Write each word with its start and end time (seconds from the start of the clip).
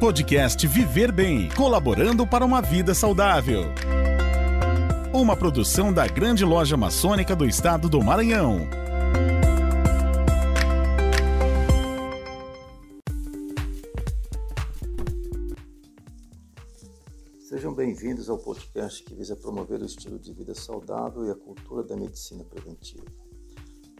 Podcast 0.00 0.66
Viver 0.66 1.12
Bem, 1.12 1.50
colaborando 1.54 2.26
para 2.26 2.42
uma 2.42 2.62
vida 2.62 2.94
saudável. 2.94 3.64
Uma 5.12 5.36
produção 5.36 5.92
da 5.92 6.06
Grande 6.06 6.42
Loja 6.42 6.74
Maçônica 6.74 7.36
do 7.36 7.44
Estado 7.44 7.86
do 7.86 8.02
Maranhão. 8.02 8.60
Sejam 17.38 17.74
bem-vindos 17.74 18.30
ao 18.30 18.38
podcast 18.38 19.04
que 19.04 19.14
visa 19.14 19.36
promover 19.36 19.82
o 19.82 19.84
estilo 19.84 20.18
de 20.18 20.32
vida 20.32 20.54
saudável 20.54 21.26
e 21.26 21.30
a 21.30 21.34
cultura 21.34 21.82
da 21.82 21.94
medicina 21.94 22.42
preventiva. 22.42 23.04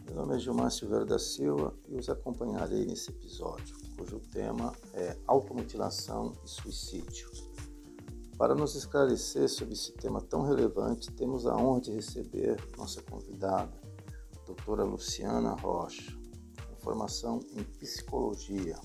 Meu 0.07 0.15
nome 0.15 0.35
é 0.35 0.39
Gilmar 0.39 0.71
Silveira 0.71 1.05
da 1.05 1.19
Silva 1.19 1.75
e 1.87 1.95
os 1.95 2.09
acompanharei 2.09 2.87
nesse 2.87 3.11
episódio, 3.11 3.75
cujo 4.01 4.19
tema 4.19 4.73
é 4.95 5.15
automutilação 5.27 6.33
e 6.43 6.49
suicídio. 6.49 7.29
Para 8.35 8.55
nos 8.55 8.73
esclarecer 8.73 9.47
sobre 9.47 9.75
esse 9.75 9.91
tema 9.91 10.19
tão 10.19 10.41
relevante, 10.41 11.11
temos 11.11 11.45
a 11.45 11.55
honra 11.55 11.81
de 11.81 11.91
receber 11.91 12.57
nossa 12.75 13.03
convidada, 13.03 13.79
doutora 14.47 14.83
Luciana 14.83 15.51
Rocha, 15.51 16.17
com 16.67 16.75
formação 16.77 17.41
em 17.55 17.63
psicologia. 17.63 18.75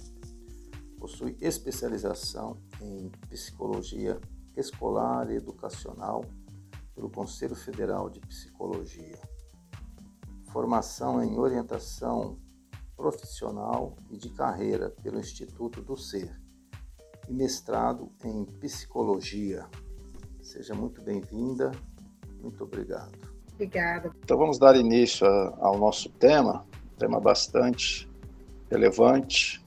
Possui 0.98 1.34
especialização 1.40 2.60
em 2.82 3.08
psicologia 3.30 4.20
escolar 4.54 5.30
e 5.30 5.36
educacional 5.36 6.26
pelo 6.94 7.08
Conselho 7.08 7.56
Federal 7.56 8.10
de 8.10 8.20
Psicologia 8.20 9.18
formação 10.56 11.22
em 11.22 11.38
orientação 11.38 12.38
profissional 12.96 13.96
e 14.10 14.16
de 14.16 14.30
carreira 14.30 14.90
pelo 15.02 15.18
Instituto 15.18 15.82
do 15.82 15.96
Ser 15.96 16.34
e 17.28 17.32
mestrado 17.32 18.10
em 18.24 18.44
psicologia. 18.44 19.66
Seja 20.40 20.74
muito 20.74 21.02
bem-vinda, 21.02 21.72
muito 22.40 22.64
obrigado. 22.64 23.18
Obrigada. 23.54 24.10
Então 24.22 24.38
vamos 24.38 24.58
dar 24.58 24.76
início 24.76 25.26
ao 25.26 25.78
nosso 25.78 26.08
tema, 26.10 26.66
um 26.94 26.98
tema 26.98 27.20
bastante 27.20 28.08
relevante, 28.70 29.64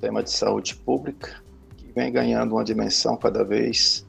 tema 0.00 0.22
de 0.22 0.30
saúde 0.30 0.76
pública, 0.76 1.42
que 1.76 1.90
vem 1.92 2.12
ganhando 2.12 2.52
uma 2.52 2.64
dimensão 2.64 3.16
cada 3.16 3.42
vez 3.42 4.06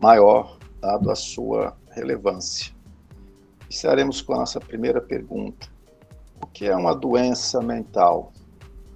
maior, 0.00 0.58
dado 0.80 1.10
a 1.10 1.14
sua 1.14 1.76
relevância. 1.90 2.74
Iniciaremos 3.64 4.22
com 4.22 4.34
a 4.34 4.38
nossa 4.38 4.60
primeira 4.60 5.00
pergunta. 5.00 5.73
O 6.42 6.46
que 6.46 6.66
é 6.66 6.76
uma 6.76 6.94
doença 6.94 7.60
mental? 7.60 8.32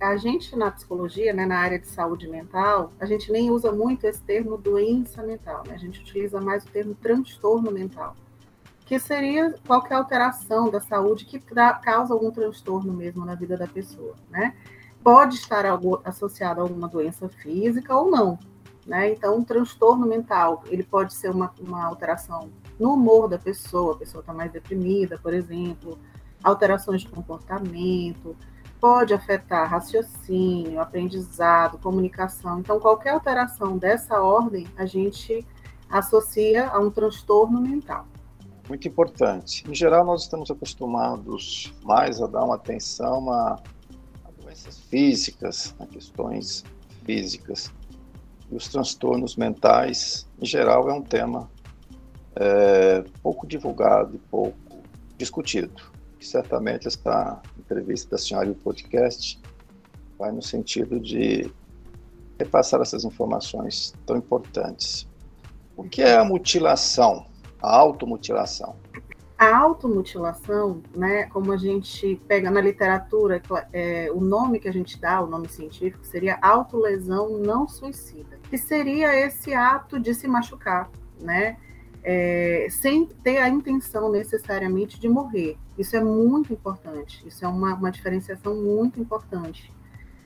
A 0.00 0.16
gente 0.16 0.54
na 0.54 0.70
psicologia, 0.70 1.32
né, 1.32 1.44
na 1.44 1.58
área 1.58 1.78
de 1.78 1.88
saúde 1.88 2.28
mental, 2.28 2.92
a 3.00 3.06
gente 3.06 3.32
nem 3.32 3.50
usa 3.50 3.72
muito 3.72 4.04
esse 4.06 4.22
termo 4.22 4.56
doença 4.56 5.22
mental, 5.24 5.64
né? 5.66 5.74
a 5.74 5.78
gente 5.78 6.00
utiliza 6.00 6.40
mais 6.40 6.64
o 6.64 6.68
termo 6.68 6.94
transtorno 6.94 7.70
mental, 7.72 8.14
que 8.86 8.98
seria 9.00 9.52
qualquer 9.66 9.94
alteração 9.94 10.70
da 10.70 10.80
saúde 10.80 11.24
que 11.24 11.40
causa 11.82 12.14
algum 12.14 12.30
transtorno 12.30 12.92
mesmo 12.92 13.24
na 13.24 13.34
vida 13.34 13.56
da 13.56 13.66
pessoa, 13.66 14.14
né? 14.30 14.54
Pode 15.02 15.34
estar 15.34 15.66
algo 15.66 16.00
associado 16.04 16.60
a 16.60 16.62
alguma 16.62 16.86
doença 16.86 17.28
física 17.28 17.94
ou 17.96 18.08
não, 18.08 18.38
né? 18.86 19.12
Então, 19.12 19.36
um 19.36 19.44
transtorno 19.44 20.06
mental, 20.06 20.62
ele 20.68 20.84
pode 20.84 21.12
ser 21.12 21.30
uma, 21.30 21.52
uma 21.60 21.84
alteração 21.84 22.50
no 22.78 22.94
humor 22.94 23.28
da 23.28 23.38
pessoa, 23.38 23.94
a 23.94 23.98
pessoa 23.98 24.20
está 24.20 24.32
mais 24.32 24.52
deprimida, 24.52 25.18
por 25.18 25.34
exemplo, 25.34 25.98
alterações 26.42 27.02
de 27.02 27.08
comportamento, 27.08 28.36
pode 28.80 29.12
afetar 29.12 29.68
raciocínio, 29.68 30.80
aprendizado, 30.80 31.78
comunicação. 31.78 32.60
Então, 32.60 32.78
qualquer 32.78 33.10
alteração 33.10 33.76
dessa 33.76 34.20
ordem, 34.20 34.66
a 34.76 34.86
gente 34.86 35.44
associa 35.90 36.68
a 36.68 36.78
um 36.78 36.90
transtorno 36.90 37.60
mental. 37.60 38.06
Muito 38.68 38.86
importante. 38.86 39.64
Em 39.68 39.74
geral, 39.74 40.04
nós 40.04 40.22
estamos 40.22 40.50
acostumados 40.50 41.74
mais 41.82 42.20
a 42.20 42.26
dar 42.26 42.44
uma 42.44 42.54
atenção 42.54 43.30
a, 43.30 43.58
a 44.24 44.42
doenças 44.42 44.78
físicas, 44.78 45.74
a 45.80 45.86
questões 45.86 46.64
físicas. 47.04 47.72
E 48.50 48.54
os 48.54 48.68
transtornos 48.68 49.36
mentais, 49.36 50.28
em 50.40 50.46
geral, 50.46 50.88
é 50.88 50.92
um 50.92 51.02
tema 51.02 51.50
é, 52.36 53.04
pouco 53.22 53.46
divulgado 53.46 54.14
e 54.14 54.18
pouco 54.18 54.82
discutido. 55.16 55.97
E 56.20 56.24
certamente 56.24 56.88
esta 56.88 57.40
entrevista 57.58 58.10
da 58.10 58.18
senhora 58.18 58.48
e 58.48 58.50
o 58.50 58.54
podcast 58.54 59.40
vai 60.18 60.32
no 60.32 60.42
sentido 60.42 60.98
de 60.98 61.50
repassar 62.38 62.80
essas 62.80 63.04
informações 63.04 63.94
tão 64.06 64.16
importantes. 64.16 65.08
O 65.76 65.84
que 65.84 66.02
é 66.02 66.16
a 66.16 66.24
mutilação, 66.24 67.26
a 67.62 67.76
automutilação? 67.76 68.74
A 69.38 69.56
automutilação, 69.56 70.82
né, 70.96 71.26
como 71.26 71.52
a 71.52 71.56
gente 71.56 72.20
pega 72.26 72.50
na 72.50 72.60
literatura, 72.60 73.40
é, 73.72 74.10
o 74.12 74.20
nome 74.20 74.58
que 74.58 74.68
a 74.68 74.72
gente 74.72 75.00
dá, 75.00 75.20
o 75.20 75.28
nome 75.28 75.48
científico, 75.48 76.04
seria 76.04 76.36
autolesão 76.42 77.38
não 77.38 77.68
suicida, 77.68 78.36
que 78.50 78.58
seria 78.58 79.14
esse 79.14 79.54
ato 79.54 80.00
de 80.00 80.12
se 80.12 80.26
machucar, 80.26 80.90
né? 81.20 81.56
É, 82.10 82.68
sem 82.70 83.04
ter 83.04 83.36
a 83.36 83.50
intenção 83.50 84.10
necessariamente 84.10 84.98
de 84.98 85.06
morrer. 85.06 85.58
Isso 85.76 85.94
é 85.94 86.02
muito 86.02 86.54
importante, 86.54 87.22
isso 87.28 87.44
é 87.44 87.48
uma, 87.48 87.74
uma 87.74 87.90
diferenciação 87.90 88.54
muito 88.56 88.98
importante, 88.98 89.70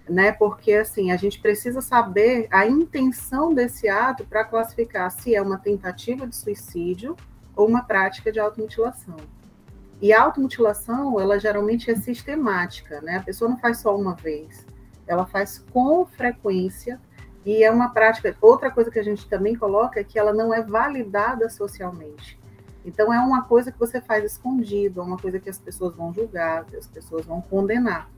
né? 0.09 0.31
Porque 0.31 0.75
assim 0.75 1.11
a 1.11 1.17
gente 1.17 1.41
precisa 1.41 1.81
saber 1.81 2.47
a 2.53 2.65
intenção 2.65 3.53
desse 3.53 3.89
ato 3.89 4.25
para 4.25 4.45
classificar 4.45 5.11
se 5.11 5.35
é 5.35 5.43
uma 5.43 5.59
tentativa 5.59 6.25
de 6.25 6.37
suicídio 6.37 7.17
ou 7.57 7.67
uma 7.67 7.83
prática 7.83 8.31
de 8.31 8.39
automutilação. 8.39 9.17
E 10.01 10.13
a 10.13 10.23
automutilação, 10.23 11.19
ela 11.19 11.37
geralmente 11.41 11.91
é 11.91 11.97
sistemática, 11.97 13.01
né? 13.01 13.17
A 13.17 13.23
pessoa 13.23 13.51
não 13.51 13.59
faz 13.59 13.79
só 13.79 13.97
uma 13.97 14.15
vez, 14.15 14.65
ela 15.05 15.27
faz 15.27 15.59
com 15.73 16.07
frequência 16.07 17.01
e 17.45 17.63
é 17.65 17.71
uma 17.71 17.91
prática. 17.91 18.37
Outra 18.41 18.71
coisa 18.71 18.91
que 18.91 18.99
a 18.99 19.03
gente 19.03 19.29
também 19.29 19.55
coloca 19.55 20.01
é 20.01 20.05
que 20.05 20.19
ela 20.19 20.33
não 20.33 20.55
é 20.55 20.63
validada 20.63 21.49
socialmente. 21.49 22.39
Então, 22.85 23.13
é 23.13 23.19
uma 23.21 23.45
coisa 23.45 23.71
que 23.71 23.79
você 23.79 24.01
faz 24.01 24.25
escondido, 24.25 25.01
é 25.01 25.05
uma 25.05 25.17
coisa 25.17 25.39
que 25.39 25.49
as 25.49 25.59
pessoas 25.59 25.95
vão 25.95 26.13
julgar, 26.13 26.65
que 26.65 26.77
as 26.77 26.87
pessoas 26.87 27.25
vão 27.25 27.41
condenar. 27.41 28.09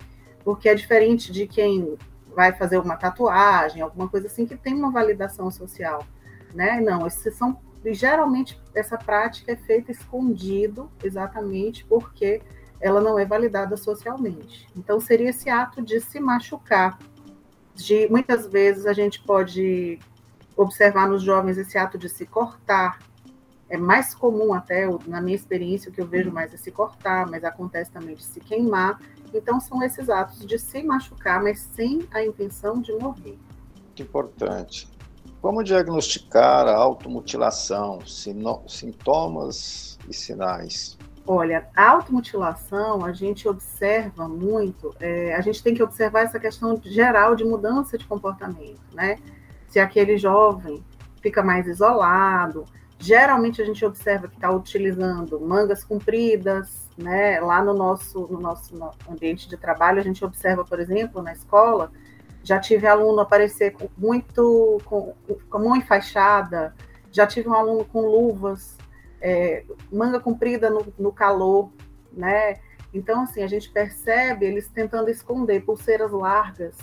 Porque 0.43 0.69
é 0.69 0.75
diferente 0.75 1.31
de 1.31 1.47
quem 1.47 1.97
vai 2.35 2.53
fazer 2.53 2.79
uma 2.79 2.97
tatuagem, 2.97 3.83
alguma 3.83 4.09
coisa 4.09 4.27
assim, 4.27 4.47
que 4.47 4.57
tem 4.57 4.75
uma 4.75 4.91
validação 4.91 5.51
social. 5.51 6.05
Né? 6.55 6.81
Não, 6.81 7.07
esses 7.07 7.35
são. 7.35 7.59
Geralmente, 7.87 8.59
essa 8.75 8.97
prática 8.97 9.53
é 9.53 9.57
feita 9.57 9.93
escondido, 9.93 10.91
exatamente 11.03 11.85
porque 11.85 12.41
ela 12.81 12.99
não 13.01 13.19
é 13.19 13.27
validada 13.27 13.77
socialmente. 13.77 14.67
Então, 14.75 14.99
seria 14.99 15.29
esse 15.29 15.51
ato 15.51 15.83
de 15.83 16.01
se 16.01 16.19
machucar, 16.19 16.99
de 17.75 18.09
muitas 18.09 18.47
vezes 18.47 18.87
a 18.87 18.93
gente 18.93 19.21
pode 19.23 19.99
observar 20.57 21.09
nos 21.09 21.23
jovens 21.23 21.59
esse 21.59 21.77
ato 21.77 21.99
de 21.99 22.09
se 22.09 22.25
cortar. 22.25 22.99
É 23.69 23.77
mais 23.77 24.15
comum 24.15 24.53
até, 24.53 24.87
na 25.07 25.21
minha 25.21 25.35
experiência, 25.35 25.91
o 25.91 25.93
que 25.93 26.01
eu 26.01 26.07
vejo 26.07 26.31
mais 26.31 26.53
é 26.55 26.57
se 26.57 26.71
cortar, 26.71 27.27
mas 27.29 27.43
acontece 27.45 27.91
também 27.91 28.15
de 28.15 28.23
se 28.23 28.39
queimar. 28.39 29.01
Então 29.33 29.59
são 29.59 29.83
esses 29.83 30.09
atos 30.09 30.47
de 30.47 30.59
se 30.59 30.83
machucar, 30.83 31.43
mas 31.43 31.59
sem 31.75 32.07
a 32.13 32.25
intenção 32.25 32.81
de 32.81 32.93
morrer. 32.93 33.37
Muito 33.85 34.03
importante. 34.03 34.89
Como 35.41 35.63
diagnosticar 35.63 36.67
a 36.69 36.77
automutilação? 36.77 37.99
Sintomas 38.07 39.99
e 40.09 40.15
sinais? 40.15 40.97
Olha, 41.27 41.67
a 41.75 41.91
automutilação, 41.91 43.03
a 43.03 43.13
gente 43.13 43.49
observa 43.49 44.29
muito, 44.29 44.95
é, 45.01 45.35
a 45.35 45.41
gente 45.41 45.63
tem 45.63 45.75
que 45.75 45.83
observar 45.83 46.21
essa 46.21 46.39
questão 46.39 46.79
geral 46.85 47.35
de 47.35 47.45
mudança 47.45 47.97
de 47.97 48.05
comportamento, 48.05 48.83
né? 48.93 49.19
Se 49.67 49.81
aquele 49.81 50.19
jovem 50.19 50.85
fica 51.23 51.43
mais 51.43 51.67
isolado, 51.67 52.67
geralmente 52.99 53.63
a 53.63 53.65
gente 53.65 53.83
observa 53.87 54.29
que 54.29 54.35
está 54.35 54.51
utilizando 54.51 55.41
mangas 55.41 55.83
compridas, 55.83 56.91
né? 56.99 57.41
Lá 57.41 57.65
no 57.65 57.73
nosso, 57.73 58.29
no 58.31 58.39
nosso 58.39 58.75
ambiente 59.11 59.49
de 59.49 59.57
trabalho, 59.57 60.01
a 60.01 60.05
gente 60.05 60.23
observa, 60.23 60.63
por 60.63 60.79
exemplo, 60.79 61.23
na 61.23 61.33
escola, 61.33 61.91
já 62.43 62.61
tive 62.61 62.87
aluno 62.87 63.21
aparecer 63.21 63.73
com 63.73 63.89
muito, 63.97 64.79
com, 64.85 65.15
com 65.49 65.59
mão 65.59 65.75
enfaixada, 65.75 66.75
já 67.11 67.27
tive 67.27 67.49
um 67.49 67.55
aluno 67.55 67.87
com 67.87 68.03
luvas, 68.03 68.77
é, 69.25 69.65
manga 69.91 70.21
comprida 70.21 70.69
no, 70.69 70.87
no 70.99 71.11
calor, 71.11 71.73
né? 72.13 72.61
Então, 72.93 73.23
assim, 73.23 73.43
a 73.43 73.47
gente 73.47 73.71
percebe 73.71 74.45
eles 74.45 74.69
tentando 74.69 75.09
esconder 75.09 75.65
pulseiras 75.65 76.13
largas. 76.13 76.77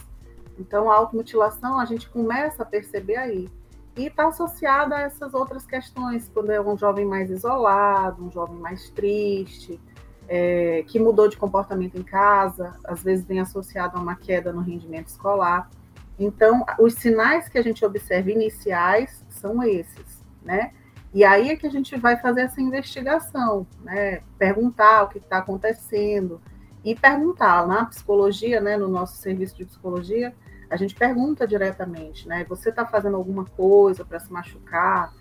Então, 0.57 0.91
a 0.91 0.95
automutilação 0.95 1.79
a 1.79 1.85
gente 1.85 2.09
começa 2.09 2.63
a 2.63 2.65
perceber 2.65 3.15
aí. 3.15 3.47
E 3.95 4.07
está 4.07 4.27
associada 4.27 4.95
a 4.95 5.01
essas 5.01 5.35
outras 5.35 5.67
questões, 5.67 6.29
quando 6.33 6.49
é 6.49 6.59
um 6.59 6.75
jovem 6.75 7.05
mais 7.05 7.29
isolado, 7.29 8.25
um 8.25 8.31
jovem 8.31 8.57
mais 8.57 8.89
triste, 8.89 9.79
é, 10.27 10.83
que 10.87 10.99
mudou 10.99 11.27
de 11.27 11.37
comportamento 11.37 11.95
em 11.95 12.03
casa, 12.03 12.73
às 12.85 13.03
vezes 13.03 13.23
vem 13.23 13.39
associado 13.39 13.97
a 13.97 14.01
uma 14.01 14.15
queda 14.15 14.51
no 14.51 14.61
rendimento 14.61 15.09
escolar. 15.09 15.69
Então, 16.17 16.65
os 16.79 16.95
sinais 16.95 17.47
que 17.47 17.57
a 17.59 17.61
gente 17.61 17.85
observa 17.85 18.31
iniciais 18.31 19.23
são 19.29 19.61
esses, 19.61 20.23
né? 20.41 20.71
E 21.13 21.23
aí 21.23 21.49
é 21.49 21.55
que 21.55 21.67
a 21.67 21.69
gente 21.69 21.95
vai 21.97 22.17
fazer 22.17 22.41
essa 22.41 22.61
investigação, 22.61 23.67
né? 23.83 24.21
Perguntar 24.37 25.03
o 25.03 25.09
que 25.09 25.17
está 25.17 25.39
acontecendo 25.39 26.41
e 26.83 26.95
perguntar 26.95 27.67
na 27.67 27.85
psicologia, 27.85 28.61
né? 28.61 28.77
No 28.77 28.87
nosso 28.87 29.17
serviço 29.17 29.55
de 29.57 29.65
psicologia, 29.65 30.33
a 30.69 30.77
gente 30.77 30.95
pergunta 30.95 31.45
diretamente, 31.45 32.27
né? 32.27 32.45
Você 32.47 32.69
está 32.69 32.85
fazendo 32.85 33.17
alguma 33.17 33.43
coisa 33.43 34.05
para 34.05 34.19
se 34.19 34.31
machucar? 34.31 35.13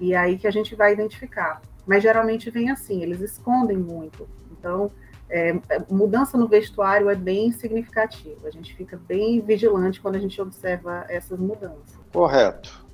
E 0.00 0.14
aí 0.14 0.38
que 0.38 0.46
a 0.46 0.50
gente 0.50 0.74
vai 0.74 0.94
identificar. 0.94 1.60
Mas 1.86 2.02
geralmente 2.02 2.50
vem 2.50 2.70
assim, 2.70 3.02
eles 3.02 3.20
escondem 3.20 3.76
muito. 3.76 4.26
Então, 4.50 4.90
é, 5.28 5.60
mudança 5.90 6.38
no 6.38 6.48
vestuário 6.48 7.10
é 7.10 7.14
bem 7.14 7.52
significativa. 7.52 8.48
A 8.48 8.50
gente 8.50 8.74
fica 8.74 8.96
bem 8.96 9.40
vigilante 9.42 10.00
quando 10.00 10.16
a 10.16 10.18
gente 10.18 10.40
observa 10.40 11.04
essas 11.08 11.38
mudanças. 11.38 11.98
Correto. 12.12 12.87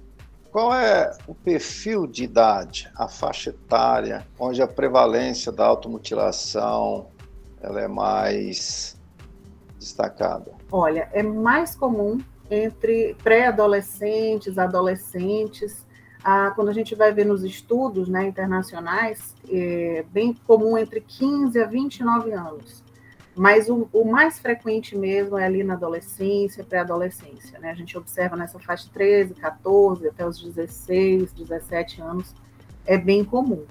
Qual 0.55 0.73
é 0.73 1.11
o 1.27 1.35
perfil 1.35 2.07
de 2.07 2.23
idade, 2.23 2.89
a 2.95 3.09
faixa 3.09 3.51
etária, 3.51 4.25
onde 4.39 4.63
a 4.63 4.69
prevalência 4.69 5.51
da 5.51 5.67
automutilação 5.67 7.09
ela 7.61 7.81
é 7.81 7.89
mais 7.89 8.97
destacada? 9.81 10.53
Olha, 10.71 11.09
é 11.13 11.25
mais 11.25 11.75
comum 11.75 12.21
entre 12.49 13.17
pré-adolescentes, 13.21 14.57
adolescentes. 14.57 15.85
Ah, 16.23 16.53
quando 16.55 16.69
a 16.69 16.73
gente 16.73 16.95
vai 16.95 17.13
ver 17.13 17.27
nos 17.27 17.43
estudos 17.43 18.09
né, 18.09 18.25
internacionais, 18.25 19.35
é 19.51 20.05
bem 20.13 20.35
comum 20.47 20.79
entre 20.79 21.01
15 21.01 21.61
a 21.61 21.67
29 21.67 22.31
anos. 22.33 22.84
Mas 23.37 23.69
o, 23.69 23.89
o, 23.93 24.05
mais 24.05 24.39
frequente 24.39 24.97
mesmo 24.97 25.37
é 25.37 25.45
ali 25.45 25.65
na 25.65 25.75
adolescência, 25.75 26.63
pré-adolescência, 26.63 27.59
né? 27.59 27.71
A 27.71 27.75
gente 27.75 27.99
observa 27.99 28.37
nessa 28.37 28.61
faixa 28.61 28.89
13, 28.93 29.35
14, 29.35 30.07
até 30.07 30.27
os 30.27 30.41
16, 30.41 31.33
17 31.33 32.01
anos, 32.01 32.33
é 32.87 32.97
bem 32.97 33.25
comum. 33.25 33.65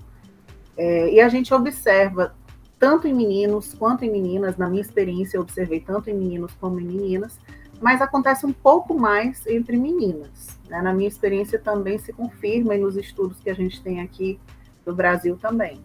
É, 0.76 1.14
e 1.14 1.22
a 1.22 1.30
gente 1.30 1.54
observa 1.54 2.36
tanto 2.78 3.08
em 3.08 3.14
meninos 3.14 3.74
quanto 3.74 4.04
em 4.04 4.12
meninas, 4.12 4.58
na 4.58 4.68
minha 4.68 4.82
experiência 4.82 5.38
eu 5.38 5.42
observei 5.42 5.80
tanto 5.80 6.10
em 6.10 6.14
meninos 6.14 6.52
como 6.60 6.82
em 6.82 6.86
meninas, 6.86 7.40
mas 7.80 8.02
acontece 8.02 8.46
um 8.46 8.52
pouco 8.52 8.94
mais 8.94 9.48
entre 9.48 9.78
meninas. 9.78 10.60
Né? 10.68 10.82
Na 10.82 10.94
minha 10.94 11.08
experiência 11.08 11.58
também 11.58 11.98
se 11.98 12.12
confirma 12.12 12.76
e 12.76 12.80
nos 12.80 12.98
estudos 12.98 13.40
que 13.40 13.50
a 13.50 13.54
gente 13.54 13.82
tem 13.82 14.02
aqui 14.02 14.38
do 14.86 14.94
Brasil 14.94 15.38
também 15.38 15.80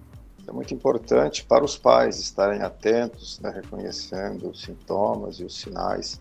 é 0.49 0.53
muito 0.53 0.73
importante 0.73 1.45
para 1.45 1.63
os 1.63 1.77
pais 1.77 2.19
estarem 2.19 2.63
atentos, 2.63 3.39
né, 3.39 3.51
reconhecendo 3.51 4.49
os 4.49 4.63
sintomas 4.63 5.37
e 5.41 5.45
os 5.45 5.61
sinais. 5.61 6.21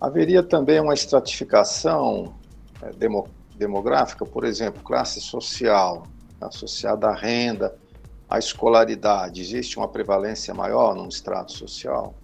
Haveria 0.00 0.42
também 0.42 0.80
uma 0.80 0.94
estratificação 0.94 2.34
é, 2.80 2.90
demo, 2.92 3.28
demográfica, 3.54 4.24
por 4.24 4.44
exemplo, 4.44 4.82
classe 4.82 5.20
social, 5.20 6.06
associada 6.40 7.08
à 7.08 7.14
renda, 7.14 7.76
à 8.30 8.38
escolaridade. 8.38 9.42
Existe 9.42 9.76
uma 9.76 9.88
prevalência 9.88 10.54
maior 10.54 10.94
num 10.94 11.08
estrato 11.08 11.52
social? 11.52 12.14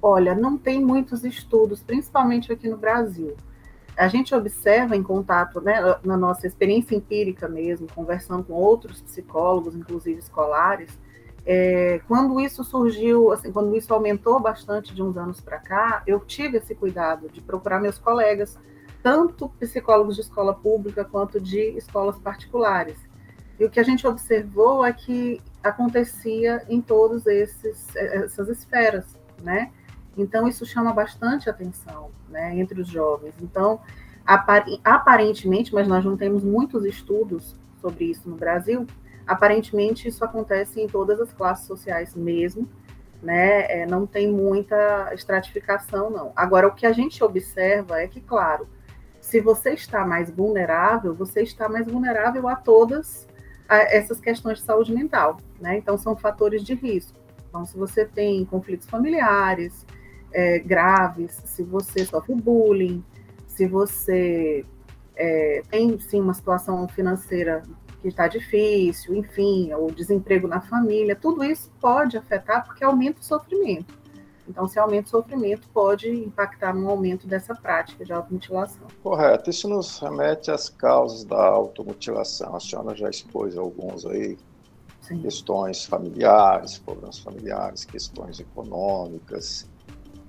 Olha, 0.00 0.32
não 0.32 0.56
tem 0.56 0.80
muitos 0.80 1.24
estudos, 1.24 1.82
principalmente 1.82 2.52
aqui 2.52 2.68
no 2.68 2.76
Brasil. 2.76 3.34
A 3.96 4.08
gente 4.08 4.34
observa 4.34 4.96
em 4.96 5.02
contato, 5.02 5.60
né, 5.60 5.80
na 6.04 6.16
nossa 6.16 6.46
experiência 6.46 6.94
empírica 6.96 7.48
mesmo, 7.48 7.86
conversando 7.94 8.42
com 8.44 8.54
outros 8.54 9.00
psicólogos, 9.00 9.76
inclusive 9.76 10.18
escolares, 10.18 10.98
é, 11.46 12.00
quando 12.08 12.40
isso 12.40 12.64
surgiu, 12.64 13.30
assim, 13.30 13.52
quando 13.52 13.76
isso 13.76 13.92
aumentou 13.92 14.40
bastante 14.40 14.94
de 14.94 15.02
uns 15.02 15.16
anos 15.16 15.40
para 15.40 15.58
cá, 15.58 16.02
eu 16.06 16.18
tive 16.20 16.56
esse 16.56 16.74
cuidado 16.74 17.28
de 17.28 17.40
procurar 17.42 17.80
meus 17.80 17.98
colegas, 17.98 18.58
tanto 19.02 19.50
psicólogos 19.60 20.14
de 20.14 20.22
escola 20.22 20.54
pública 20.54 21.04
quanto 21.04 21.38
de 21.38 21.60
escolas 21.76 22.18
particulares. 22.18 22.96
E 23.60 23.64
o 23.64 23.70
que 23.70 23.78
a 23.78 23.82
gente 23.82 24.06
observou 24.06 24.84
é 24.84 24.92
que 24.92 25.40
acontecia 25.62 26.64
em 26.68 26.80
todas 26.80 27.26
essas 27.26 28.48
esferas, 28.48 29.16
né? 29.42 29.70
Então, 30.16 30.46
isso 30.48 30.64
chama 30.64 30.92
bastante 30.92 31.48
atenção 31.50 32.10
né, 32.28 32.56
entre 32.58 32.80
os 32.80 32.88
jovens. 32.88 33.34
Então, 33.40 33.80
aparentemente, 34.84 35.74
mas 35.74 35.86
nós 35.86 36.04
não 36.04 36.16
temos 36.16 36.42
muitos 36.42 36.84
estudos 36.84 37.54
sobre 37.80 38.06
isso 38.06 38.28
no 38.28 38.36
Brasil, 38.36 38.86
aparentemente 39.26 40.08
isso 40.08 40.24
acontece 40.24 40.80
em 40.80 40.86
todas 40.86 41.20
as 41.20 41.32
classes 41.32 41.66
sociais 41.66 42.14
mesmo, 42.14 42.68
né? 43.22 43.66
É, 43.70 43.86
não 43.86 44.06
tem 44.06 44.30
muita 44.30 45.12
estratificação, 45.14 46.10
não. 46.10 46.32
Agora, 46.36 46.68
o 46.68 46.74
que 46.74 46.86
a 46.86 46.92
gente 46.92 47.22
observa 47.24 48.00
é 48.00 48.06
que, 48.06 48.20
claro, 48.20 48.68
se 49.20 49.40
você 49.40 49.70
está 49.70 50.06
mais 50.06 50.30
vulnerável, 50.30 51.14
você 51.14 51.42
está 51.42 51.68
mais 51.68 51.86
vulnerável 51.86 52.46
a 52.48 52.56
todas 52.56 53.26
essas 53.66 54.20
questões 54.20 54.58
de 54.58 54.64
saúde 54.64 54.92
mental, 54.92 55.38
né? 55.58 55.78
Então, 55.78 55.96
são 55.96 56.14
fatores 56.14 56.62
de 56.62 56.74
risco. 56.74 57.18
Então, 57.48 57.64
se 57.64 57.76
você 57.76 58.04
tem 58.04 58.44
conflitos 58.44 58.86
familiares, 58.88 59.86
é, 60.34 60.58
graves, 60.58 61.40
se 61.44 61.62
você 61.62 62.04
sofre 62.04 62.34
bullying, 62.34 63.02
se 63.46 63.66
você 63.68 64.66
é, 65.16 65.62
tem 65.70 65.98
sim 66.00 66.20
uma 66.20 66.34
situação 66.34 66.86
financeira 66.88 67.62
que 68.02 68.08
está 68.08 68.26
difícil, 68.26 69.14
enfim, 69.14 69.72
ou 69.72 69.90
desemprego 69.90 70.48
na 70.48 70.60
família, 70.60 71.16
tudo 71.16 71.42
isso 71.44 71.70
pode 71.80 72.18
afetar 72.18 72.66
porque 72.66 72.84
aumenta 72.84 73.20
o 73.20 73.24
sofrimento. 73.24 73.94
Então, 74.46 74.68
se 74.68 74.78
aumenta 74.78 75.06
o 75.06 75.10
sofrimento, 75.10 75.66
pode 75.72 76.10
impactar 76.10 76.74
no 76.74 76.90
aumento 76.90 77.26
dessa 77.26 77.54
prática 77.54 78.04
de 78.04 78.12
automutilação. 78.12 78.86
Correto. 79.02 79.48
Isso 79.48 79.66
nos 79.68 79.98
remete 79.98 80.50
às 80.50 80.68
causas 80.68 81.24
da 81.24 81.46
automutilação. 81.46 82.54
A 82.54 82.60
senhora 82.60 82.94
já 82.94 83.08
expôs 83.08 83.56
alguns 83.56 84.04
aí. 84.04 84.36
Sim. 85.00 85.20
Questões 85.20 85.86
familiares, 85.86 86.78
problemas 86.78 87.18
familiares, 87.18 87.84
questões 87.84 88.40
econômicas, 88.40 89.66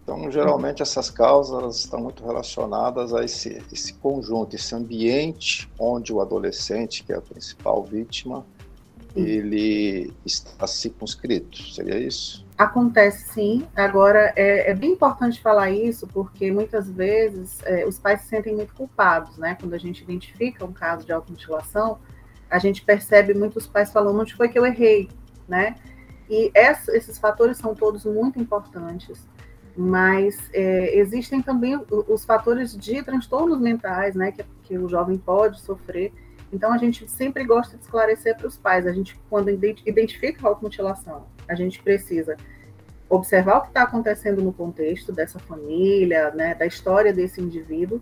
então, 0.05 0.29
geralmente, 0.29 0.83
essas 0.83 1.09
causas 1.09 1.77
estão 1.77 1.99
muito 1.99 2.23
relacionadas 2.23 3.11
a 3.11 3.25
esse, 3.25 3.59
esse 3.73 3.91
conjunto, 3.95 4.55
esse 4.55 4.75
ambiente 4.75 5.67
onde 5.79 6.13
o 6.13 6.21
adolescente, 6.21 7.03
que 7.03 7.11
é 7.11 7.15
a 7.15 7.21
principal 7.21 7.83
vítima, 7.83 8.45
ele 9.15 10.13
está 10.23 10.67
circunscrito. 10.67 11.57
Seria 11.73 11.97
isso? 11.97 12.45
Acontece 12.55 13.33
sim. 13.33 13.67
Agora, 13.75 14.31
é, 14.35 14.69
é 14.69 14.75
bem 14.75 14.91
importante 14.91 15.41
falar 15.41 15.71
isso, 15.71 16.05
porque 16.05 16.51
muitas 16.51 16.87
vezes 16.87 17.57
é, 17.63 17.83
os 17.83 17.97
pais 17.97 18.21
se 18.21 18.27
sentem 18.27 18.53
muito 18.53 18.75
culpados, 18.75 19.35
né? 19.39 19.57
Quando 19.59 19.73
a 19.73 19.79
gente 19.79 20.03
identifica 20.03 20.63
um 20.63 20.71
caso 20.71 21.03
de 21.03 21.13
automutilação, 21.13 21.97
a 22.47 22.59
gente 22.59 22.83
percebe 22.83 23.33
muitos 23.33 23.65
pais 23.65 23.91
falando 23.91 24.19
onde 24.19 24.35
foi 24.35 24.49
que 24.49 24.59
eu 24.59 24.67
errei, 24.67 25.09
né? 25.47 25.75
E 26.29 26.51
essa, 26.53 26.95
esses 26.95 27.17
fatores 27.17 27.57
são 27.57 27.73
todos 27.73 28.05
muito 28.05 28.39
importantes 28.39 29.27
mas 29.77 30.49
é, 30.53 30.97
existem 30.97 31.41
também 31.41 31.79
os 32.07 32.23
fatores 32.23 32.77
de 32.77 33.03
transtornos 33.03 33.59
mentais, 33.59 34.15
né, 34.15 34.31
que, 34.31 34.43
que, 34.63 34.77
o 34.77 34.87
jovem 34.87 35.17
pode 35.17 35.59
sofrer. 35.59 36.13
Então 36.51 36.71
a 36.71 36.77
gente 36.77 37.09
sempre 37.09 37.43
gosta 37.43 37.75
de 37.75 37.83
esclarecer 37.83 38.37
para 38.37 38.47
os 38.47 38.57
pais. 38.57 38.87
A 38.87 38.93
gente, 38.93 39.19
quando 39.29 39.49
identifica 39.49 40.45
a 40.45 40.49
automutilação, 40.49 41.27
a 41.47 41.55
gente 41.55 41.81
precisa 41.81 42.37
observar 43.09 43.57
o 43.57 43.61
que 43.61 43.67
está 43.67 43.83
acontecendo 43.83 44.41
no 44.41 44.53
contexto 44.53 45.11
dessa 45.11 45.39
família, 45.39 46.31
né, 46.31 46.55
da 46.55 46.65
história 46.65 47.13
desse 47.13 47.41
indivíduo, 47.41 48.01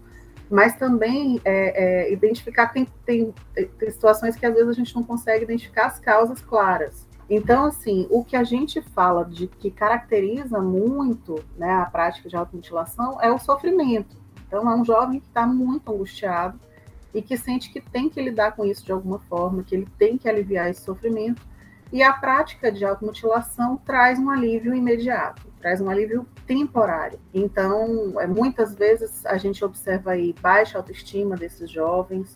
mas 0.50 0.76
também 0.76 1.42
é, 1.44 2.06
é, 2.06 2.14
identificar 2.14 2.68
tem, 2.68 2.88
tem, 3.06 3.34
tem 3.54 3.92
situações 3.92 4.36
que 4.36 4.46
às 4.46 4.54
vezes 4.54 4.70
a 4.70 4.74
gente 4.74 4.96
não 4.96 5.04
consegue 5.04 5.44
identificar 5.44 5.88
as 5.88 6.00
causas 6.00 6.42
claras. 6.42 7.08
Então, 7.36 7.66
assim, 7.66 8.06
o 8.12 8.24
que 8.24 8.36
a 8.36 8.44
gente 8.44 8.80
fala 8.80 9.26
de 9.26 9.48
que 9.48 9.72
caracteriza 9.72 10.60
muito 10.60 11.44
né, 11.58 11.72
a 11.74 11.86
prática 11.86 12.30
de 12.30 12.36
automutilação 12.36 13.20
é 13.20 13.32
o 13.32 13.40
sofrimento. 13.40 14.16
Então, 14.46 14.70
é 14.70 14.76
um 14.76 14.86
jovem 14.86 15.20
que 15.20 15.26
está 15.26 15.48
muito 15.48 15.92
angustiado 15.92 16.60
e 17.12 17.24
que 17.24 17.36
sente 17.36 17.74
que 17.74 17.82
tem 17.82 18.08
que 18.08 18.22
lidar 18.22 18.52
com 18.52 18.64
isso 18.64 18.86
de 18.86 18.92
alguma 18.92 19.18
forma, 19.18 19.64
que 19.64 19.74
ele 19.74 19.88
tem 19.98 20.16
que 20.16 20.30
aliviar 20.30 20.70
esse 20.70 20.82
sofrimento. 20.82 21.42
E 21.92 22.04
a 22.04 22.14
prática 22.14 22.72
de 22.72 22.86
automutilação 22.86 23.78
traz 23.78 24.20
um 24.20 24.30
alívio 24.30 24.76
imediato, 24.76 25.42
traz 25.60 25.82
um 25.82 25.90
alívio 25.90 26.28
temporário. 26.46 27.20
Então, 27.34 28.14
é, 28.20 28.28
muitas 28.28 28.76
vezes 28.76 29.26
a 29.26 29.38
gente 29.38 29.66
observa 29.66 30.12
aí 30.12 30.36
baixa 30.40 30.78
autoestima 30.78 31.36
desses 31.36 31.68
jovens, 31.68 32.36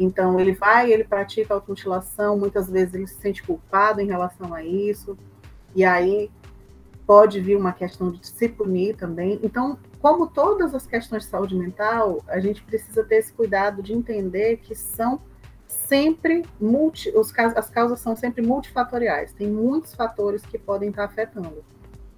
então, 0.00 0.40
ele 0.40 0.52
vai, 0.52 0.90
ele 0.90 1.04
pratica 1.04 1.52
automutilação, 1.52 2.38
muitas 2.38 2.70
vezes 2.70 2.94
ele 2.94 3.06
se 3.06 3.20
sente 3.20 3.42
culpado 3.42 4.00
em 4.00 4.06
relação 4.06 4.54
a 4.54 4.64
isso, 4.64 5.16
e 5.76 5.84
aí 5.84 6.30
pode 7.06 7.40
vir 7.40 7.56
uma 7.56 7.72
questão 7.72 8.10
de 8.10 8.26
se 8.26 8.48
punir 8.48 8.96
também. 8.96 9.38
Então, 9.42 9.78
como 10.00 10.26
todas 10.26 10.74
as 10.74 10.86
questões 10.86 11.24
de 11.24 11.28
saúde 11.28 11.54
mental, 11.54 12.24
a 12.28 12.40
gente 12.40 12.62
precisa 12.62 13.04
ter 13.04 13.16
esse 13.16 13.32
cuidado 13.32 13.82
de 13.82 13.92
entender 13.92 14.56
que 14.58 14.74
são 14.74 15.20
sempre 15.68 16.44
multi, 16.58 17.12
os, 17.14 17.30
as 17.38 17.68
causas 17.68 18.00
são 18.00 18.16
sempre 18.16 18.40
multifatoriais, 18.40 19.32
tem 19.32 19.48
muitos 19.48 19.94
fatores 19.94 20.42
que 20.46 20.58
podem 20.58 20.88
estar 20.88 21.04
afetando, 21.04 21.62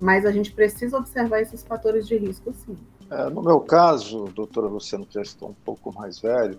mas 0.01 0.25
a 0.25 0.31
gente 0.31 0.53
precisa 0.53 0.97
observar 0.97 1.41
esses 1.41 1.63
fatores 1.63 2.07
de 2.07 2.17
risco 2.17 2.53
sim. 2.53 2.77
É, 3.11 3.29
no 3.29 3.43
meu 3.43 3.61
caso, 3.61 4.25
doutora 4.27 4.69
Luciano, 4.69 5.05
que 5.05 5.15
já 5.15 5.23
estou 5.23 5.51
um 5.51 5.55
pouco 5.65 5.93
mais 5.93 6.19
velho, 6.19 6.59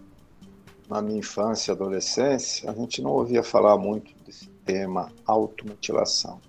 na 0.94 1.02
minha 1.02 1.18
infância 1.18 1.72
e 1.72 1.74
adolescência, 1.74 2.70
a 2.70 2.74
gente 2.74 3.02
não 3.02 3.10
ouvia 3.10 3.42
falar 3.42 3.76
muito 3.80 4.14
desse 4.24 4.48
tema 4.64 5.12
automutilação. 5.26 6.40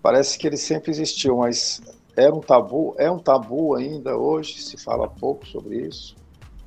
Parece 0.00 0.38
que 0.38 0.46
ele 0.46 0.56
sempre 0.56 0.90
existiu, 0.90 1.36
mas 1.36 1.82
era 2.16 2.34
um 2.34 2.40
tabu, 2.40 2.94
é 2.96 3.10
um 3.10 3.18
tabu 3.18 3.74
ainda 3.74 4.16
hoje, 4.16 4.58
se 4.62 4.78
fala 4.78 5.06
pouco 5.06 5.46
sobre 5.46 5.86
isso. 5.86 6.16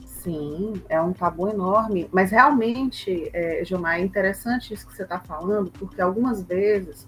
Sim, 0.06 0.74
é 0.88 1.02
um 1.02 1.12
tabu 1.12 1.50
enorme, 1.50 2.08
mas 2.12 2.30
realmente, 2.30 3.32
é, 3.34 3.66
Gilmar, 3.66 3.96
é 3.96 4.02
interessante 4.02 4.72
isso 4.72 4.86
que 4.86 4.96
você 4.96 5.02
está 5.02 5.20
falando, 5.20 5.72
porque 5.72 6.00
algumas 6.00 6.44
vezes 6.44 7.08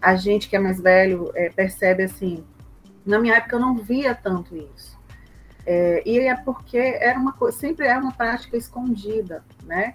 a 0.00 0.16
gente 0.16 0.48
que 0.48 0.56
é 0.56 0.58
mais 0.58 0.80
velho 0.80 1.30
é, 1.34 1.50
percebe 1.50 2.04
assim, 2.04 2.42
na 3.04 3.18
minha 3.18 3.34
época 3.34 3.56
eu 3.56 3.60
não 3.60 3.76
via 3.76 4.14
tanto 4.14 4.56
isso. 4.56 4.95
É, 5.66 6.00
e 6.06 6.20
é 6.20 6.34
porque 6.36 6.78
era 6.78 7.18
uma 7.18 7.34
sempre 7.50 7.88
é 7.88 7.98
uma 7.98 8.12
prática 8.12 8.56
escondida, 8.56 9.44
né? 9.64 9.94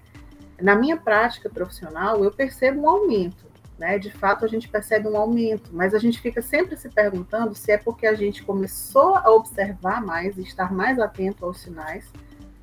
Na 0.61 0.75
minha 0.75 0.97
prática 0.97 1.49
profissional, 1.49 2.23
eu 2.23 2.31
percebo 2.31 2.81
um 2.81 2.89
aumento, 2.89 3.45
né? 3.79 3.97
De 3.97 4.11
fato, 4.11 4.43
a 4.43 4.47
gente 4.49 4.67
percebe 4.67 5.07
um 5.07 5.15
aumento, 5.15 5.69
mas 5.71 5.95
a 5.95 5.97
gente 5.97 6.19
fica 6.19 6.41
sempre 6.41 6.75
se 6.75 6.89
perguntando 6.89 7.55
se 7.55 7.71
é 7.71 7.77
porque 7.77 8.05
a 8.05 8.13
gente 8.13 8.43
começou 8.43 9.15
a 9.15 9.31
observar 9.31 10.03
mais 10.05 10.37
estar 10.37 10.73
mais 10.73 10.99
atento 10.99 11.45
aos 11.45 11.61
sinais, 11.61 12.11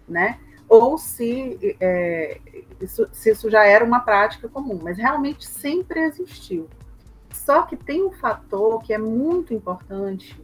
né? 0.07 0.39
Ou 0.69 0.99
se, 0.99 1.77
é, 1.81 2.39
isso, 2.79 3.09
se 3.11 3.31
isso 3.31 3.49
já 3.49 3.65
era 3.65 3.83
uma 3.83 4.01
prática 4.01 4.51
comum, 4.51 4.79
mas 4.83 4.99
realmente 4.99 5.47
sempre 5.47 6.01
existiu. 6.01 6.69
Só 7.33 7.63
que 7.63 7.75
tem 7.75 8.05
um 8.05 8.13
fator 8.13 8.83
que 8.83 8.93
é 8.93 8.99
muito 8.99 9.55
importante 9.55 10.39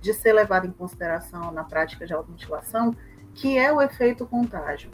de 0.00 0.14
ser 0.14 0.32
levado 0.32 0.66
em 0.66 0.72
consideração 0.72 1.52
na 1.52 1.64
prática 1.64 2.06
de 2.06 2.12
automutilação, 2.12 2.94
que 3.34 3.58
é 3.58 3.72
o 3.72 3.80
efeito 3.80 4.26
contágio. 4.26 4.90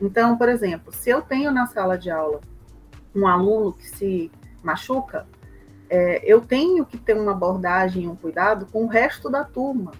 Então, 0.00 0.36
por 0.36 0.48
exemplo, 0.48 0.92
se 0.92 1.10
eu 1.10 1.22
tenho 1.22 1.50
na 1.50 1.66
sala 1.66 1.96
de 1.96 2.10
aula 2.10 2.40
um 3.14 3.26
aluno 3.26 3.72
que 3.72 3.88
se 3.88 4.30
machuca, 4.62 5.26
é, 5.88 6.22
eu 6.24 6.40
tenho 6.40 6.86
que 6.86 6.96
ter 6.96 7.14
uma 7.14 7.32
abordagem, 7.32 8.08
um 8.08 8.16
cuidado 8.16 8.66
com 8.66 8.84
o 8.84 8.88
resto 8.88 9.28
da 9.28 9.44
turma. 9.44 9.92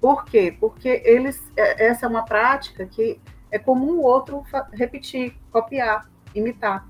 Por 0.00 0.24
quê? 0.24 0.54
Porque 0.58 1.02
eles, 1.04 1.42
é, 1.56 1.86
essa 1.86 2.06
é 2.06 2.08
uma 2.08 2.24
prática 2.24 2.84
que 2.84 3.18
é 3.50 3.58
comum 3.58 3.98
o 3.98 4.02
outro 4.02 4.44
repetir, 4.72 5.34
copiar, 5.50 6.10
imitar, 6.34 6.86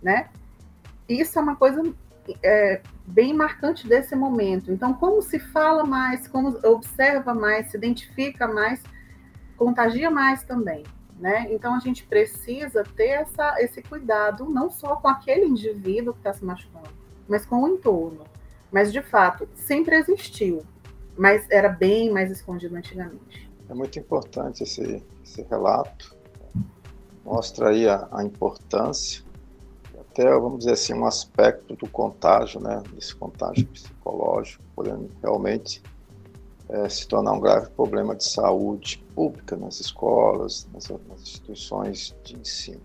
né? 0.00 0.30
Isso 1.08 1.38
é 1.38 1.42
uma 1.42 1.56
coisa 1.56 1.82
é, 2.42 2.80
bem 3.12 3.34
marcante 3.34 3.86
desse 3.86 4.16
momento. 4.16 4.72
Então, 4.72 4.94
como 4.94 5.20
se 5.20 5.38
fala 5.38 5.84
mais, 5.84 6.26
como 6.26 6.58
observa 6.66 7.34
mais, 7.34 7.70
se 7.70 7.76
identifica 7.76 8.48
mais, 8.48 8.82
contagia 9.56 10.10
mais 10.10 10.42
também. 10.42 10.82
Né? 11.20 11.46
Então, 11.50 11.74
a 11.74 11.78
gente 11.78 12.04
precisa 12.04 12.82
ter 12.96 13.08
essa, 13.08 13.60
esse 13.60 13.82
cuidado, 13.82 14.48
não 14.48 14.70
só 14.70 14.96
com 14.96 15.08
aquele 15.08 15.44
indivíduo 15.44 16.14
que 16.14 16.20
está 16.20 16.32
se 16.32 16.44
machucando, 16.44 16.88
mas 17.28 17.44
com 17.44 17.62
o 17.62 17.68
entorno. 17.68 18.24
Mas, 18.72 18.90
de 18.90 19.02
fato, 19.02 19.46
sempre 19.54 19.94
existiu, 19.96 20.64
mas 21.16 21.46
era 21.50 21.68
bem 21.68 22.10
mais 22.10 22.30
escondido 22.30 22.74
antigamente. 22.74 23.50
É 23.68 23.74
muito 23.74 23.98
importante 23.98 24.62
esse, 24.62 25.04
esse 25.22 25.42
relato, 25.42 26.16
mostra 27.24 27.68
aí 27.68 27.86
a, 27.86 28.08
a 28.10 28.24
importância 28.24 29.22
até, 30.12 30.30
vamos 30.38 30.60
dizer 30.60 30.72
assim, 30.72 30.92
um 30.92 31.06
aspecto 31.06 31.74
do 31.74 31.88
contágio, 31.88 32.60
né, 32.60 32.82
desse 32.92 33.16
contágio 33.16 33.66
psicológico, 33.68 34.62
podendo 34.76 35.08
realmente 35.22 35.82
é, 36.68 36.86
se 36.88 37.08
tornar 37.08 37.32
um 37.32 37.40
grave 37.40 37.70
problema 37.70 38.14
de 38.14 38.22
saúde 38.24 39.02
pública 39.14 39.56
nas 39.56 39.80
escolas, 39.80 40.68
nas, 40.72 40.88
nas 41.08 41.22
instituições 41.22 42.14
de 42.22 42.38
ensino. 42.38 42.82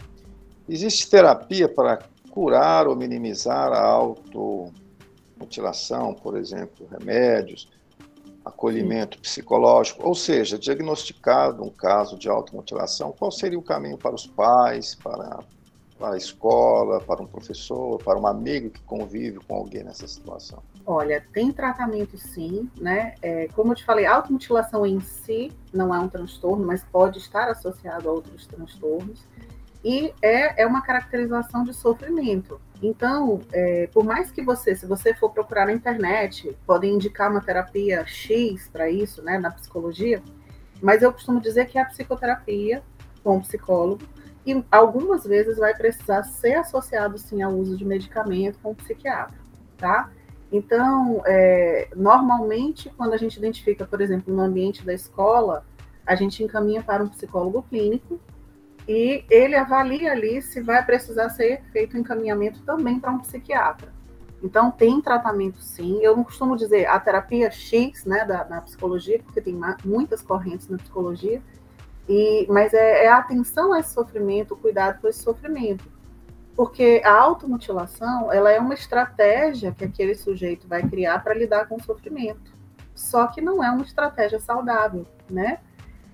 Existe 0.70 1.10
terapia 1.10 1.68
para 1.68 2.00
curar 2.32 2.88
ou 2.88 2.96
minimizar 2.96 3.74
a 3.74 3.82
automutilação, 3.82 6.14
por 6.14 6.38
exemplo, 6.38 6.88
remédios, 6.90 7.70
acolhimento 8.46 9.20
psicológico, 9.20 10.08
ou 10.08 10.16
seja, 10.16 10.58
diagnosticado 10.58 11.62
um 11.62 11.70
caso 11.70 12.18
de 12.18 12.30
automutilação, 12.30 13.12
qual 13.12 13.30
seria 13.32 13.60
o 13.60 13.64
caminho 13.64 13.98
para 13.98 14.16
os 14.16 14.26
pais, 14.26 14.96
para 14.96 15.44
para 15.98 16.14
a 16.14 16.18
escola, 16.18 17.02
para 17.02 17.22
um 17.22 17.28
professor, 17.28 17.98
para 18.04 18.18
um 18.18 18.28
amigo 18.28 18.70
que 18.70 18.82
convive 18.82 19.40
com 19.40 19.56
alguém 19.56 19.84
nessa 19.84 20.08
situação? 20.08 20.62
Olha, 20.86 21.24
tem 21.34 21.52
tratamento 21.52 22.18
sim, 22.18 22.70
né? 22.80 23.16
É, 23.22 23.48
como 23.50 23.72
eu 23.72 23.76
te 23.76 23.84
falei, 23.84 24.06
a 24.06 24.16
automutilação 24.16 24.86
em 24.86 25.00
si 25.02 25.52
não 25.74 25.94
é 25.94 26.00
um 26.00 26.08
transtorno, 26.08 26.66
mas 26.66 26.84
pode 26.84 27.18
estar 27.18 27.50
associado 27.50 28.08
a 28.08 28.12
outros 28.12 28.48
transtornos. 28.48 29.26
E 29.84 30.14
é, 30.22 30.64
é 30.64 30.66
uma 30.66 30.82
caracterização 30.82 31.64
de 31.64 31.74
sofrimento. 31.74 32.60
Então, 32.82 33.42
é, 33.52 33.88
por 33.88 34.04
mais 34.04 34.32
que 34.32 34.42
você, 34.42 34.76
se 34.76 34.86
você 34.86 35.14
for 35.14 35.32
procurar 35.32 35.66
na 35.66 35.74
internet, 35.74 36.56
podem 36.66 36.94
indicar 36.94 37.32
uma 37.32 37.42
terapia 37.42 38.06
X 38.06 38.68
para 38.68 38.90
isso, 38.90 39.22
né, 39.22 39.40
na 39.40 39.52
psicologia, 39.52 40.22
mas 40.82 41.02
eu 41.02 41.12
costumo 41.12 41.42
dizer 41.42 41.66
que 41.66 41.78
é 41.78 41.82
a 41.82 41.86
psicoterapia 41.86 42.84
com 43.24 43.38
o 43.38 43.42
psicólogo 43.42 44.04
e 44.48 44.66
algumas 44.72 45.26
vezes 45.26 45.58
vai 45.58 45.76
precisar 45.76 46.24
ser 46.24 46.56
associado 46.56 47.18
sim 47.18 47.42
ao 47.42 47.52
uso 47.52 47.76
de 47.76 47.84
medicamento 47.84 48.58
com 48.60 48.72
o 48.72 48.76
psiquiatra, 48.76 49.38
tá? 49.78 50.10
Então, 50.50 51.22
é, 51.26 51.90
normalmente, 51.94 52.90
quando 52.96 53.14
a 53.14 53.18
gente 53.18 53.36
identifica, 53.36 53.86
por 53.86 54.00
exemplo, 54.00 54.34
no 54.34 54.42
ambiente 54.42 54.86
da 54.86 54.94
escola, 54.94 55.66
a 56.06 56.16
gente 56.16 56.42
encaminha 56.42 56.82
para 56.82 57.04
um 57.04 57.10
psicólogo 57.10 57.64
clínico 57.64 58.18
e 58.88 59.26
ele 59.30 59.56
avalia 59.56 60.14
ali 60.14 60.42
se 60.42 60.62
vai 60.62 60.86
precisar 60.86 61.30
ser 61.30 61.62
feito 61.74 61.98
encaminhamento 61.98 62.62
também 62.62 62.98
para 63.02 63.12
um 63.12 63.20
psiquiatra. 63.20 63.92
Então, 64.42 64.72
tem 64.72 65.02
tratamento 65.02 65.60
sim. 65.60 66.00
Eu 66.02 66.16
não 66.16 66.24
costumo 66.24 66.56
dizer 66.56 66.86
a 66.86 66.98
terapia 66.98 67.52
X, 67.52 68.06
né, 68.06 68.24
da, 68.24 68.46
na 68.46 68.62
psicologia, 68.62 69.20
porque 69.20 69.42
tem 69.42 69.60
muitas 69.84 70.22
correntes 70.22 70.70
na 70.70 70.78
psicologia, 70.78 71.42
e, 72.08 72.46
mas 72.50 72.74
é, 72.74 73.06
é 73.06 73.08
a 73.10 73.18
atenção 73.18 73.74
a 73.74 73.80
esse 73.80 73.94
sofrimento, 73.94 74.54
o 74.54 74.58
cuidado 74.58 75.02
com 75.02 75.08
esse 75.08 75.22
sofrimento. 75.22 75.86
Porque 76.56 77.02
a 77.04 77.12
automutilação, 77.12 78.32
ela 78.32 78.52
é 78.52 78.60
uma 78.60 78.74
estratégia 78.74 79.72
que 79.72 79.84
aquele 79.84 80.16
sujeito 80.16 80.68
vai 80.68 80.82
criar 80.82 81.24
para 81.24 81.36
lidar 81.36 81.68
com 81.68 81.76
o 81.76 81.84
sofrimento. 81.84 82.56
Só 82.96 83.28
que 83.28 83.42
não 83.42 83.64
é 83.64 83.70
uma 83.70 83.84
estratégia 83.84 84.40
saudável, 84.40 85.06
né? 85.30 85.60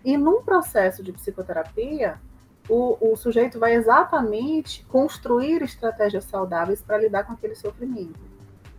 E 0.03 0.17
num 0.17 0.41
processo 0.41 1.01
de 1.01 1.13
psicoterapia, 1.13 2.19
o, 2.67 3.13
o 3.13 3.15
sujeito 3.15 3.57
vai 3.57 3.73
exatamente 3.73 4.83
construir 4.85 5.62
estratégias 5.62 6.25
saudáveis 6.25 6.81
para 6.81 6.97
lidar 6.97 7.23
com 7.23 7.33
aquele 7.33 7.55
sofrimento. 7.55 8.19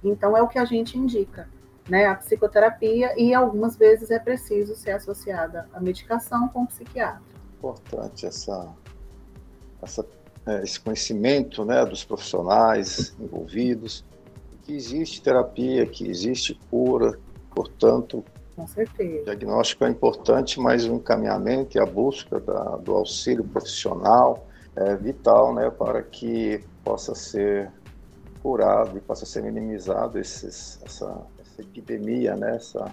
Então, 0.02 0.36
é 0.36 0.42
o 0.42 0.48
que 0.48 0.58
a 0.58 0.66
gente 0.66 0.98
indica 0.98 1.48
né, 1.88 2.06
a 2.06 2.14
psicoterapia 2.14 3.14
e 3.16 3.34
algumas 3.34 3.76
vezes 3.76 4.10
é 4.10 4.18
preciso 4.18 4.74
ser 4.74 4.92
associada 4.92 5.68
a 5.72 5.80
medicação 5.80 6.48
com 6.48 6.62
o 6.62 6.66
psiquiatra. 6.66 7.22
Importante 7.58 8.26
essa, 8.26 8.74
essa 9.82 10.04
é, 10.46 10.62
esse 10.62 10.78
conhecimento 10.78 11.64
né, 11.64 11.84
dos 11.86 12.04
profissionais 12.04 13.14
envolvidos, 13.18 14.04
que 14.62 14.74
existe 14.74 15.22
terapia, 15.22 15.86
que 15.86 16.08
existe 16.08 16.58
cura, 16.70 17.18
portanto, 17.54 18.22
com 18.54 18.66
certeza. 18.66 19.22
O 19.22 19.24
diagnóstico 19.24 19.84
é 19.84 19.88
importante, 19.88 20.60
mas 20.60 20.86
o 20.86 20.94
encaminhamento 20.94 21.76
e 21.76 21.80
a 21.80 21.86
busca 21.86 22.38
da, 22.38 22.76
do 22.76 22.92
auxílio 22.92 23.42
profissional 23.42 24.46
é 24.76 24.94
vital 24.94 25.52
né, 25.54 25.70
para 25.70 26.02
que 26.02 26.62
possa 26.84 27.14
ser 27.14 27.70
curado 28.42 28.96
e 28.96 29.00
possa 29.00 29.26
ser 29.26 29.42
minimizado 29.42 30.18
esses, 30.18 30.78
essa, 30.84 31.26
essa 31.54 31.62
epidemia, 31.62 32.36
né, 32.36 32.56
essa, 32.56 32.92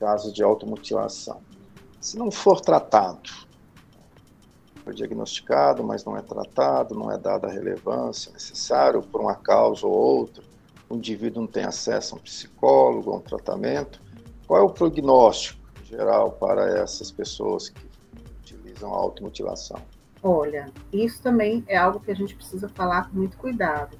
casos 0.00 0.32
de 0.32 0.42
automutilação. 0.42 1.40
Se 2.00 2.18
não 2.18 2.30
for 2.30 2.60
tratado, 2.60 3.30
foi 4.82 4.94
diagnosticado, 4.94 5.82
mas 5.82 6.04
não 6.04 6.16
é 6.16 6.22
tratado, 6.22 6.94
não 6.94 7.10
é 7.10 7.18
dada 7.18 7.46
a 7.46 7.50
relevância 7.50 8.32
necessária 8.32 9.00
por 9.00 9.20
uma 9.20 9.34
causa 9.34 9.86
ou 9.86 9.92
outra, 9.92 10.42
o 10.88 10.96
indivíduo 10.96 11.42
não 11.42 11.48
tem 11.48 11.64
acesso 11.64 12.14
a 12.14 12.18
um 12.18 12.20
psicólogo, 12.20 13.12
a 13.12 13.16
um 13.16 13.20
tratamento, 13.20 14.02
qual 14.46 14.60
é 14.60 14.62
o 14.62 14.70
prognóstico 14.70 15.60
geral 15.84 16.32
para 16.32 16.78
essas 16.78 17.10
pessoas 17.10 17.70
que 17.70 17.86
utilizam 18.40 18.92
a 18.92 18.96
automutilação? 18.96 19.80
Olha, 20.22 20.70
isso 20.92 21.22
também 21.22 21.64
é 21.66 21.76
algo 21.76 22.00
que 22.00 22.10
a 22.10 22.14
gente 22.14 22.34
precisa 22.34 22.68
falar 22.68 23.08
com 23.08 23.16
muito 23.16 23.36
cuidado. 23.36 23.98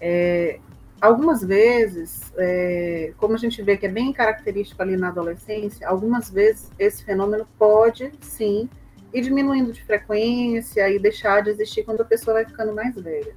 É, 0.00 0.60
algumas 1.00 1.42
vezes, 1.42 2.32
é, 2.36 3.12
como 3.16 3.34
a 3.34 3.38
gente 3.38 3.62
vê 3.62 3.76
que 3.76 3.86
é 3.86 3.88
bem 3.88 4.12
característico 4.12 4.82
ali 4.82 4.96
na 4.96 5.08
adolescência, 5.08 5.88
algumas 5.88 6.30
vezes 6.30 6.70
esse 6.78 7.04
fenômeno 7.04 7.46
pode 7.58 8.12
sim 8.20 8.68
ir 9.12 9.22
diminuindo 9.22 9.72
de 9.72 9.82
frequência 9.82 10.88
e 10.88 10.98
deixar 10.98 11.42
de 11.42 11.50
existir 11.50 11.84
quando 11.84 12.02
a 12.02 12.04
pessoa 12.04 12.34
vai 12.34 12.44
ficando 12.44 12.74
mais 12.74 12.94
velha. 12.94 13.34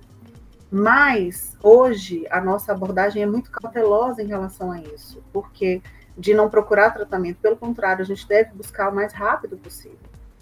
Mas 0.70 1.56
hoje 1.62 2.26
a 2.30 2.42
nossa 2.42 2.72
abordagem 2.72 3.22
é 3.22 3.26
muito 3.26 3.52
cautelosa 3.52 4.22
em 4.22 4.28
relação 4.28 4.72
a 4.72 4.80
isso, 4.80 5.24
porque 5.32 5.82
de 6.18 6.34
não 6.34 6.50
procurar 6.50 6.92
tratamento. 6.92 7.38
Pelo 7.42 7.58
contrário, 7.58 8.02
a 8.02 8.06
gente 8.06 8.28
deve 8.28 8.52
buscar 8.54 8.92
o 8.92 8.96
mais 8.96 9.14
rápido 9.14 9.58
possível. 9.58 9.98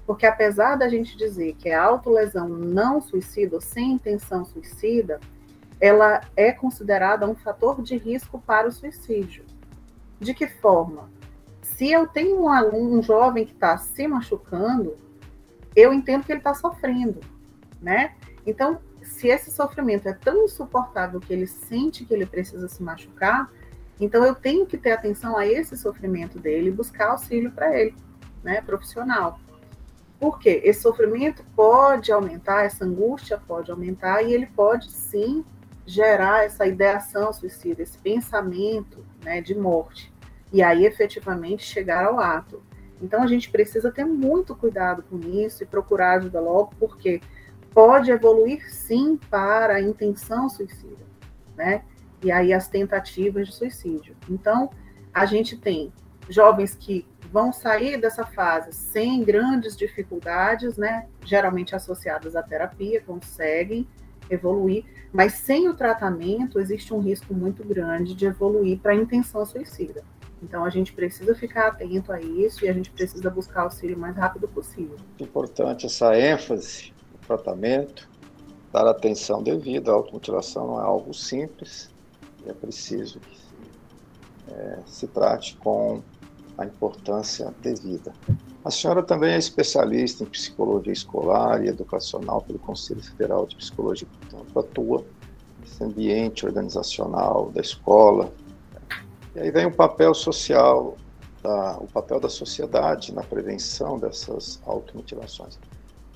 Porque 0.05 0.25
apesar 0.25 0.75
da 0.75 0.89
gente 0.89 1.15
dizer 1.17 1.55
que 1.57 1.69
é 1.69 1.75
autolesão 1.75 2.47
não 2.49 2.99
suicida 2.99 3.55
ou 3.55 3.61
sem 3.61 3.93
intenção 3.93 4.43
suicida, 4.43 5.19
ela 5.81 6.21
é 6.37 6.51
considerada 6.51 7.27
um 7.27 7.33
fator 7.33 7.81
de 7.81 7.97
risco 7.97 8.39
para 8.39 8.67
o 8.67 8.71
suicídio. 8.71 9.43
De 10.19 10.31
que 10.31 10.47
forma? 10.47 11.09
Se 11.63 11.91
eu 11.91 12.07
tenho 12.07 12.39
um 12.39 12.47
aluno, 12.47 12.99
um 12.99 13.01
jovem 13.01 13.43
que 13.43 13.53
está 13.53 13.75
se 13.79 14.07
machucando, 14.07 14.95
eu 15.75 15.91
entendo 15.91 16.23
que 16.23 16.31
ele 16.31 16.39
está 16.39 16.53
sofrendo, 16.53 17.19
né? 17.81 18.13
Então, 18.45 18.79
se 19.01 19.27
esse 19.27 19.49
sofrimento 19.49 20.07
é 20.07 20.13
tão 20.13 20.45
insuportável 20.45 21.19
que 21.19 21.33
ele 21.33 21.47
sente 21.47 22.05
que 22.05 22.13
ele 22.13 22.27
precisa 22.27 22.67
se 22.67 22.83
machucar, 22.83 23.51
então 23.99 24.23
eu 24.23 24.35
tenho 24.35 24.67
que 24.67 24.77
ter 24.77 24.91
atenção 24.91 25.35
a 25.35 25.47
esse 25.47 25.75
sofrimento 25.75 26.37
dele 26.37 26.69
e 26.69 26.71
buscar 26.71 27.09
auxílio 27.09 27.51
para 27.51 27.75
ele, 27.75 27.95
né, 28.43 28.61
profissional. 28.61 29.39
Porque 30.19 30.61
esse 30.63 30.81
sofrimento 30.81 31.43
pode 31.55 32.11
aumentar, 32.11 32.65
essa 32.65 32.85
angústia 32.85 33.41
pode 33.47 33.71
aumentar 33.71 34.21
e 34.21 34.31
ele 34.31 34.45
pode 34.45 34.91
sim 34.91 35.43
gerar 35.85 36.45
essa 36.45 36.65
ideação 36.65 37.33
suicida, 37.33 37.81
esse 37.81 37.97
pensamento 37.97 39.05
né, 39.23 39.41
de 39.41 39.55
morte. 39.55 40.11
E 40.51 40.61
aí 40.61 40.85
efetivamente 40.85 41.63
chegar 41.63 42.05
ao 42.05 42.19
ato. 42.19 42.61
Então 43.01 43.23
a 43.23 43.27
gente 43.27 43.49
precisa 43.49 43.91
ter 43.91 44.05
muito 44.05 44.55
cuidado 44.55 45.03
com 45.03 45.19
isso 45.19 45.63
e 45.63 45.65
procurar 45.65 46.17
ajuda 46.17 46.39
logo, 46.39 46.73
porque 46.79 47.21
pode 47.73 48.11
evoluir 48.11 48.71
sim 48.71 49.17
para 49.29 49.75
a 49.75 49.81
intenção 49.81 50.49
suicida, 50.49 51.05
né? 51.55 51.83
E 52.23 52.31
aí 52.31 52.53
as 52.53 52.67
tentativas 52.67 53.47
de 53.47 53.55
suicídio. 53.55 54.15
Então, 54.29 54.69
a 55.13 55.25
gente 55.25 55.57
tem 55.57 55.91
jovens 56.29 56.75
que 56.75 57.07
vão 57.31 57.51
sair 57.51 57.99
dessa 57.99 58.25
fase 58.25 58.73
sem 58.73 59.23
grandes 59.23 59.75
dificuldades, 59.75 60.77
né? 60.77 61.07
Geralmente 61.25 61.75
associadas 61.75 62.35
à 62.35 62.43
terapia, 62.43 63.01
conseguem 63.01 63.87
evoluir, 64.33 64.85
mas 65.11 65.33
sem 65.33 65.67
o 65.67 65.73
tratamento 65.73 66.59
existe 66.59 66.93
um 66.93 66.99
risco 66.99 67.33
muito 67.33 67.63
grande 67.63 68.13
de 68.13 68.25
evoluir 68.25 68.79
para 68.79 68.91
a 68.91 68.95
intenção 68.95 69.45
suicida. 69.45 70.03
Então 70.41 70.65
a 70.65 70.69
gente 70.69 70.93
precisa 70.93 71.35
ficar 71.35 71.67
atento 71.67 72.11
a 72.11 72.19
isso 72.19 72.65
e 72.65 72.69
a 72.69 72.73
gente 72.73 72.89
precisa 72.91 73.29
buscar 73.29 73.61
auxílio 73.61 73.95
o 73.95 73.99
mais 73.99 74.15
rápido 74.15 74.47
possível. 74.47 74.97
Importante 75.19 75.85
essa 75.85 76.17
ênfase 76.17 76.91
no 77.11 77.19
tratamento, 77.19 78.09
dar 78.71 78.87
atenção 78.87 79.43
devida. 79.43 79.91
A 79.91 79.95
automutilação 79.95 80.65
não 80.65 80.81
é 80.81 80.83
algo 80.83 81.13
simples 81.13 81.91
é 82.45 82.53
preciso 82.53 83.19
que 83.19 83.41
é, 84.51 84.79
se 84.85 85.07
trate 85.07 85.55
com 85.57 86.01
a 86.61 86.65
importância 86.65 87.53
devida. 87.61 88.13
A 88.63 88.69
senhora 88.69 89.01
também 89.01 89.33
é 89.33 89.37
especialista 89.37 90.23
em 90.23 90.27
psicologia 90.27 90.93
escolar 90.93 91.63
e 91.65 91.67
educacional 91.67 92.41
pelo 92.41 92.59
Conselho 92.59 93.01
Federal 93.01 93.47
de 93.47 93.55
Psicologia, 93.55 94.07
portanto, 94.19 94.59
atua 94.59 95.05
nesse 95.59 95.83
ambiente 95.83 96.45
organizacional 96.45 97.49
da 97.51 97.61
escola. 97.61 98.31
E 99.35 99.39
aí 99.39 99.49
vem 99.49 99.65
o 99.65 99.71
papel 99.73 100.13
social, 100.13 100.95
da, 101.41 101.77
o 101.79 101.87
papel 101.87 102.19
da 102.19 102.29
sociedade 102.29 103.13
na 103.13 103.23
prevenção 103.23 103.97
dessas 103.97 104.61
automutilações, 104.65 105.57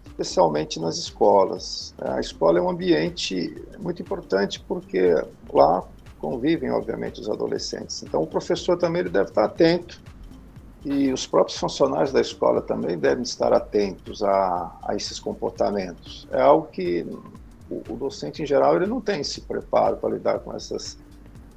especialmente 0.06 0.80
nas 0.80 0.98
escolas. 0.98 1.96
A 2.00 2.20
escola 2.20 2.60
é 2.60 2.62
um 2.62 2.70
ambiente 2.70 3.56
muito 3.80 4.04
importante 4.04 4.60
porque 4.68 5.16
lá 5.52 5.84
convivem, 6.20 6.70
obviamente, 6.70 7.22
os 7.22 7.30
adolescentes. 7.30 8.04
Então, 8.04 8.22
o 8.22 8.28
professor 8.28 8.78
também 8.78 9.02
ele 9.02 9.10
deve 9.10 9.30
estar 9.30 9.46
atento 9.46 10.00
e 10.86 11.12
os 11.12 11.26
próprios 11.26 11.58
funcionários 11.58 12.14
da 12.14 12.22
escola 12.22 12.62
também 12.62 12.96
devem 12.96 13.24
estar 13.24 13.52
atentos 13.52 14.22
a, 14.22 14.72
a 14.84 14.96
esses 14.96 15.20
comportamentos. 15.20 16.28
É 16.32 16.40
algo 16.40 16.68
que 16.68 17.04
o, 17.68 17.82
o, 17.90 17.96
docente, 17.96 18.44
em 18.44 18.46
geral, 18.46 18.76
ele 18.76 18.86
não 18.86 19.02
tem 19.02 19.22
esse 19.22 19.42
preparo 19.42 19.98
para 19.98 20.12
lidar 20.12 20.40
com 20.40 20.54
essas 20.54 21.00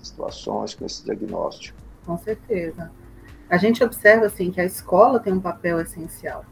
situações, 0.02 0.74
com 0.74 0.86
esse 0.86 1.04
diagnóstico. 1.04 1.76
Com 2.06 2.16
certeza. 2.16 2.90
A 3.50 3.58
gente 3.58 3.84
observa, 3.84 4.24
assim, 4.24 4.50
que 4.50 4.62
a 4.62 4.64
escola 4.64 5.20
tem 5.20 5.34
um 5.34 5.40
papel 5.40 5.78
essencial. 5.78 6.42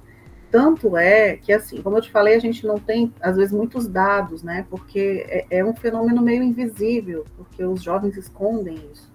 Tanto 0.50 0.98
é 0.98 1.38
que, 1.38 1.54
assim, 1.54 1.80
como 1.80 1.96
eu 1.96 2.02
te 2.02 2.10
falei, 2.10 2.34
a 2.34 2.38
gente 2.38 2.66
não 2.66 2.78
tem, 2.78 3.12
às 3.22 3.36
vezes, 3.36 3.52
muitos 3.52 3.88
dados, 3.88 4.42
né? 4.42 4.66
Porque 4.68 5.24
é, 5.28 5.46
é 5.58 5.64
um 5.64 5.74
fenômeno 5.74 6.20
meio 6.20 6.42
invisível, 6.42 7.24
porque 7.38 7.64
os 7.64 7.82
jovens 7.82 8.18
escondem 8.18 8.76
isso. 8.92 9.10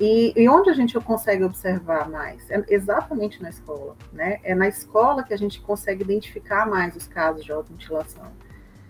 E, 0.00 0.32
e, 0.34 0.48
onde 0.48 0.70
a 0.70 0.72
gente 0.72 0.98
consegue 0.98 1.44
observar 1.44 2.08
mais? 2.08 2.50
É 2.50 2.64
exatamente 2.70 3.42
na 3.42 3.50
escola, 3.50 3.94
né? 4.10 4.40
É 4.42 4.54
na 4.54 4.66
escola 4.66 5.22
que 5.22 5.34
a 5.34 5.36
gente 5.36 5.60
consegue 5.60 6.02
identificar 6.02 6.66
mais 6.66 6.96
os 6.96 7.06
casos 7.06 7.44
de 7.44 7.52
automutilação. 7.52 8.32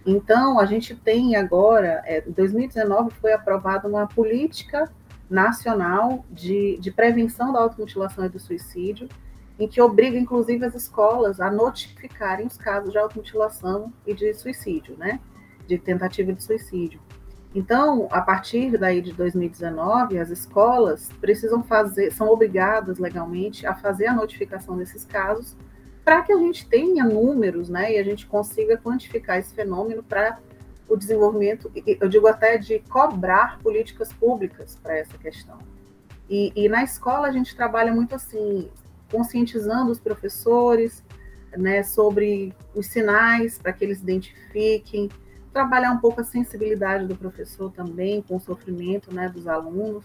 Então, 0.06 0.60
a 0.60 0.66
gente 0.66 0.94
tem 0.94 1.34
agora, 1.34 2.00
é, 2.06 2.22
em 2.24 2.30
2019 2.30 3.10
foi 3.20 3.32
aprovada 3.32 3.88
uma 3.88 4.06
política 4.06 4.88
nacional 5.28 6.24
de, 6.30 6.78
de 6.78 6.92
prevenção 6.92 7.52
da 7.52 7.58
automutilação 7.58 8.24
e 8.24 8.28
do 8.28 8.38
suicídio, 8.38 9.08
em 9.58 9.66
que 9.66 9.80
obriga, 9.80 10.16
inclusive, 10.16 10.64
as 10.64 10.76
escolas 10.76 11.40
a 11.40 11.50
notificarem 11.50 12.46
os 12.46 12.56
casos 12.56 12.92
de 12.92 12.98
automutilação 12.98 13.92
e 14.06 14.14
de 14.14 14.32
suicídio, 14.32 14.96
né? 14.96 15.18
De 15.66 15.76
tentativa 15.76 16.32
de 16.32 16.42
suicídio. 16.42 17.00
Então, 17.54 18.06
a 18.12 18.20
partir 18.20 18.78
daí 18.78 19.00
de 19.00 19.12
2019, 19.12 20.18
as 20.18 20.30
escolas 20.30 21.10
precisam 21.20 21.62
fazer, 21.62 22.12
são 22.12 22.28
obrigadas 22.28 22.98
legalmente 22.98 23.66
a 23.66 23.74
fazer 23.74 24.06
a 24.06 24.14
notificação 24.14 24.76
desses 24.76 25.04
casos 25.04 25.56
para 26.04 26.22
que 26.22 26.32
a 26.32 26.38
gente 26.38 26.66
tenha 26.68 27.04
números, 27.04 27.68
né, 27.68 27.94
e 27.94 27.98
a 27.98 28.02
gente 28.02 28.26
consiga 28.26 28.76
quantificar 28.76 29.38
esse 29.38 29.54
fenômeno 29.54 30.02
para 30.02 30.38
o 30.88 30.96
desenvolvimento, 30.96 31.70
eu 31.74 32.08
digo 32.08 32.26
até 32.26 32.58
de 32.58 32.80
cobrar 32.80 33.58
políticas 33.60 34.12
públicas 34.12 34.76
para 34.82 34.98
essa 34.98 35.16
questão. 35.18 35.58
E, 36.28 36.52
e, 36.56 36.68
na 36.68 36.82
escola 36.82 37.28
a 37.28 37.32
gente 37.32 37.54
trabalha 37.54 37.92
muito 37.92 38.14
assim, 38.14 38.68
conscientizando 39.10 39.90
os 39.90 40.00
professores, 40.00 41.04
né, 41.56 41.82
sobre 41.82 42.54
os 42.74 42.86
sinais 42.86 43.58
para 43.58 43.72
que 43.72 43.84
eles 43.84 44.00
identifiquem, 44.00 45.08
trabalhar 45.52 45.92
um 45.92 45.98
pouco 45.98 46.20
a 46.20 46.24
sensibilidade 46.24 47.06
do 47.06 47.16
professor 47.16 47.72
também 47.72 48.22
com 48.22 48.36
o 48.36 48.40
sofrimento 48.40 49.12
né, 49.14 49.28
dos 49.28 49.46
alunos 49.46 50.04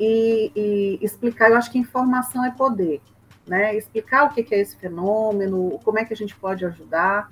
e, 0.00 0.50
e, 0.56 1.04
explicar, 1.04 1.50
eu 1.50 1.56
acho 1.56 1.70
que 1.70 1.78
informação 1.78 2.42
é 2.42 2.50
poder, 2.50 3.02
né? 3.46 3.76
Explicar 3.76 4.24
o 4.24 4.30
que 4.30 4.54
é 4.54 4.58
esse 4.58 4.74
fenômeno, 4.76 5.78
como 5.84 5.98
é 5.98 6.04
que 6.06 6.14
a 6.14 6.16
gente 6.16 6.34
pode 6.34 6.64
ajudar. 6.64 7.28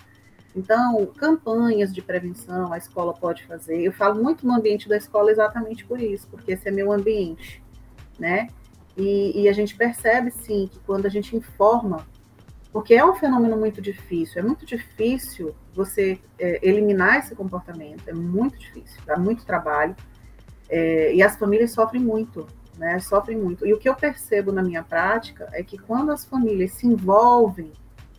Então, 0.55 1.07
campanhas 1.17 1.95
de 1.95 2.03
prevenção 2.03 2.71
a 2.71 2.77
escola 2.77 3.15
pode 3.15 3.45
fazer. 3.47 3.81
Eu 3.81 3.93
falo 3.93 4.23
muito 4.23 4.47
no 4.47 4.53
ambiente 4.53 4.87
da 4.87 4.99
escola 4.99 5.31
exatamente 5.31 5.87
por 5.87 5.99
isso, 5.99 6.29
porque 6.29 6.53
esse 6.53 6.69
é 6.69 6.71
meu 6.71 6.93
ambiente, 6.93 7.63
né? 8.19 8.49
E, 8.95 9.43
e 9.43 9.49
a 9.49 9.53
gente 9.55 9.75
percebe, 9.75 10.31
sim, 10.31 10.69
que 10.71 10.79
quando 10.81 11.07
a 11.07 11.09
gente 11.09 11.35
informa 11.35 12.07
porque 12.73 12.95
é 12.95 13.05
um 13.05 13.15
fenômeno 13.15 13.57
muito 13.57 13.81
difícil, 13.81 14.41
é 14.41 14.45
muito 14.45 14.67
difícil 14.67 15.55
você 15.75 16.19
é, 16.39 16.59
eliminar 16.67 17.19
esse 17.19 17.35
comportamento, 17.35 18.07
é 18.07 18.13
muito 18.13 18.59
difícil, 18.59 19.01
dá 19.07 19.17
muito 19.17 19.45
trabalho, 19.45 19.97
é, 20.69 21.15
e 21.15 21.23
as 21.23 21.37
famílias 21.37 21.73
sofrem 21.73 22.03
muito, 22.03 22.47
né, 22.77 22.99
sofrem 23.01 23.39
muito. 23.39 23.67
E 23.67 23.73
o 23.73 23.79
que 23.79 23.89
eu 23.89 23.95
percebo 23.95 24.53
na 24.53 24.63
minha 24.63 24.83
prática 24.83 25.49
é 25.53 25.63
que 25.63 25.79
quando 25.79 26.13
as 26.13 26.25
famílias 26.25 26.73
se 26.73 26.87
envolvem, 26.87 27.73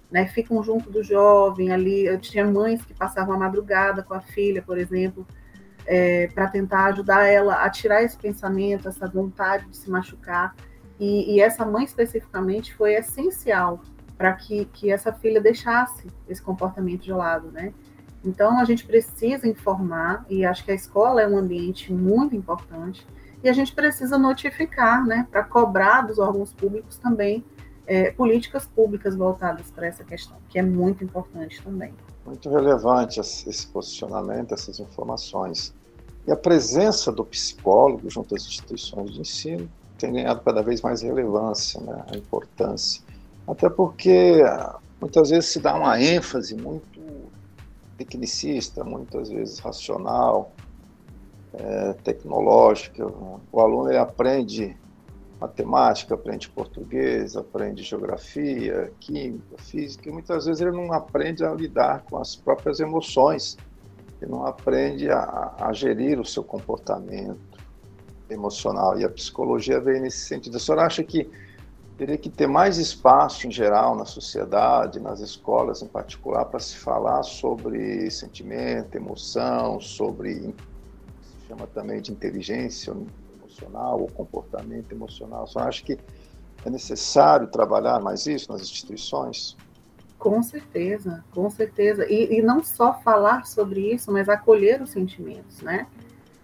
né, 0.10 0.26
ficam 0.28 0.62
junto 0.64 0.90
do 0.90 1.04
jovem 1.04 1.72
ali, 1.72 2.06
eu 2.06 2.20
tinha 2.20 2.44
mães 2.44 2.84
que 2.84 2.94
passavam 2.94 3.36
a 3.36 3.38
madrugada 3.38 4.02
com 4.02 4.16
a 4.16 4.22
filha, 4.22 4.64
por 4.64 4.80
exemplo, 4.80 5.28
é, 5.86 6.28
para 6.34 6.48
tentar 6.48 6.86
ajudar 6.86 7.28
ela 7.28 7.64
a 7.64 7.70
tirar 7.70 8.02
esse 8.02 8.18
pensamento, 8.18 8.88
essa 8.88 9.08
vontade 9.08 9.68
de 9.68 9.78
se 9.78 9.90
machucar, 9.92 10.56
e, 11.00 11.36
e 11.36 11.40
essa 11.40 11.64
mãe 11.66 11.86
especificamente 11.86 12.74
foi 12.74 12.96
essencial 12.96 13.80
para 14.20 14.34
que, 14.34 14.66
que 14.66 14.92
essa 14.92 15.14
filha 15.14 15.40
deixasse 15.40 16.06
esse 16.28 16.42
comportamento 16.42 17.04
de 17.04 17.14
lado, 17.14 17.50
né? 17.54 17.74
Então 18.24 18.60
a 18.60 18.66
gente 18.66 18.86
precisa 18.86 19.48
informar 19.48 20.26
e 20.30 20.44
acho 20.44 20.66
que 20.66 20.72
a 20.72 20.76
escola 20.76 21.22
é 21.22 21.28
um 21.28 21.38
ambiente 21.38 21.94
muito 21.94 22.36
importante 22.36 23.08
e 23.42 23.48
a 23.48 23.54
gente 23.54 23.74
precisa 23.74 24.18
notificar, 24.18 25.06
né, 25.06 25.26
para 25.32 25.42
cobrar 25.42 26.02
dos 26.02 26.20
órgãos 26.20 26.52
públicos 26.52 26.98
também 26.98 27.46
é, 27.88 28.12
políticas 28.12 28.66
públicas 28.66 29.16
voltadas 29.16 29.72
para 29.72 29.88
essa 29.88 30.04
questão, 30.04 30.36
que 30.50 30.60
é 30.60 30.62
muito 30.62 31.02
importante 31.02 31.64
também. 31.64 31.94
Muito 32.26 32.50
relevante 32.50 33.22
esse 33.22 33.68
posicionamento, 33.68 34.54
essas 34.54 34.82
informações. 34.82 35.74
E 36.28 36.32
a 36.32 36.36
presença 36.36 37.10
do 37.10 37.24
psicólogo 37.24 38.10
junto 38.10 38.36
às 38.36 38.46
instituições 38.46 39.12
de 39.12 39.22
ensino 39.22 39.72
tem 39.98 40.12
ganhado 40.12 40.42
cada 40.42 40.62
vez 40.62 40.82
mais 40.82 41.02
relevância, 41.02 41.80
né, 41.80 42.04
a 42.12 42.18
importância. 42.18 43.02
Até 43.50 43.68
porque 43.68 44.44
muitas 45.02 45.32
vezes 45.32 45.50
se 45.50 45.60
dá 45.60 45.76
uma 45.76 46.00
ênfase 46.00 46.56
muito 46.56 47.02
tecnicista, 47.98 48.84
muitas 48.84 49.30
vezes 49.30 49.58
racional, 49.60 50.54
é, 51.54 51.94
tecnológica. 52.04 53.06
O 53.52 53.60
aluno 53.60 53.90
ele 53.90 53.98
aprende 53.98 54.78
matemática, 55.42 56.14
aprende 56.14 56.50
português, 56.50 57.36
aprende 57.36 57.82
geografia, 57.82 58.92
química, 59.00 59.58
física, 59.58 60.10
e 60.10 60.12
muitas 60.12 60.46
vezes 60.46 60.62
ele 60.62 60.72
não 60.72 60.94
aprende 60.94 61.44
a 61.44 61.52
lidar 61.52 62.04
com 62.04 62.18
as 62.18 62.36
próprias 62.36 62.80
emoções, 62.80 63.58
ele 64.22 64.32
não 64.32 64.46
aprende 64.46 65.10
a, 65.10 65.56
a 65.60 65.74
gerir 65.74 66.20
o 66.20 66.26
seu 66.26 66.44
comportamento 66.44 67.58
emocional. 68.30 69.00
E 69.00 69.06
a 69.06 69.10
psicologia 69.10 69.80
vem 69.80 70.02
nesse 70.02 70.20
sentido. 70.20 70.58
A 70.58 70.60
senhora 70.60 70.86
acha 70.86 71.04
que 71.04 71.28
teria 72.00 72.18
que 72.18 72.30
ter 72.30 72.48
mais 72.48 72.78
espaço 72.78 73.46
em 73.46 73.52
geral 73.52 73.94
na 73.94 74.06
sociedade, 74.06 75.02
nas 75.02 75.20
escolas 75.20 75.82
em 75.82 75.88
particular, 75.88 76.46
para 76.46 76.60
se 76.62 76.78
falar 76.78 77.22
sobre 77.24 78.10
sentimento, 78.10 78.96
emoção, 78.96 79.82
sobre 79.82 80.56
se 81.22 81.48
chama 81.50 81.68
também 81.68 82.02
de 82.02 82.14
inteligência 82.14 82.96
emocional 83.38 84.00
ou 84.00 84.08
comportamento 84.08 84.94
emocional. 84.94 85.46
Só 85.46 85.60
acho 85.60 85.84
que 85.84 86.00
é 86.64 86.70
necessário 86.70 87.48
trabalhar 87.48 88.00
mais 88.00 88.26
isso 88.26 88.50
nas 88.50 88.62
instituições. 88.62 89.58
Com 90.18 90.42
certeza, 90.42 91.22
com 91.32 91.50
certeza. 91.50 92.06
E, 92.10 92.38
e 92.38 92.42
não 92.42 92.64
só 92.64 92.94
falar 92.94 93.46
sobre 93.46 93.94
isso, 93.94 94.10
mas 94.10 94.30
acolher 94.30 94.82
os 94.82 94.92
sentimentos, 94.92 95.62
né? 95.62 95.86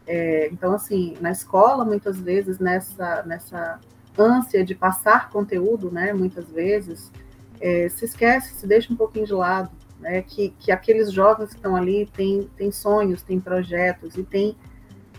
É, 0.05 0.49
então, 0.51 0.73
assim, 0.73 1.15
na 1.21 1.31
escola, 1.31 1.85
muitas 1.85 2.19
vezes, 2.19 2.59
nessa, 2.59 3.23
nessa 3.23 3.79
ânsia 4.17 4.63
de 4.63 4.75
passar 4.75 5.29
conteúdo, 5.29 5.91
né, 5.91 6.13
muitas 6.13 6.49
vezes, 6.49 7.11
é, 7.59 7.89
se 7.89 8.05
esquece, 8.05 8.55
se 8.55 8.67
deixa 8.67 8.91
um 8.91 8.95
pouquinho 8.95 9.25
de 9.25 9.33
lado, 9.33 9.71
né, 9.99 10.21
que, 10.21 10.49
que 10.59 10.71
aqueles 10.71 11.11
jovens 11.11 11.49
que 11.49 11.55
estão 11.55 11.75
ali 11.75 12.05
têm, 12.07 12.49
têm 12.55 12.71
sonhos, 12.71 13.21
têm 13.21 13.39
projetos 13.39 14.15
e 14.15 14.23
têm 14.23 14.55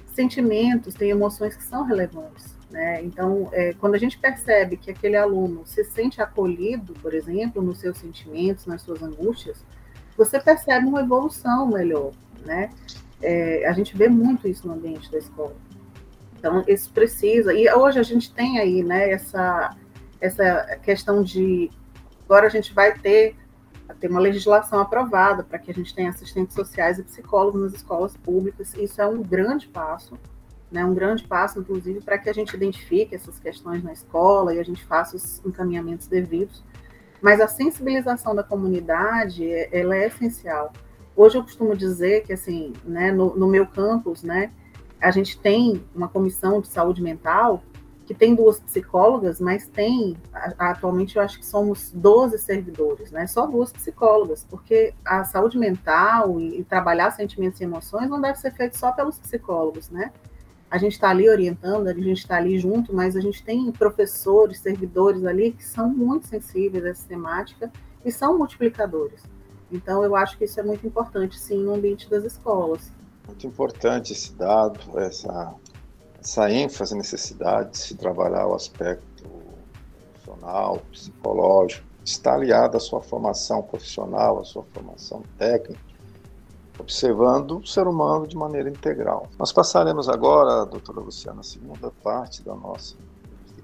sentimentos, 0.06 0.94
têm 0.94 1.10
emoções 1.10 1.56
que 1.56 1.62
são 1.62 1.84
relevantes. 1.84 2.56
Né? 2.70 3.02
Então, 3.04 3.48
é, 3.52 3.74
quando 3.74 3.94
a 3.94 3.98
gente 3.98 4.18
percebe 4.18 4.76
que 4.76 4.90
aquele 4.90 5.16
aluno 5.16 5.64
se 5.66 5.84
sente 5.84 6.20
acolhido, 6.20 6.94
por 6.94 7.14
exemplo, 7.14 7.62
nos 7.62 7.78
seus 7.78 7.98
sentimentos, 7.98 8.66
nas 8.66 8.82
suas 8.82 9.02
angústias, 9.02 9.64
você 10.16 10.40
percebe 10.40 10.86
uma 10.86 11.00
evolução 11.00 11.68
melhor. 11.68 12.12
Né? 12.44 12.70
É, 13.22 13.66
a 13.66 13.72
gente 13.72 13.96
vê 13.96 14.08
muito 14.08 14.48
isso 14.48 14.66
no 14.66 14.74
ambiente 14.74 15.10
da 15.10 15.18
escola. 15.18 15.54
Então, 16.38 16.64
isso 16.66 16.90
precisa. 16.92 17.52
E 17.54 17.68
hoje 17.72 17.98
a 17.98 18.02
gente 18.02 18.32
tem 18.32 18.58
aí, 18.58 18.82
né, 18.82 19.10
essa, 19.10 19.76
essa 20.20 20.78
questão 20.82 21.22
de. 21.22 21.70
Agora 22.24 22.46
a 22.46 22.50
gente 22.50 22.74
vai 22.74 22.98
ter, 22.98 23.36
ter 24.00 24.10
uma 24.10 24.20
legislação 24.20 24.80
aprovada 24.80 25.42
para 25.42 25.58
que 25.58 25.70
a 25.70 25.74
gente 25.74 25.94
tenha 25.94 26.10
assistentes 26.10 26.54
sociais 26.54 26.98
e 26.98 27.02
psicólogos 27.02 27.60
nas 27.62 27.74
escolas 27.74 28.16
públicas. 28.16 28.74
Isso 28.74 29.00
é 29.00 29.06
um 29.06 29.22
grande 29.22 29.68
passo, 29.68 30.18
né, 30.70 30.84
um 30.84 30.94
grande 30.94 31.24
passo, 31.24 31.60
inclusive, 31.60 32.00
para 32.00 32.18
que 32.18 32.28
a 32.28 32.32
gente 32.32 32.54
identifique 32.54 33.14
essas 33.14 33.38
questões 33.38 33.82
na 33.82 33.92
escola 33.92 34.54
e 34.54 34.58
a 34.58 34.64
gente 34.64 34.84
faça 34.84 35.16
os 35.16 35.44
encaminhamentos 35.44 36.08
devidos. 36.08 36.64
Mas 37.22 37.40
a 37.40 37.48
sensibilização 37.48 38.34
da 38.34 38.42
comunidade, 38.42 39.44
ela 39.72 39.96
é 39.96 40.06
essencial. 40.06 40.72
Hoje 41.14 41.38
eu 41.38 41.42
costumo 41.42 41.74
dizer 41.74 42.24
que, 42.24 42.32
assim, 42.32 42.74
né, 42.84 43.10
no, 43.10 43.34
no 43.36 43.46
meu 43.46 43.66
campus, 43.66 44.22
né, 44.22 44.50
a 45.00 45.10
gente 45.10 45.38
tem 45.38 45.82
uma 45.94 46.08
comissão 46.08 46.60
de 46.60 46.68
saúde 46.68 47.02
mental 47.02 47.62
que 48.06 48.14
tem 48.14 48.36
duas 48.36 48.60
psicólogas, 48.60 49.40
mas 49.40 49.66
tem, 49.66 50.16
atualmente 50.56 51.16
eu 51.16 51.22
acho 51.22 51.40
que 51.40 51.44
somos 51.44 51.90
12 51.92 52.38
servidores, 52.38 53.10
né? 53.10 53.26
Só 53.26 53.46
duas 53.46 53.72
psicólogas, 53.72 54.46
porque 54.48 54.94
a 55.04 55.24
saúde 55.24 55.58
mental 55.58 56.40
e, 56.40 56.60
e 56.60 56.64
trabalhar 56.64 57.10
sentimentos 57.10 57.60
e 57.60 57.64
emoções 57.64 58.08
não 58.08 58.20
deve 58.20 58.38
ser 58.38 58.52
feito 58.52 58.78
só 58.78 58.92
pelos 58.92 59.18
psicólogos, 59.18 59.90
né? 59.90 60.12
A 60.70 60.78
gente 60.78 60.92
está 60.92 61.10
ali 61.10 61.28
orientando, 61.28 61.88
a 61.88 61.92
gente 61.92 62.18
está 62.18 62.36
ali 62.36 62.58
junto, 62.58 62.94
mas 62.94 63.16
a 63.16 63.20
gente 63.20 63.42
tem 63.44 63.70
professores, 63.72 64.60
servidores 64.60 65.24
ali 65.24 65.52
que 65.52 65.64
são 65.64 65.88
muito 65.88 66.26
sensíveis 66.28 66.84
a 66.84 66.88
essa 66.90 67.08
temática 67.08 67.72
e 68.04 68.12
são 68.12 68.38
multiplicadores. 68.38 69.22
Então, 69.70 70.04
eu 70.04 70.14
acho 70.14 70.38
que 70.38 70.44
isso 70.44 70.58
é 70.60 70.62
muito 70.62 70.86
importante, 70.86 71.38
sim, 71.38 71.58
no 71.58 71.74
ambiente 71.74 72.08
das 72.08 72.24
escolas. 72.24 72.92
Muito 73.26 73.46
importante 73.46 74.12
esse 74.12 74.32
dado, 74.32 74.98
essa, 74.98 75.54
essa 76.20 76.50
ênfase, 76.50 76.94
necessidade 76.94 77.70
de 77.70 77.78
se 77.78 77.94
trabalhar 77.96 78.46
o 78.46 78.54
aspecto 78.54 79.24
emocional, 80.14 80.80
psicológico, 80.90 81.86
está 82.04 82.34
aliado 82.34 82.76
à 82.76 82.80
sua 82.80 83.02
formação 83.02 83.62
profissional, 83.62 84.38
à 84.38 84.44
sua 84.44 84.62
formação 84.72 85.22
técnica, 85.36 85.80
observando 86.78 87.58
o 87.58 87.66
ser 87.66 87.86
humano 87.88 88.26
de 88.26 88.36
maneira 88.36 88.68
integral. 88.68 89.28
Nós 89.38 89.52
passaremos 89.52 90.08
agora, 90.08 90.64
doutora 90.64 91.00
Luciana, 91.00 91.40
a 91.40 91.44
segunda 91.44 91.90
parte 92.02 92.42
da 92.42 92.54
nossa 92.54 92.94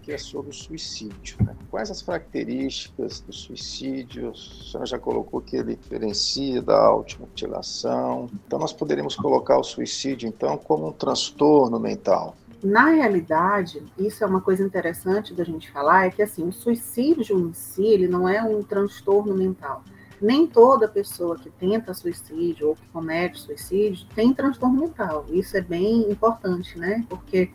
que 0.03 0.13
é 0.13 0.19
sobre 0.19 0.51
o 0.51 0.55
suicídio. 0.55 1.37
Né? 1.45 1.57
Quais 1.71 1.91
as 1.91 2.03
características 2.03 3.21
do 3.21 3.33
suicídio? 3.33 4.31
A 4.31 4.35
senhora 4.35 4.87
já 4.87 4.99
colocou 4.99 5.41
que 5.41 5.57
ele 5.57 5.77
diferencia 5.77 6.61
da 6.61 6.79
automutilação. 6.79 8.29
Então, 8.47 8.59
nós 8.59 8.73
poderíamos 8.73 9.15
colocar 9.15 9.59
o 9.59 9.65
suicídio, 9.65 10.29
então, 10.29 10.59
como 10.59 10.89
um 10.89 10.93
transtorno 10.93 11.79
mental. 11.79 12.37
Na 12.63 12.91
realidade, 12.91 13.83
isso 13.99 14.23
é 14.23 14.27
uma 14.27 14.41
coisa 14.41 14.63
interessante 14.63 15.35
da 15.35 15.43
gente 15.43 15.71
falar, 15.71 16.07
é 16.07 16.11
que 16.11 16.23
assim, 16.23 16.47
o 16.47 16.53
suicídio 16.53 17.39
em 17.39 17.53
si, 17.53 17.85
ele 17.85 18.07
não 18.07 18.29
é 18.29 18.43
um 18.43 18.63
transtorno 18.63 19.35
mental. 19.35 19.83
Nem 20.21 20.47
toda 20.47 20.87
pessoa 20.87 21.37
que 21.37 21.51
tenta 21.51 21.93
suicídio 21.93 22.69
ou 22.69 22.77
que 22.77 22.87
comete 22.93 23.41
suicídio 23.41 24.07
tem 24.15 24.33
transtorno 24.33 24.81
mental. 24.81 25.27
Isso 25.29 25.57
é 25.57 25.61
bem 25.61 26.09
importante, 26.09 26.79
né? 26.79 27.05
Porque 27.09 27.51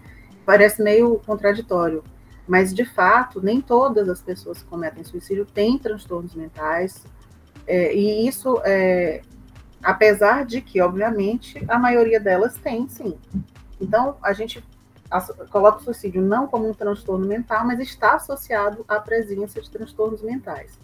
parece 0.46 0.84
meio 0.84 1.22
contraditório. 1.26 2.04
Mas, 2.48 2.74
de 2.74 2.86
fato, 2.86 3.42
nem 3.42 3.60
todas 3.60 4.08
as 4.08 4.22
pessoas 4.22 4.62
que 4.62 4.70
cometem 4.70 5.04
suicídio 5.04 5.46
têm 5.46 5.78
transtornos 5.78 6.34
mentais, 6.34 7.04
é, 7.66 7.94
e 7.94 8.28
isso, 8.28 8.62
é, 8.64 9.22
apesar 9.84 10.46
de 10.46 10.62
que, 10.62 10.80
obviamente, 10.80 11.64
a 11.68 11.78
maioria 11.78 12.20
delas 12.20 12.56
tem, 12.56 12.88
sim. 12.88 13.18
Então, 13.80 14.16
a 14.24 14.32
gente 14.32 14.64
coloca 15.50 15.80
o 15.80 15.84
suicídio 15.84 16.22
não 16.22 16.48
como 16.48 16.70
um 16.70 16.74
transtorno 16.74 17.26
mental, 17.26 17.66
mas 17.66 17.80
está 17.80 18.16
associado 18.16 18.84
à 18.88 19.00
presença 19.00 19.62
de 19.62 19.70
transtornos 19.70 20.22
mentais. 20.22 20.80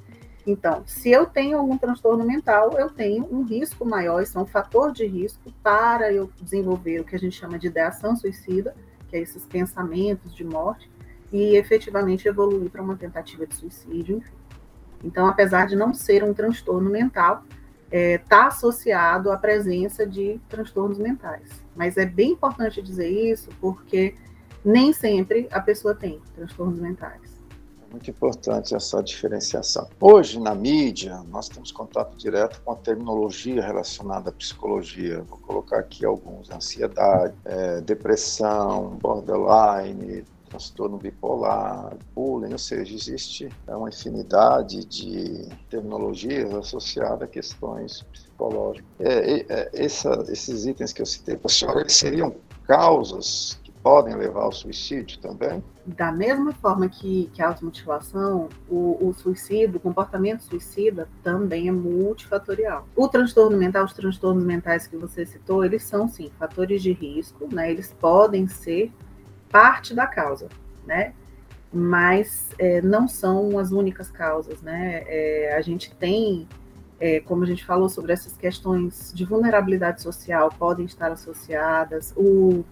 Então, 0.45 0.83
se 0.85 1.09
eu 1.09 1.25
tenho 1.25 1.57
algum 1.57 1.77
transtorno 1.77 2.23
mental, 2.25 2.77
eu 2.77 2.89
tenho 2.89 3.25
um 3.31 3.43
risco 3.43 3.85
maior, 3.85 4.21
isso 4.21 4.37
é 4.37 4.41
um 4.41 4.45
fator 4.45 4.91
de 4.91 5.05
risco 5.05 5.51
para 5.63 6.11
eu 6.11 6.29
desenvolver 6.41 6.99
o 6.99 7.05
que 7.05 7.15
a 7.15 7.19
gente 7.19 7.37
chama 7.37 7.57
de 7.57 7.67
ideação 7.67 8.15
suicida, 8.15 8.75
que 9.09 9.15
é 9.15 9.19
esses 9.19 9.45
pensamentos 9.45 10.35
de 10.35 10.43
morte, 10.43 10.89
e 11.33 11.57
efetivamente 11.57 12.27
evoluir 12.27 12.69
para 12.69 12.81
uma 12.81 12.95
tentativa 12.95 13.47
de 13.47 13.55
suicídio, 13.55 14.17
enfim. 14.17 14.35
Então, 15.03 15.25
apesar 15.25 15.65
de 15.65 15.75
não 15.75 15.93
ser 15.93 16.23
um 16.23 16.33
transtorno 16.33 16.89
mental, 16.89 17.43
está 17.85 17.97
é, 17.97 18.17
tá 18.19 18.47
associado 18.47 19.31
à 19.31 19.37
presença 19.37 20.05
de 20.05 20.39
transtornos 20.47 20.99
mentais. 20.99 21.49
Mas 21.75 21.97
é 21.97 22.05
bem 22.05 22.31
importante 22.31 22.81
dizer 22.81 23.09
isso, 23.09 23.49
porque 23.59 24.15
nem 24.63 24.93
sempre 24.93 25.47
a 25.51 25.59
pessoa 25.59 25.95
tem 25.95 26.21
transtornos 26.35 26.79
mentais. 26.79 27.33
É 27.81 27.91
muito 27.91 28.09
importante 28.09 28.75
essa 28.75 29.01
diferenciação. 29.03 29.87
Hoje, 29.99 30.39
na 30.39 30.55
mídia, 30.55 31.21
nós 31.29 31.49
temos 31.49 31.71
contato 31.71 32.15
direto 32.15 32.61
com 32.63 32.71
a 32.71 32.75
terminologia 32.75 33.61
relacionada 33.61 34.29
à 34.29 34.33
psicologia. 34.33 35.21
Vou 35.23 35.39
colocar 35.39 35.79
aqui 35.79 36.05
alguns: 36.05 36.49
ansiedade, 36.49 37.33
é, 37.45 37.81
depressão, 37.81 38.97
borderline, 39.01 40.25
transtorno 40.53 40.97
bipolar, 40.97 41.97
bullying, 42.13 42.51
ou 42.51 42.57
seja, 42.59 42.93
existe 42.93 43.49
uma 43.67 43.89
infinidade 43.89 44.85
de 44.85 45.49
terminologias 45.69 46.53
associadas 46.53 47.23
a 47.23 47.27
questões 47.27 48.03
psicológicas. 48.03 48.85
É, 48.99 49.45
é, 49.51 49.69
essa, 49.73 50.11
esses 50.29 50.65
itens 50.65 50.93
que 50.93 51.01
eu 51.01 51.05
citei 51.05 51.35
para 51.35 51.47
a 51.47 51.53
senhora, 51.53 51.81
eles 51.81 51.93
seriam 51.93 52.35
causas 52.67 53.59
que 53.63 53.71
podem 53.71 54.15
levar 54.15 54.43
ao 54.43 54.51
suicídio 54.51 55.19
também? 55.19 55.63
Da 55.85 56.11
mesma 56.11 56.53
forma 56.53 56.87
que, 56.87 57.29
que 57.33 57.41
a 57.41 57.47
automutilação, 57.49 58.47
o, 58.69 59.09
o 59.09 59.13
suicídio, 59.13 59.77
o 59.77 59.79
comportamento 59.79 60.41
suicida 60.41 61.09
também 61.21 61.67
é 61.67 61.71
multifatorial. 61.71 62.87
O 62.95 63.07
transtorno 63.07 63.57
mental, 63.57 63.83
os 63.85 63.93
transtornos 63.93 64.43
mentais 64.43 64.87
que 64.87 64.95
você 64.95 65.25
citou, 65.25 65.65
eles 65.65 65.83
são 65.83 66.07
sim 66.07 66.31
fatores 66.39 66.81
de 66.81 66.93
risco, 66.93 67.49
né? 67.51 67.69
Eles 67.71 67.93
podem 67.99 68.47
ser 68.47 68.93
parte 69.53 69.93
da 69.93 70.07
causa, 70.07 70.49
né? 70.83 71.13
Mas 71.71 72.49
é, 72.57 72.81
não 72.81 73.07
são 73.07 73.59
as 73.59 73.71
únicas 73.71 74.09
causas, 74.09 74.63
né? 74.63 75.03
É, 75.05 75.55
a 75.55 75.61
gente 75.61 75.93
tem, 75.95 76.47
é, 76.99 77.19
como 77.19 77.43
a 77.43 77.45
gente 77.45 77.63
falou 77.63 77.87
sobre 77.87 78.11
essas 78.11 78.35
questões 78.35 79.13
de 79.13 79.23
vulnerabilidade 79.23 80.01
social, 80.01 80.49
podem 80.57 80.85
estar 80.85 81.11
associadas. 81.11 82.13
O 82.17 82.65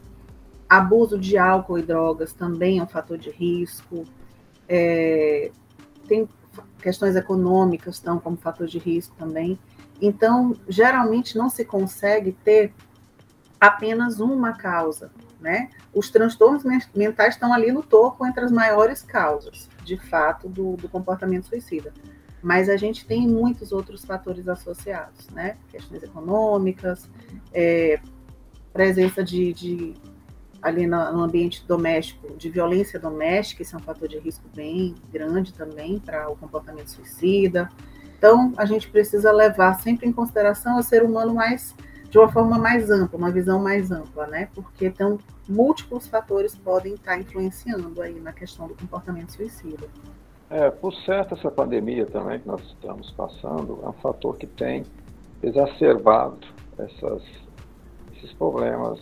abuso 0.67 1.19
de 1.19 1.37
álcool 1.37 1.77
e 1.77 1.83
drogas 1.83 2.33
também 2.33 2.79
é 2.79 2.83
um 2.83 2.87
fator 2.87 3.17
de 3.17 3.29
risco. 3.29 4.03
É, 4.67 5.51
tem 6.07 6.27
questões 6.81 7.15
econômicas 7.15 7.95
estão 7.95 8.19
como 8.19 8.37
fator 8.37 8.65
de 8.65 8.79
risco 8.79 9.15
também. 9.19 9.59
Então, 10.01 10.55
geralmente 10.67 11.37
não 11.37 11.47
se 11.47 11.63
consegue 11.63 12.31
ter 12.43 12.73
apenas 13.59 14.19
uma 14.19 14.53
causa, 14.53 15.11
né? 15.39 15.69
Os 15.93 16.09
transtornos 16.09 16.63
mentais 16.95 17.33
estão 17.33 17.53
ali 17.53 17.71
no 17.71 17.83
topo 17.83 18.25
entre 18.25 18.43
as 18.43 18.51
maiores 18.51 19.01
causas, 19.01 19.69
de 19.83 19.97
fato, 19.97 20.47
do, 20.47 20.77
do 20.77 20.87
comportamento 20.87 21.47
suicida. 21.47 21.93
Mas 22.41 22.69
a 22.69 22.77
gente 22.77 23.05
tem 23.05 23.27
muitos 23.27 23.71
outros 23.71 24.03
fatores 24.03 24.47
associados, 24.47 25.27
né? 25.29 25.57
Questões 25.69 26.01
econômicas, 26.01 27.09
é, 27.53 27.99
presença 28.73 29.23
de, 29.23 29.53
de 29.53 29.93
ali 30.61 30.87
no, 30.87 31.11
no, 31.11 31.23
ambiente 31.23 31.63
doméstico, 31.67 32.35
de 32.35 32.49
violência 32.49 32.99
doméstica, 32.99 33.61
isso 33.61 33.75
é 33.75 33.79
um 33.79 33.81
fator 33.81 34.07
de 34.07 34.17
risco 34.17 34.45
bem 34.55 34.95
grande 35.11 35.53
também 35.53 35.99
para 35.99 36.29
o 36.29 36.35
comportamento 36.35 36.87
suicida. 36.87 37.69
Então, 38.17 38.53
a 38.55 38.65
gente 38.65 38.87
precisa 38.87 39.31
levar 39.31 39.73
sempre 39.81 40.07
em 40.07 40.11
consideração 40.11 40.77
o 40.77 40.83
ser 40.83 41.03
humano 41.03 41.33
mais 41.33 41.75
de 42.11 42.17
uma 42.17 42.29
forma 42.29 42.59
mais 42.59 42.91
ampla, 42.91 43.17
uma 43.17 43.31
visão 43.31 43.57
mais 43.57 43.89
ampla, 43.89 44.27
né? 44.27 44.49
Porque 44.53 44.85
então 44.85 45.17
múltiplos 45.47 46.07
fatores 46.07 46.53
podem 46.53 46.95
estar 46.95 47.17
influenciando 47.17 48.01
aí 48.01 48.19
na 48.19 48.33
questão 48.33 48.67
do 48.67 48.75
comportamento 48.75 49.31
suicida. 49.31 49.87
É, 50.49 50.69
por 50.69 50.93
certo, 50.93 51.35
essa 51.35 51.49
pandemia 51.49 52.05
também 52.05 52.39
que 52.39 52.47
nós 52.47 52.61
estamos 52.63 53.09
passando 53.11 53.79
é 53.81 53.87
um 53.87 53.93
fator 53.93 54.35
que 54.35 54.45
tem 54.45 54.83
exacerbado 55.41 56.45
essas, 56.77 57.23
esses 58.17 58.33
problemas, 58.33 58.99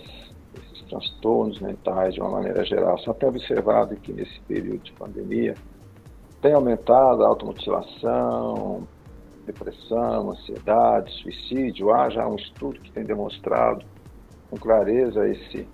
esses 0.54 0.84
transtornos 0.88 1.60
mentais 1.60 2.13
de 2.13 2.22
uma 2.22 2.30
maneira 2.30 2.63
geral. 2.63 3.00
Só 3.00 3.12
tem 3.15 3.28
observado 3.28 3.95
que 3.95 4.13
nesse 4.13 4.39
período 4.41 4.84
de 4.84 4.91
pandemia 4.93 5.56
tem 6.43 6.54
aumentado 6.54 7.24
a 7.24 7.28
automutilação, 7.28 8.88
depressão, 9.52 10.32
ansiedade, 10.32 11.12
suicídio. 11.22 11.92
Há 11.92 12.10
já 12.10 12.28
um 12.28 12.36
estudo 12.36 12.80
que 12.80 12.92
tem 12.92 13.04
demonstrado 13.04 13.86
com 14.50 14.58
clareza 14.58 15.28
esse, 15.28 15.68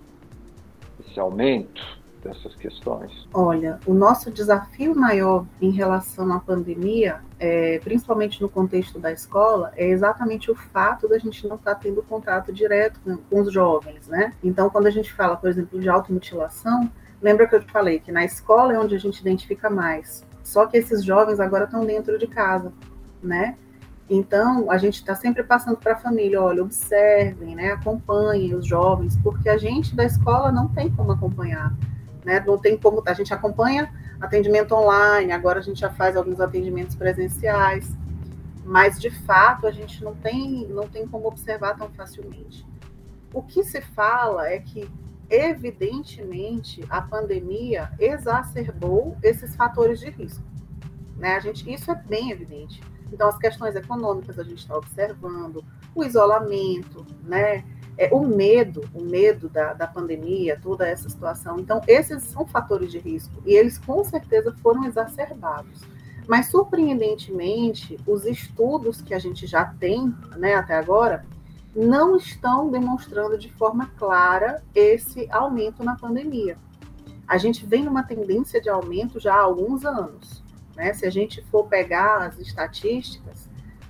esse 1.00 1.20
aumento 1.20 1.82
dessas 2.24 2.56
questões? 2.56 3.28
Olha, 3.34 3.80
o 3.86 3.94
nosso 3.94 4.32
desafio 4.32 4.96
maior 4.96 5.46
em 5.62 5.70
relação 5.72 6.32
à 6.34 6.40
pandemia, 6.40 7.22
é, 7.40 7.80
principalmente 7.80 8.42
no 8.42 8.50
contexto 8.50 8.98
da 8.98 9.12
escola, 9.12 9.72
é 9.76 9.88
exatamente 9.88 10.50
o 10.50 10.56
fato 10.56 11.08
da 11.08 11.20
gente 11.20 11.48
não 11.48 11.56
estar 11.56 11.76
tá 11.76 11.82
tendo 11.82 12.02
contato 12.02 12.52
direto 12.52 13.00
com, 13.02 13.18
com 13.18 13.42
os 13.42 13.52
jovens, 13.54 14.08
né? 14.08 14.34
Então, 14.44 14.70
quando 14.70 14.88
a 14.88 14.92
gente 14.92 15.14
fala, 15.14 15.36
por 15.36 15.50
exemplo, 15.50 15.80
de 15.80 15.88
automutilação, 15.88 16.90
lembra 17.22 17.48
que 17.48 17.56
eu 17.56 17.64
te 17.64 17.72
falei 17.72 18.00
que 18.00 18.12
na 18.12 18.26
escola 18.26 18.74
é 18.74 18.80
onde 18.80 18.96
a 18.96 19.00
gente 19.00 19.20
identifica 19.20 19.70
mais. 19.70 20.26
Só 20.44 20.66
que 20.66 20.78
esses 20.78 21.04
jovens 21.04 21.40
agora 21.40 21.66
estão 21.66 21.86
dentro 21.86 22.18
de 22.18 22.28
casa, 22.28 22.72
né? 23.22 23.58
Então, 24.10 24.70
a 24.70 24.78
gente 24.78 24.96
está 24.96 25.16
sempre 25.16 25.44
passando 25.44 25.78
para 25.78 25.94
a 25.94 25.98
família, 25.98 26.40
olha, 26.40 26.62
observem, 26.62 27.56
né, 27.56 27.72
acompanhem 27.72 28.54
os 28.54 28.66
jovens, 28.66 29.18
porque 29.24 29.50
a 29.50 29.58
gente 29.58 29.96
da 29.96 30.06
escola 30.06 30.52
não 30.52 30.68
tem 30.68 30.92
como 30.92 31.12
acompanhar, 31.12 31.76
né, 32.24 32.44
não 32.46 32.58
tem 32.58 32.78
como, 32.78 33.02
a 33.06 33.14
gente 33.14 33.34
acompanha 33.34 33.92
atendimento 34.22 34.76
online, 34.76 35.32
agora 35.32 35.58
a 35.58 35.62
gente 35.62 35.80
já 35.80 35.90
faz 35.90 36.16
alguns 36.16 36.40
atendimentos 36.40 36.96
presenciais, 36.96 37.92
mas 38.64 39.00
de 39.00 39.10
fato 39.10 39.66
a 39.66 39.72
gente 39.72 40.04
não 40.04 40.14
tem, 40.14 40.68
não 40.68 40.88
tem 40.88 41.08
como 41.08 41.28
observar 41.28 41.76
tão 41.76 41.90
facilmente. 41.90 42.66
O 43.34 43.42
que 43.42 43.64
se 43.64 43.82
fala 43.82 44.48
é 44.48 44.60
que, 44.60 44.88
evidentemente, 45.32 46.86
a 46.92 47.02
pandemia 47.02 47.92
exacerbou 48.00 49.18
esses 49.24 49.56
fatores 49.56 50.00
de 50.00 50.12
risco, 50.12 50.46
né, 51.18 51.38
a 51.38 51.40
gente, 51.40 51.74
isso 51.74 51.90
é 51.90 51.96
bem 51.96 52.30
evidente, 52.30 52.80
então, 53.12 53.28
as 53.28 53.38
questões 53.38 53.76
econômicas 53.76 54.38
a 54.40 54.44
gente 54.44 54.60
está 54.60 54.78
observando, 54.78 55.64
o 55.94 56.04
isolamento, 56.04 57.06
né? 57.24 57.64
É, 57.98 58.10
o 58.14 58.28
medo, 58.28 58.84
o 58.94 59.02
medo 59.02 59.48
da, 59.48 59.74
da 59.74 59.88
pandemia, 59.88 60.60
toda 60.62 60.86
essa 60.86 61.10
situação. 61.10 61.58
Então, 61.60 61.80
esses 61.88 62.24
são 62.24 62.46
fatores 62.46 62.92
de 62.92 63.00
risco 63.00 63.42
e 63.46 63.54
eles 63.54 63.78
com 63.78 64.04
certeza 64.04 64.54
foram 64.62 64.84
exacerbados. 64.84 65.82
Mas, 66.28 66.48
surpreendentemente, 66.48 67.98
os 68.06 68.26
estudos 68.26 69.02
que 69.02 69.14
a 69.14 69.20
gente 69.20 69.48
já 69.48 69.64
tem 69.66 70.14
né, 70.36 70.56
até 70.56 70.76
agora 70.76 71.26
não 71.74 72.18
estão 72.18 72.70
demonstrando 72.70 73.38
de 73.38 73.52
forma 73.54 73.88
clara 73.98 74.64
esse 74.74 75.28
aumento 75.32 75.84
na 75.84 75.96
pandemia. 75.96 76.58
A 77.28 77.38
gente 77.38 77.66
vem 77.66 77.84
numa 77.84 78.04
tendência 78.04 78.62
de 78.62 78.70
aumento 78.70 79.20
já 79.20 79.36
há 79.36 79.42
alguns 79.42 79.86
anos. 79.86 80.44
Né? 80.76 80.94
Se 80.94 81.06
a 81.06 81.10
gente 81.10 81.42
for 81.44 81.66
pegar 81.66 82.26
as 82.26 82.40
estatísticas, 82.40 83.50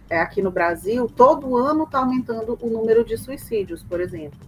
é, 0.09 0.19
aqui 0.19 0.41
no 0.41 0.51
Brasil, 0.51 1.11
todo 1.15 1.57
ano 1.57 1.83
está 1.83 1.99
aumentando 1.99 2.57
o 2.61 2.69
número 2.69 3.03
de 3.03 3.17
suicídios, 3.17 3.83
por 3.83 3.99
exemplo. 3.99 4.39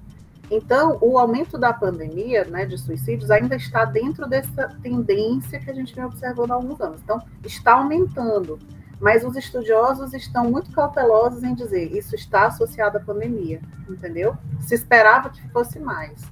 Então, 0.49 0.97
o 1.01 1.17
aumento 1.17 1.57
da 1.57 1.73
pandemia 1.73 2.45
né, 2.45 2.65
de 2.65 2.77
suicídios 2.77 3.29
ainda 3.29 3.55
está 3.55 3.83
dentro 3.83 4.27
dessa 4.27 4.69
tendência 4.81 5.59
que 5.59 5.69
a 5.69 5.73
gente 5.73 5.93
vem 5.93 6.05
observando 6.05 6.51
há 6.51 6.55
alguns 6.55 6.79
anos. 6.79 7.01
Então, 7.03 7.21
está 7.43 7.73
aumentando, 7.73 8.57
mas 8.99 9.25
os 9.25 9.35
estudiosos 9.35 10.13
estão 10.13 10.49
muito 10.49 10.71
cautelosos 10.71 11.43
em 11.43 11.53
dizer 11.53 11.91
isso 11.91 12.15
está 12.15 12.47
associado 12.47 12.97
à 12.97 13.01
pandemia, 13.01 13.59
entendeu? 13.89 14.37
Se 14.61 14.73
esperava 14.73 15.29
que 15.29 15.45
fosse 15.49 15.79
mais. 15.79 16.23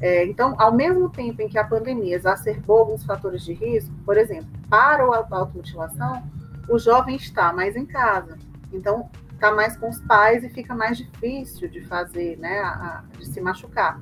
É, 0.00 0.24
então, 0.24 0.54
ao 0.58 0.72
mesmo 0.72 1.08
tempo 1.08 1.42
em 1.42 1.48
que 1.48 1.58
a 1.58 1.64
pandemia 1.64 2.14
exacerbou 2.14 2.78
alguns 2.78 3.04
fatores 3.04 3.42
de 3.42 3.52
risco, 3.52 3.92
por 4.04 4.16
exemplo, 4.16 4.48
para 4.70 5.02
a 5.02 5.36
automutilação, 5.36 6.22
o 6.68 6.78
jovem 6.78 7.16
está 7.16 7.52
mais 7.52 7.74
em 7.74 7.84
casa, 7.84 8.38
então 8.72 9.10
está 9.32 9.50
mais 9.52 9.76
com 9.76 9.88
os 9.88 10.00
pais 10.00 10.44
e 10.44 10.48
fica 10.48 10.74
mais 10.74 10.98
difícil 10.98 11.68
de 11.68 11.80
fazer, 11.80 12.36
né, 12.38 12.60
a, 12.60 13.04
de 13.18 13.26
se 13.26 13.40
machucar. 13.40 14.00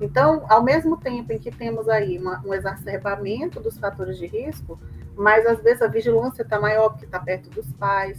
Então, 0.00 0.44
ao 0.48 0.62
mesmo 0.62 0.96
tempo 0.98 1.32
em 1.32 1.38
que 1.38 1.50
temos 1.50 1.88
aí 1.88 2.18
uma, 2.18 2.42
um 2.44 2.52
exacerbamento 2.52 3.60
dos 3.60 3.78
fatores 3.78 4.18
de 4.18 4.26
risco, 4.26 4.78
mas 5.16 5.46
às 5.46 5.60
vezes 5.62 5.82
a 5.82 5.86
vigilância 5.86 6.42
está 6.42 6.60
maior 6.60 6.90
porque 6.90 7.06
está 7.06 7.18
perto 7.18 7.48
dos 7.50 7.70
pais, 7.72 8.18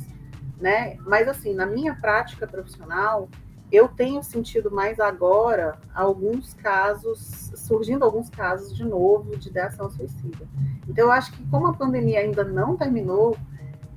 né? 0.59 0.97
Mas 1.01 1.27
assim, 1.27 1.53
na 1.53 1.67
minha 1.67 1.93
prática 1.95 2.47
profissional, 2.47 3.29
eu 3.71 3.87
tenho 3.87 4.23
sentido 4.23 4.71
mais 4.71 4.99
agora 4.99 5.77
alguns 5.93 6.53
casos, 6.53 7.51
surgindo 7.55 8.05
alguns 8.05 8.29
casos 8.29 8.75
de 8.75 8.83
novo 8.85 9.35
de 9.37 9.49
ideação 9.49 9.89
suicida. 9.89 10.47
Então, 10.87 11.05
eu 11.05 11.11
acho 11.11 11.33
que 11.33 11.45
como 11.47 11.67
a 11.67 11.73
pandemia 11.73 12.19
ainda 12.19 12.43
não 12.43 12.77
terminou, 12.77 13.35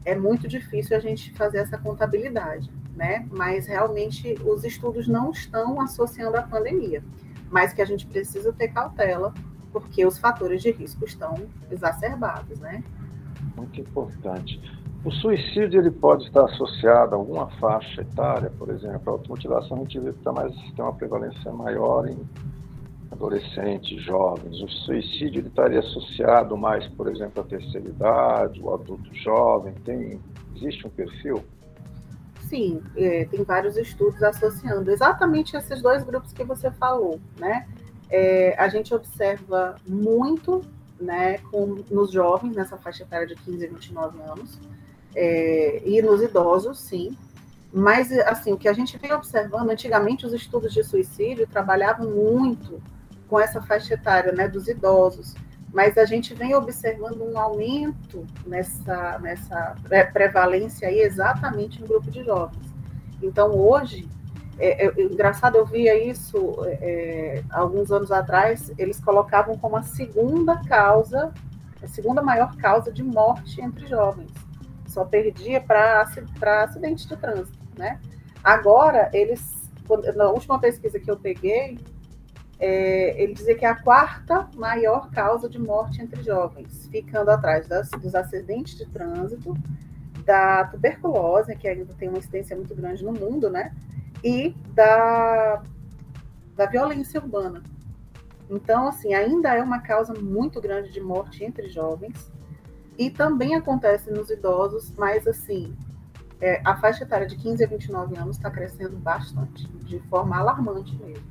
é 0.05 0.15
muito 0.15 0.49
difícil 0.49 0.97
a 0.97 1.01
gente 1.01 1.33
fazer 1.35 1.59
essa 1.59 1.79
contabilidade, 1.79 2.71
né? 2.97 3.27
Mas 3.31 3.67
realmente 3.67 4.35
os 4.45 4.65
estudos 4.65 5.07
não 5.07 5.31
estão 5.31 5.81
associando 5.81 6.37
a 6.37 6.43
pandemia, 6.43 7.05
mas 7.51 7.73
que 7.73 7.83
a 7.83 7.85
gente 7.85 8.07
precisa 8.07 8.53
ter 8.53 8.69
cautela, 8.69 9.33
porque 9.73 10.05
os 10.05 10.19
fatores 10.19 10.63
de 10.63 10.73
risco 10.73 11.05
estão 11.05 11.35
exacerbados, 11.71 12.59
né? 12.59 12.83
Muito 13.57 13.81
importante. 13.81 14.61
O 15.03 15.11
suicídio 15.11 15.81
ele 15.81 15.91
pode 15.91 16.25
estar 16.25 16.45
associado 16.45 17.15
a 17.15 17.19
alguma 17.19 17.49
faixa 17.53 18.03
etária, 18.03 18.53
por 18.59 18.69
exemplo, 18.69 19.03
a 19.07 19.13
automutilação 19.13 19.79
a 19.79 19.81
gente 19.81 19.99
vê 19.99 20.13
que 20.13 20.31
mais, 20.31 20.55
tem 20.55 20.85
uma 20.85 20.93
prevalência 20.93 21.51
maior 21.53 22.07
em 22.07 22.19
adolescentes, 23.11 24.03
jovens. 24.03 24.61
O 24.61 24.69
suicídio 24.69 25.41
ele 25.41 25.49
estaria 25.49 25.81
associado 25.81 26.55
mais, 26.57 26.87
por 26.89 27.09
exemplo, 27.09 27.43
à 27.43 27.47
terceira 27.47 27.89
idade, 27.89 28.61
o 28.63 28.75
adulto 28.75 29.15
jovem. 29.15 29.73
Tem, 29.85 30.21
existe 30.55 30.87
um 30.87 30.91
perfil? 30.91 31.43
Sim, 32.43 32.83
é, 32.95 33.25
tem 33.25 33.43
vários 33.43 33.79
estudos 33.79 34.23
associando 34.23 34.91
exatamente 34.91 35.57
esses 35.57 35.81
dois 35.81 36.03
grupos 36.03 36.33
que 36.33 36.45
você 36.45 36.71
falou, 36.73 37.19
né? 37.39 37.67
É, 38.11 38.55
a 38.59 38.69
gente 38.69 38.93
observa 38.93 39.77
muito 39.89 40.61
né, 41.01 41.39
com, 41.51 41.83
nos 41.91 42.11
jovens, 42.11 42.55
nessa 42.55 42.77
faixa 42.77 43.05
etária 43.05 43.27
de 43.27 43.35
15 43.37 43.65
a 43.65 43.69
29 43.69 44.23
anos, 44.23 44.59
é, 45.15 45.83
e 45.85 46.01
nos 46.03 46.23
idosos, 46.23 46.81
sim. 46.81 47.17
Mas, 47.73 48.11
assim, 48.13 48.53
o 48.53 48.57
que 48.57 48.69
a 48.69 48.73
gente 48.73 48.99
vem 48.99 49.13
observando, 49.13 49.71
antigamente 49.71 50.27
os 50.27 50.33
estudos 50.33 50.73
de 50.73 50.83
suicídio 50.83 51.47
trabalhavam 51.47 52.11
muito 52.11 52.83
com 53.29 53.39
essa 53.39 53.63
faixa 53.63 53.95
etária, 53.95 54.33
né, 54.33 54.49
dos 54.49 54.67
idosos, 54.67 55.35
mas 55.73 55.97
a 55.97 56.05
gente 56.05 56.35
vem 56.35 56.53
observando 56.53 57.23
um 57.23 57.39
aumento 57.39 58.27
nessa, 58.45 59.21
nessa 59.21 59.77
prevalência 60.13 60.89
aí 60.89 61.01
exatamente 61.01 61.81
no 61.81 61.87
grupo 61.87 62.11
de 62.11 62.25
jovens. 62.25 62.67
Então, 63.23 63.57
hoje, 63.57 64.09
é, 64.59 64.87
é, 64.87 65.03
engraçado, 65.03 65.57
eu 65.57 65.65
via 65.65 65.95
isso 65.97 66.57
é, 66.67 67.45
alguns 67.51 67.93
anos 67.93 68.11
atrás, 68.11 68.73
eles 68.77 68.99
colocavam 68.99 69.57
como 69.57 69.77
a 69.77 69.83
segunda 69.83 70.57
causa, 70.65 71.33
a 71.81 71.87
segunda 71.87 72.21
maior 72.21 72.57
causa 72.57 72.91
de 72.91 73.05
morte 73.05 73.61
entre 73.61 73.87
jovens 73.87 74.50
só 74.91 75.05
perdia 75.05 75.61
para 75.61 76.03
acidente 76.65 77.07
de 77.07 77.17
trânsito, 77.17 77.59
né? 77.79 78.01
Agora, 78.43 79.09
eles, 79.13 79.41
na 80.17 80.29
última 80.29 80.59
pesquisa 80.59 80.99
que 80.99 81.11
eu 81.11 81.17
peguei, 81.17 81.79
é, 82.59 83.23
ele 83.23 83.33
dizia 83.33 83.55
que 83.55 83.65
é 83.65 83.69
a 83.69 83.75
quarta 83.75 84.49
maior 84.55 85.11
causa 85.11 85.49
de 85.49 85.59
morte 85.59 86.03
entre 86.03 86.23
jovens, 86.23 86.89
ficando 86.91 87.31
atrás 87.31 87.67
das, 87.69 87.89
dos 87.91 88.15
acidentes 88.15 88.77
de 88.77 88.87
trânsito, 88.87 89.55
da 90.25 90.65
tuberculose, 90.65 91.57
que 91.57 91.69
ainda 91.69 91.95
tem 91.95 92.09
uma 92.09 92.19
incidência 92.19 92.57
muito 92.57 92.75
grande 92.75 93.05
no 93.05 93.13
mundo, 93.13 93.49
né? 93.49 93.73
E 94.25 94.55
da, 94.75 95.63
da 96.57 96.67
violência 96.67 97.21
urbana. 97.21 97.63
Então, 98.51 98.89
assim, 98.89 99.15
ainda 99.15 99.55
é 99.55 99.63
uma 99.63 99.79
causa 99.79 100.13
muito 100.15 100.61
grande 100.61 100.91
de 100.91 101.01
morte 101.01 101.45
entre 101.45 101.69
jovens 101.69 102.31
e 103.01 103.09
também 103.09 103.55
acontece 103.55 104.11
nos 104.11 104.29
idosos, 104.29 104.93
mas 104.99 105.27
assim, 105.27 105.75
é, 106.39 106.61
a 106.63 106.77
faixa 106.77 107.03
etária 107.03 107.27
de 107.27 107.35
15 107.35 107.65
a 107.65 107.67
29 107.67 108.15
anos 108.19 108.37
está 108.37 108.51
crescendo 108.51 108.95
bastante, 108.99 109.67
de 109.87 109.99
forma 110.01 110.37
alarmante 110.37 110.95
mesmo. 110.97 111.25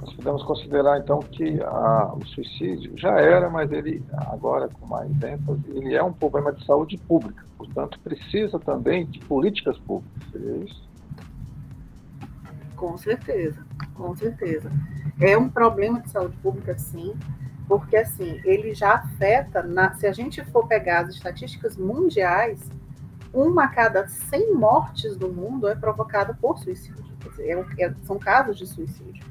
Nós 0.00 0.14
podemos 0.14 0.44
considerar 0.44 1.00
então 1.00 1.18
que 1.18 1.60
a, 1.60 2.14
o 2.14 2.24
suicídio 2.24 2.96
já 2.96 3.18
era, 3.20 3.50
mas 3.50 3.72
ele 3.72 4.00
agora 4.28 4.68
com 4.68 4.86
mais 4.86 5.10
ênfase, 5.10 5.62
ele 5.70 5.96
é 5.96 6.02
um 6.04 6.12
problema 6.12 6.52
de 6.52 6.64
saúde 6.64 6.96
pública, 6.98 7.44
portanto 7.58 7.98
precisa 7.98 8.60
também 8.60 9.06
de 9.06 9.18
políticas 9.18 9.76
públicas, 9.78 10.22
seria 10.30 10.56
isso? 10.58 10.88
Com 12.76 12.96
certeza, 12.96 13.66
com 13.96 14.14
certeza. 14.14 14.70
É 15.20 15.36
um 15.36 15.48
problema 15.48 16.00
de 16.00 16.10
saúde 16.10 16.36
pública, 16.36 16.78
sim, 16.78 17.12
porque 17.68 17.96
assim, 17.96 18.40
ele 18.44 18.74
já 18.74 18.94
afeta, 18.94 19.62
na, 19.62 19.92
se 19.94 20.06
a 20.06 20.12
gente 20.12 20.44
for 20.46 20.66
pegar 20.66 21.00
as 21.00 21.10
estatísticas 21.10 21.76
mundiais, 21.76 22.60
uma 23.32 23.64
a 23.64 23.68
cada 23.68 24.06
100 24.08 24.54
mortes 24.54 25.16
do 25.16 25.28
mundo 25.28 25.68
é 25.68 25.74
provocada 25.74 26.34
por 26.34 26.58
suicídio. 26.58 27.04
É, 27.40 27.84
é, 27.84 27.94
são 28.04 28.18
casos 28.18 28.56
de 28.56 28.66
suicídio. 28.66 29.24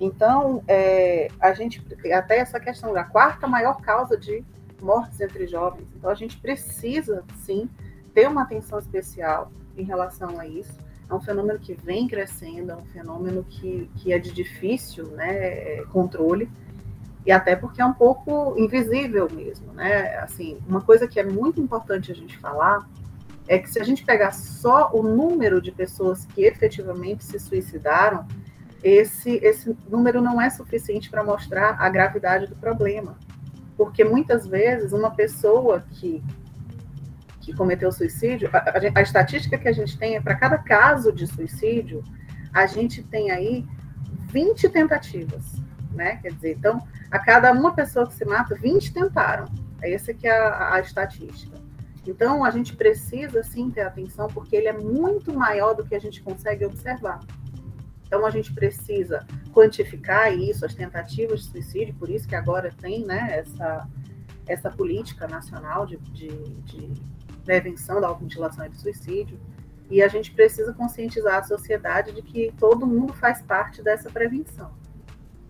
Então, 0.00 0.62
é, 0.66 1.28
a 1.40 1.52
gente, 1.52 1.84
até 2.12 2.38
essa 2.38 2.58
questão 2.58 2.92
da 2.92 3.04
quarta 3.04 3.46
maior 3.46 3.80
causa 3.80 4.16
de 4.16 4.44
mortes 4.80 5.20
entre 5.20 5.46
jovens. 5.46 5.86
Então, 5.96 6.10
a 6.10 6.14
gente 6.14 6.38
precisa, 6.38 7.22
sim, 7.36 7.68
ter 8.12 8.28
uma 8.28 8.42
atenção 8.42 8.78
especial 8.78 9.50
em 9.76 9.84
relação 9.84 10.38
a 10.38 10.46
isso. 10.46 10.78
É 11.08 11.14
um 11.14 11.20
fenômeno 11.20 11.58
que 11.58 11.74
vem 11.74 12.08
crescendo, 12.08 12.72
é 12.72 12.76
um 12.76 12.84
fenômeno 12.86 13.44
que, 13.44 13.90
que 13.96 14.12
é 14.12 14.18
de 14.18 14.32
difícil 14.32 15.08
né, 15.08 15.82
controle, 15.92 16.48
e 17.26 17.32
até 17.32 17.56
porque 17.56 17.80
é 17.80 17.86
um 17.86 17.92
pouco 17.92 18.54
invisível 18.58 19.28
mesmo. 19.32 19.72
Né? 19.72 20.16
Assim, 20.18 20.58
uma 20.68 20.80
coisa 20.80 21.08
que 21.08 21.18
é 21.18 21.24
muito 21.24 21.60
importante 21.60 22.12
a 22.12 22.14
gente 22.14 22.36
falar 22.38 22.86
é 23.46 23.58
que 23.58 23.70
se 23.70 23.78
a 23.78 23.84
gente 23.84 24.04
pegar 24.04 24.32
só 24.32 24.90
o 24.92 25.02
número 25.02 25.60
de 25.60 25.70
pessoas 25.70 26.24
que 26.26 26.44
efetivamente 26.44 27.24
se 27.24 27.38
suicidaram, 27.38 28.26
esse, 28.82 29.36
esse 29.42 29.76
número 29.88 30.20
não 30.20 30.40
é 30.40 30.50
suficiente 30.50 31.10
para 31.10 31.24
mostrar 31.24 31.76
a 31.78 31.88
gravidade 31.88 32.46
do 32.46 32.56
problema. 32.56 33.16
Porque 33.76 34.04
muitas 34.04 34.46
vezes 34.46 34.92
uma 34.92 35.10
pessoa 35.10 35.82
que, 35.92 36.22
que 37.40 37.54
cometeu 37.54 37.90
suicídio, 37.90 38.50
a, 38.52 38.58
a, 38.58 38.98
a 38.98 39.02
estatística 39.02 39.58
que 39.58 39.68
a 39.68 39.72
gente 39.72 39.98
tem 39.98 40.16
é 40.16 40.20
para 40.20 40.34
cada 40.34 40.58
caso 40.58 41.12
de 41.12 41.26
suicídio, 41.26 42.04
a 42.52 42.66
gente 42.66 43.02
tem 43.02 43.30
aí 43.30 43.66
20 44.30 44.68
tentativas, 44.68 45.60
né? 45.94 46.16
Quer 46.16 46.32
dizer, 46.32 46.56
então, 46.56 46.86
a 47.10 47.18
cada 47.18 47.52
uma 47.52 47.74
pessoa 47.74 48.06
que 48.06 48.14
se 48.14 48.24
mata, 48.24 48.54
20 48.54 48.92
tentaram. 48.92 49.46
Essa 49.82 50.14
que 50.14 50.26
é 50.26 50.36
a, 50.36 50.74
a 50.74 50.80
estatística. 50.80 51.56
Então, 52.06 52.44
a 52.44 52.50
gente 52.50 52.76
precisa 52.76 53.42
sim 53.42 53.70
ter 53.70 53.82
atenção, 53.82 54.28
porque 54.28 54.54
ele 54.56 54.68
é 54.68 54.72
muito 54.72 55.32
maior 55.32 55.74
do 55.74 55.84
que 55.84 55.94
a 55.94 55.98
gente 55.98 56.22
consegue 56.22 56.64
observar. 56.64 57.20
Então, 58.06 58.26
a 58.26 58.30
gente 58.30 58.52
precisa 58.52 59.26
quantificar 59.52 60.32
isso, 60.32 60.64
as 60.64 60.74
tentativas 60.74 61.40
de 61.40 61.46
suicídio, 61.50 61.94
por 61.94 62.10
isso 62.10 62.28
que 62.28 62.34
agora 62.34 62.70
tem 62.80 63.04
né, 63.04 63.38
essa, 63.38 63.88
essa 64.46 64.70
política 64.70 65.26
nacional 65.26 65.86
de, 65.86 65.96
de, 65.96 66.28
de 66.28 66.92
prevenção 67.44 68.00
da 68.00 68.08
automutilação 68.08 68.66
e 68.66 68.68
do 68.68 68.76
suicídio. 68.76 69.38
E 69.90 70.02
a 70.02 70.08
gente 70.08 70.30
precisa 70.32 70.72
conscientizar 70.72 71.38
a 71.38 71.42
sociedade 71.42 72.12
de 72.12 72.22
que 72.22 72.52
todo 72.58 72.86
mundo 72.86 73.12
faz 73.12 73.42
parte 73.42 73.82
dessa 73.82 74.10
prevenção. 74.10 74.72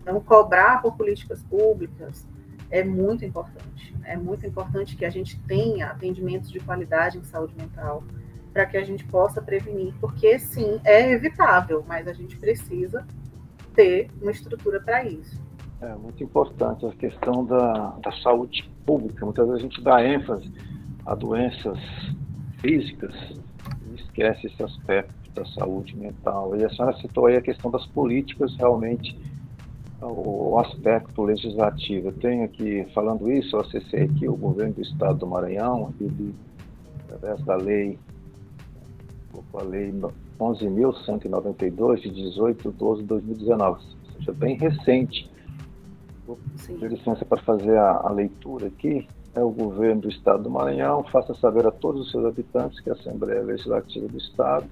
Então, 0.05 0.21
cobrar 0.21 0.83
por 0.83 0.95
políticas 0.95 1.41
públicas 1.41 2.27
é 2.69 2.83
muito 2.83 3.25
importante. 3.25 3.91
É 4.03 4.15
muito 4.15 4.45
importante 4.45 4.95
que 4.95 5.03
a 5.03 5.09
gente 5.09 5.39
tenha 5.47 5.87
atendimentos 5.87 6.51
de 6.51 6.59
qualidade 6.59 7.17
em 7.17 7.23
saúde 7.23 7.55
mental, 7.57 8.03
para 8.53 8.67
que 8.67 8.77
a 8.77 8.83
gente 8.83 9.03
possa 9.05 9.41
prevenir, 9.41 9.95
porque 9.99 10.37
sim, 10.37 10.79
é 10.85 11.11
evitável, 11.11 11.83
mas 11.87 12.07
a 12.07 12.13
gente 12.13 12.37
precisa 12.37 13.03
ter 13.73 14.11
uma 14.21 14.29
estrutura 14.29 14.79
para 14.79 15.03
isso. 15.03 15.41
É 15.81 15.95
muito 15.95 16.23
importante 16.23 16.85
a 16.85 16.91
questão 16.91 17.43
da, 17.43 17.97
da 18.03 18.11
saúde 18.21 18.69
pública. 18.85 19.25
Muitas 19.25 19.47
vezes 19.47 19.59
a 19.59 19.63
gente 19.63 19.81
dá 19.81 20.05
ênfase 20.05 20.53
a 21.03 21.15
doenças 21.15 21.79
físicas 22.61 23.15
e 23.89 23.95
esquece 23.95 24.45
esse 24.45 24.61
aspecto 24.61 25.31
da 25.31 25.45
saúde 25.45 25.97
mental. 25.97 26.55
E 26.55 26.63
a 26.63 26.69
senhora 26.69 26.95
citou 26.97 27.25
aí 27.25 27.37
a 27.37 27.41
questão 27.41 27.71
das 27.71 27.85
políticas 27.87 28.55
realmente 28.55 29.17
o 30.01 30.59
aspecto 30.59 31.23
legislativo. 31.23 32.09
Eu 32.09 32.13
tenho 32.13 32.43
aqui, 32.43 32.85
falando 32.93 33.31
isso, 33.31 33.55
eu 33.55 33.61
acessei 33.61 34.03
aqui 34.03 34.27
o 34.27 34.35
governo 34.35 34.73
do 34.73 34.81
estado 34.81 35.19
do 35.19 35.27
Maranhão, 35.27 35.93
ele, 35.99 36.33
através 37.07 37.43
da 37.43 37.55
lei 37.55 37.97
a 39.53 39.63
Lei 39.63 39.93
11.192, 40.39 42.01
de 42.01 42.09
18 42.09 42.71
de 42.71 42.77
12 42.77 43.01
de 43.01 43.07
2019, 43.07 43.81
ou 43.81 44.17
seja, 44.17 44.33
bem 44.33 44.57
recente. 44.57 45.29
Vou 46.27 46.37
pedir 46.65 46.89
licença 46.89 47.23
para 47.23 47.41
fazer 47.41 47.77
a, 47.77 48.01
a 48.03 48.11
leitura 48.11 48.67
aqui. 48.67 49.07
É 49.33 49.43
o 49.43 49.49
governo 49.49 50.01
do 50.01 50.09
Estado 50.09 50.43
do 50.43 50.49
Maranhão, 50.49 51.03
faça 51.03 51.33
saber 51.35 51.67
a 51.67 51.71
todos 51.71 52.05
os 52.05 52.11
seus 52.11 52.25
habitantes 52.25 52.79
que 52.79 52.89
a 52.89 52.93
Assembleia 52.93 53.41
Legislativa 53.41 54.07
do 54.07 54.17
Estado 54.17 54.65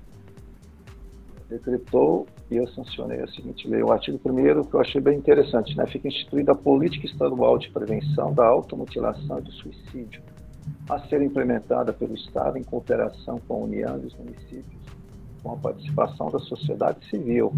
decretou 1.54 2.26
e 2.50 2.58
eu 2.58 2.68
sancionei 2.70 3.22
a 3.22 3.28
seguinte 3.28 3.68
lei. 3.68 3.84
O 3.84 3.92
artigo 3.92 4.20
1 4.24 4.64
que 4.64 4.76
eu 4.76 4.82
achei 4.82 5.00
bem 5.00 5.18
interessante, 5.18 5.76
né? 5.78 5.86
Fica 5.88 6.08
instituída 6.08 6.52
a 6.52 6.56
política 6.56 7.06
estadual 7.06 7.58
de 7.58 7.70
prevenção 7.70 8.34
da 8.34 8.46
automutilação 8.46 9.40
e 9.40 9.42
do 9.42 9.52
suicídio 9.52 10.22
a 10.90 11.00
ser 11.08 11.22
implementada 11.22 11.94
pelo 11.94 12.16
Estado 12.16 12.58
em 12.58 12.64
cooperação 12.64 13.40
com 13.48 13.54
a 13.56 13.66
União 13.66 14.00
e 14.02 14.06
os 14.06 14.16
municípios, 14.16 14.82
com 15.42 15.52
a 15.52 15.58
participação 15.58 16.32
da 16.32 16.40
sociedade 16.40 17.06
civil, 17.10 17.54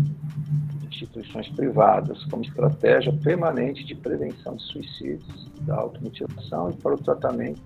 instituições 0.88 1.48
privadas, 1.50 2.24
como 2.26 2.44
estratégia 2.44 3.14
permanente 3.14 3.86
de 3.86 3.96
prevenção 3.96 4.56
de 4.56 4.64
suicídios, 4.64 5.52
da 5.62 5.76
automutilação 5.76 6.72
e 6.72 6.74
para 6.74 6.96
o 6.96 6.98
tratamento 6.98 7.62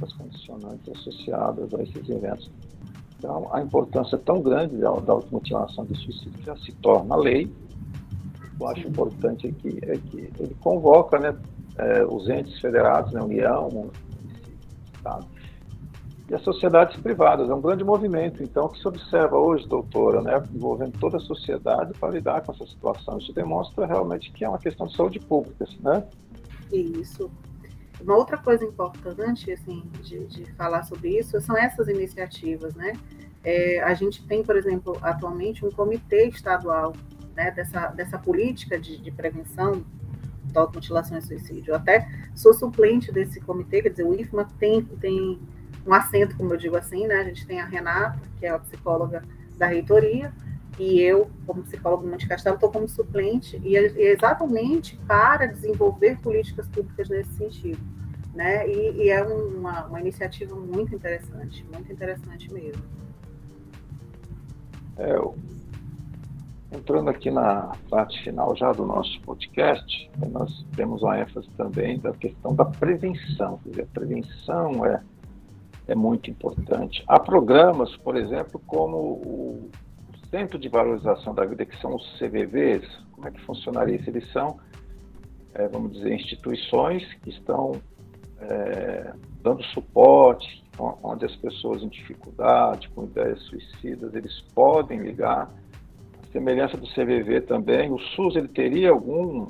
das 0.00 0.12
condicionantes 0.12 0.88
associadas 0.88 1.74
a 1.74 1.82
esses 1.82 2.08
eventos. 2.08 2.50
Então, 3.20 3.50
a 3.52 3.60
importância 3.60 4.16
tão 4.16 4.40
grande 4.40 4.78
da, 4.78 4.90
da 4.92 5.12
automutilação 5.12 5.86
e 5.90 5.94
suicídio 5.94 6.42
já 6.42 6.56
se 6.56 6.72
torna 6.72 7.14
lei. 7.16 7.52
Eu 8.58 8.66
acho 8.66 8.88
importante 8.88 9.46
aqui 9.46 9.78
é 9.82 9.98
que 9.98 10.32
ele 10.38 10.56
convoca 10.58 11.18
né, 11.18 11.36
é, 11.76 12.02
os 12.02 12.30
entes 12.30 12.58
federados, 12.60 13.12
né, 13.12 13.20
União, 13.20 13.90
Estado. 14.94 15.26
E 16.30 16.34
as 16.34 16.42
sociedades 16.42 16.98
privadas, 16.98 17.50
é 17.50 17.54
um 17.54 17.60
grande 17.60 17.84
movimento, 17.84 18.42
então, 18.42 18.68
que 18.68 18.78
se 18.78 18.88
observa 18.88 19.36
hoje, 19.36 19.68
doutora, 19.68 20.22
né, 20.22 20.42
envolvendo 20.54 20.98
toda 20.98 21.18
a 21.18 21.20
sociedade 21.20 21.92
para 22.00 22.12
lidar 22.12 22.40
com 22.40 22.52
essa 22.52 22.66
situação. 22.66 23.18
Isso 23.18 23.34
demonstra 23.34 23.84
realmente 23.84 24.32
que 24.32 24.46
é 24.46 24.48
uma 24.48 24.58
questão 24.58 24.86
de 24.86 24.96
saúde 24.96 25.20
pública, 25.20 25.66
né? 25.80 26.06
Isso. 26.72 27.30
Uma 28.02 28.16
outra 28.16 28.38
coisa 28.38 28.64
importante, 28.64 29.52
assim, 29.52 29.82
de, 30.02 30.26
de 30.26 30.52
falar 30.52 30.82
sobre 30.84 31.18
isso 31.18 31.40
são 31.40 31.56
essas 31.56 31.88
iniciativas, 31.88 32.74
né? 32.74 32.92
É, 33.42 33.82
a 33.82 33.94
gente 33.94 34.26
tem, 34.26 34.42
por 34.42 34.56
exemplo, 34.56 34.98
atualmente 35.02 35.64
um 35.64 35.70
comitê 35.70 36.28
estadual 36.28 36.94
né, 37.34 37.50
dessa, 37.50 37.88
dessa 37.88 38.18
política 38.18 38.78
de, 38.78 38.98
de 38.98 39.10
prevenção 39.10 39.84
da 40.44 40.62
automutilação 40.62 41.16
e 41.16 41.22
suicídio. 41.22 41.72
Eu 41.72 41.76
até 41.76 42.08
sou 42.34 42.52
suplente 42.52 43.12
desse 43.12 43.40
comitê, 43.40 43.82
quer 43.82 43.90
dizer, 43.90 44.04
o 44.04 44.14
IFMA 44.14 44.46
tem, 44.58 44.82
tem 44.82 45.40
um 45.86 45.94
assento, 45.94 46.36
como 46.36 46.52
eu 46.52 46.56
digo 46.56 46.76
assim, 46.76 47.06
né? 47.06 47.16
A 47.16 47.24
gente 47.24 47.46
tem 47.46 47.60
a 47.60 47.64
Renata, 47.64 48.20
que 48.38 48.46
é 48.46 48.50
a 48.50 48.58
psicóloga 48.58 49.22
da 49.56 49.66
reitoria, 49.66 50.32
e 50.78 51.00
eu, 51.00 51.30
como 51.46 51.62
psicóloga 51.62 52.04
do 52.04 52.10
Monte 52.10 52.26
Castelo, 52.26 52.54
estou 52.54 52.70
como 52.70 52.88
suplente, 52.88 53.60
e 53.62 53.76
é 53.76 54.12
exatamente 54.12 54.96
para 55.06 55.46
desenvolver 55.46 56.18
políticas 56.20 56.68
públicas 56.68 57.08
nesse 57.08 57.32
sentido. 57.34 57.80
Né? 58.34 58.68
E, 58.68 59.02
e 59.02 59.10
é 59.10 59.22
uma, 59.22 59.86
uma 59.86 60.00
iniciativa 60.00 60.54
muito 60.54 60.94
interessante, 60.94 61.66
muito 61.72 61.92
interessante 61.92 62.52
mesmo. 62.52 62.82
É, 64.96 65.16
Entrando 66.72 67.10
aqui 67.10 67.32
na 67.32 67.72
parte 67.90 68.22
final 68.22 68.54
já 68.54 68.70
do 68.70 68.86
nosso 68.86 69.20
podcast, 69.22 70.10
nós 70.30 70.64
temos 70.76 71.02
uma 71.02 71.18
ênfase 71.18 71.48
também 71.56 71.98
da 71.98 72.12
questão 72.12 72.54
da 72.54 72.64
prevenção. 72.64 73.58
Quer 73.64 73.70
dizer, 73.70 73.82
a 73.82 73.86
prevenção 73.86 74.86
é, 74.86 75.02
é 75.88 75.94
muito 75.96 76.30
importante. 76.30 77.02
Há 77.08 77.18
programas, 77.18 77.96
por 77.96 78.16
exemplo, 78.16 78.62
como 78.68 78.96
o 78.96 79.70
Centro 80.30 80.58
de 80.58 80.68
Valorização 80.68 81.34
da 81.34 81.44
Vida, 81.44 81.64
que 81.64 81.76
são 81.80 81.94
os 81.96 82.18
CVVs. 82.18 82.86
Como 83.12 83.26
é 83.26 83.30
que 83.30 83.40
funcionaria 83.42 83.96
isso? 83.96 84.08
Eles 84.08 84.30
são, 84.32 84.58
é, 85.54 85.66
vamos 85.68 85.92
dizer, 85.92 86.12
instituições 86.12 87.02
que 87.22 87.30
estão 87.30 87.72
é, 88.40 89.12
dando 89.42 89.62
suporte, 89.64 90.64
onde 90.78 91.26
as 91.26 91.36
pessoas 91.36 91.82
em 91.82 91.88
dificuldade, 91.88 92.88
com 92.90 93.04
ideias 93.04 93.42
suicidas, 93.42 94.14
eles 94.14 94.40
podem 94.54 95.00
ligar 95.00 95.52
semelhança 96.32 96.76
do 96.76 96.86
CVV 96.86 97.42
também, 97.42 97.90
o 97.92 97.98
SUS 97.98 98.36
ele 98.36 98.48
teria 98.48 98.90
algum 98.90 99.48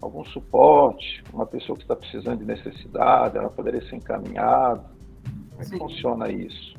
algum 0.00 0.24
suporte, 0.24 1.22
uma 1.32 1.46
pessoa 1.46 1.76
que 1.76 1.84
está 1.84 1.94
precisando 1.94 2.40
de 2.40 2.44
necessidade, 2.44 3.38
ela 3.38 3.48
poderia 3.48 3.80
ser 3.88 3.96
encaminhada. 3.96 4.84
Como 5.50 5.62
é 5.62 5.64
que 5.64 5.78
funciona 5.78 6.28
isso? 6.28 6.76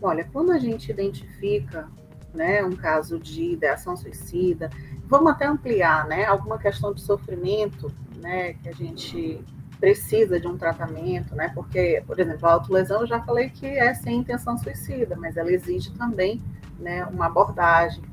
Olha, 0.00 0.24
quando 0.32 0.52
a 0.52 0.58
gente 0.58 0.90
identifica 0.90 1.90
né, 2.38 2.64
um 2.64 2.76
caso 2.76 3.18
de 3.18 3.42
ideação 3.42 3.96
suicida, 3.96 4.70
vamos 5.08 5.32
até 5.32 5.44
ampliar, 5.44 6.06
né, 6.06 6.24
alguma 6.24 6.56
questão 6.56 6.94
de 6.94 7.00
sofrimento, 7.00 7.92
né, 8.16 8.52
que 8.52 8.68
a 8.68 8.72
gente 8.72 9.44
precisa 9.80 10.38
de 10.38 10.46
um 10.46 10.56
tratamento, 10.56 11.34
né, 11.34 11.50
porque, 11.52 12.00
por 12.06 12.18
exemplo, 12.20 12.46
a 12.46 12.52
autolesão 12.52 13.00
eu 13.00 13.06
já 13.08 13.20
falei 13.20 13.50
que 13.50 13.66
é 13.66 13.92
sem 13.92 14.18
intenção 14.18 14.56
suicida, 14.56 15.16
mas 15.16 15.36
ela 15.36 15.50
exige 15.52 15.90
também, 15.90 16.40
né, 16.78 17.04
uma 17.06 17.26
abordagem 17.26 18.04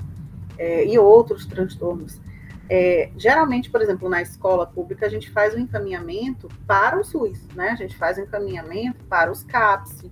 é, 0.57 0.87
e 0.87 0.97
outros 0.97 1.45
transtornos. 1.45 2.19
É, 2.67 3.11
geralmente, 3.15 3.69
por 3.69 3.79
exemplo, 3.79 4.09
na 4.09 4.23
escola 4.23 4.65
pública, 4.65 5.05
a 5.05 5.09
gente 5.09 5.29
faz 5.29 5.53
o 5.53 5.57
um 5.57 5.59
encaminhamento 5.59 6.47
para 6.65 6.99
o 6.99 7.03
SUS, 7.03 7.47
né? 7.53 7.69
A 7.69 7.75
gente 7.75 7.95
faz 7.95 8.17
o 8.17 8.21
um 8.21 8.23
encaminhamento 8.23 9.05
para 9.05 9.31
os 9.31 9.43
CAPS, 9.43 10.03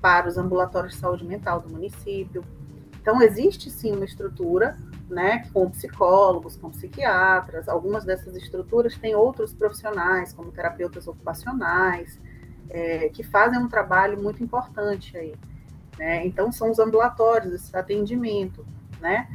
para 0.00 0.26
os 0.26 0.38
ambulatórios 0.38 0.94
de 0.94 1.00
saúde 1.00 1.26
mental 1.26 1.60
do 1.60 1.68
município. 1.68 2.42
Então, 3.08 3.22
existe 3.22 3.70
sim 3.70 3.92
uma 3.92 4.04
estrutura, 4.04 4.76
né, 5.08 5.48
com 5.54 5.70
psicólogos, 5.70 6.58
com 6.58 6.68
psiquiatras. 6.68 7.66
Algumas 7.66 8.04
dessas 8.04 8.36
estruturas 8.36 8.98
têm 8.98 9.14
outros 9.14 9.54
profissionais, 9.54 10.34
como 10.34 10.52
terapeutas 10.52 11.08
ocupacionais, 11.08 12.20
é, 12.68 13.08
que 13.08 13.22
fazem 13.22 13.58
um 13.60 13.66
trabalho 13.66 14.22
muito 14.22 14.44
importante 14.44 15.16
aí. 15.16 15.34
Né? 15.98 16.26
Então, 16.26 16.52
são 16.52 16.70
os 16.70 16.78
ambulatórios, 16.78 17.54
esse 17.54 17.74
atendimento, 17.74 18.62
né? 19.00 19.26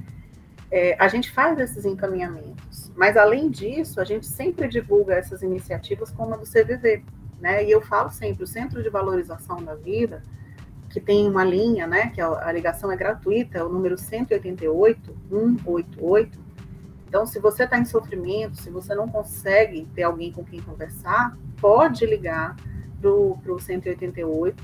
É, 0.69 0.95
a 0.99 1.07
gente 1.07 1.31
faz 1.31 1.57
esses 1.57 1.83
encaminhamentos, 1.83 2.91
mas 2.95 3.17
além 3.17 3.49
disso, 3.49 3.99
a 3.99 4.03
gente 4.03 4.27
sempre 4.27 4.67
divulga 4.67 5.15
essas 5.15 5.41
iniciativas 5.41 6.11
como 6.11 6.35
a 6.35 6.37
do 6.37 6.45
CVV, 6.45 7.03
né? 7.41 7.65
E 7.65 7.71
eu 7.71 7.81
falo 7.81 8.11
sempre, 8.11 8.43
o 8.43 8.47
Centro 8.47 8.83
de 8.83 8.89
Valorização 8.89 9.63
da 9.63 9.73
Vida, 9.73 10.21
que 10.93 11.01
tem 11.01 11.27
uma 11.27 11.43
linha, 11.43 11.87
né, 11.87 12.11
que 12.11 12.21
a, 12.21 12.47
a 12.47 12.51
ligação 12.51 12.91
é 12.91 12.95
gratuita, 12.95 13.57
é 13.57 13.63
o 13.63 13.69
número 13.69 13.97
188 13.97 15.11
188. 15.27 16.39
Então, 17.07 17.25
se 17.25 17.39
você 17.39 17.63
está 17.63 17.79
em 17.79 17.85
sofrimento, 17.85 18.61
se 18.61 18.69
você 18.69 18.93
não 18.93 19.07
consegue 19.07 19.87
ter 19.95 20.03
alguém 20.03 20.31
com 20.31 20.43
quem 20.43 20.61
conversar, 20.61 21.35
pode 21.59 22.05
ligar 22.05 22.55
para 23.01 23.09
o 23.09 23.59
188. 23.59 24.63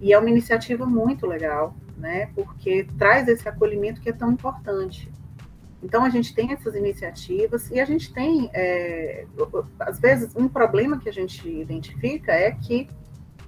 E 0.00 0.12
é 0.12 0.18
uma 0.18 0.30
iniciativa 0.30 0.86
muito 0.86 1.26
legal, 1.26 1.74
né, 1.96 2.30
porque 2.36 2.86
traz 2.96 3.26
esse 3.26 3.48
acolhimento 3.48 4.00
que 4.00 4.10
é 4.10 4.12
tão 4.12 4.30
importante. 4.30 5.12
Então, 5.82 6.04
a 6.04 6.08
gente 6.08 6.32
tem 6.34 6.52
essas 6.52 6.76
iniciativas 6.76 7.68
e 7.70 7.80
a 7.80 7.84
gente 7.84 8.12
tem, 8.12 8.48
é, 8.54 9.26
às 9.80 9.98
vezes, 9.98 10.34
um 10.36 10.48
problema 10.48 10.98
que 10.98 11.08
a 11.08 11.12
gente 11.12 11.48
identifica 11.48 12.32
é 12.32 12.52
que 12.52 12.88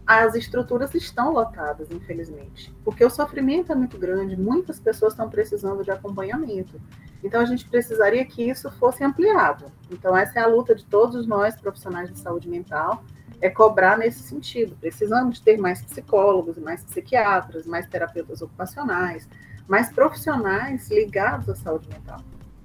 as 0.06 0.36
estruturas 0.36 0.94
estão 0.94 1.32
lotadas, 1.32 1.90
infelizmente, 1.90 2.72
porque 2.84 3.04
o 3.04 3.10
sofrimento 3.10 3.72
é 3.72 3.74
muito 3.74 3.98
grande, 3.98 4.36
muitas 4.36 4.78
pessoas 4.78 5.12
estão 5.12 5.28
precisando 5.28 5.82
de 5.82 5.90
acompanhamento. 5.90 6.80
Então, 7.24 7.40
a 7.40 7.44
gente 7.44 7.68
precisaria 7.68 8.24
que 8.24 8.48
isso 8.48 8.70
fosse 8.70 9.02
ampliado. 9.02 9.64
Então, 9.90 10.16
essa 10.16 10.38
é 10.38 10.42
a 10.42 10.46
luta 10.46 10.76
de 10.76 10.84
todos 10.84 11.26
nós, 11.26 11.56
profissionais 11.56 12.08
de 12.08 12.20
saúde 12.20 12.48
mental, 12.48 13.02
é 13.40 13.50
cobrar 13.50 13.98
nesse 13.98 14.20
sentido. 14.20 14.76
Precisamos 14.76 15.40
ter 15.40 15.56
mais 15.56 15.82
psicólogos, 15.82 16.56
mais 16.56 16.84
psiquiatras, 16.84 17.66
mais 17.66 17.86
terapeutas 17.88 18.40
ocupacionais, 18.42 19.28
mais 19.66 19.90
profissionais 19.90 20.88
ligados 20.88 21.48
à 21.48 21.56
saúde 21.56 21.88
mental. 21.88 22.20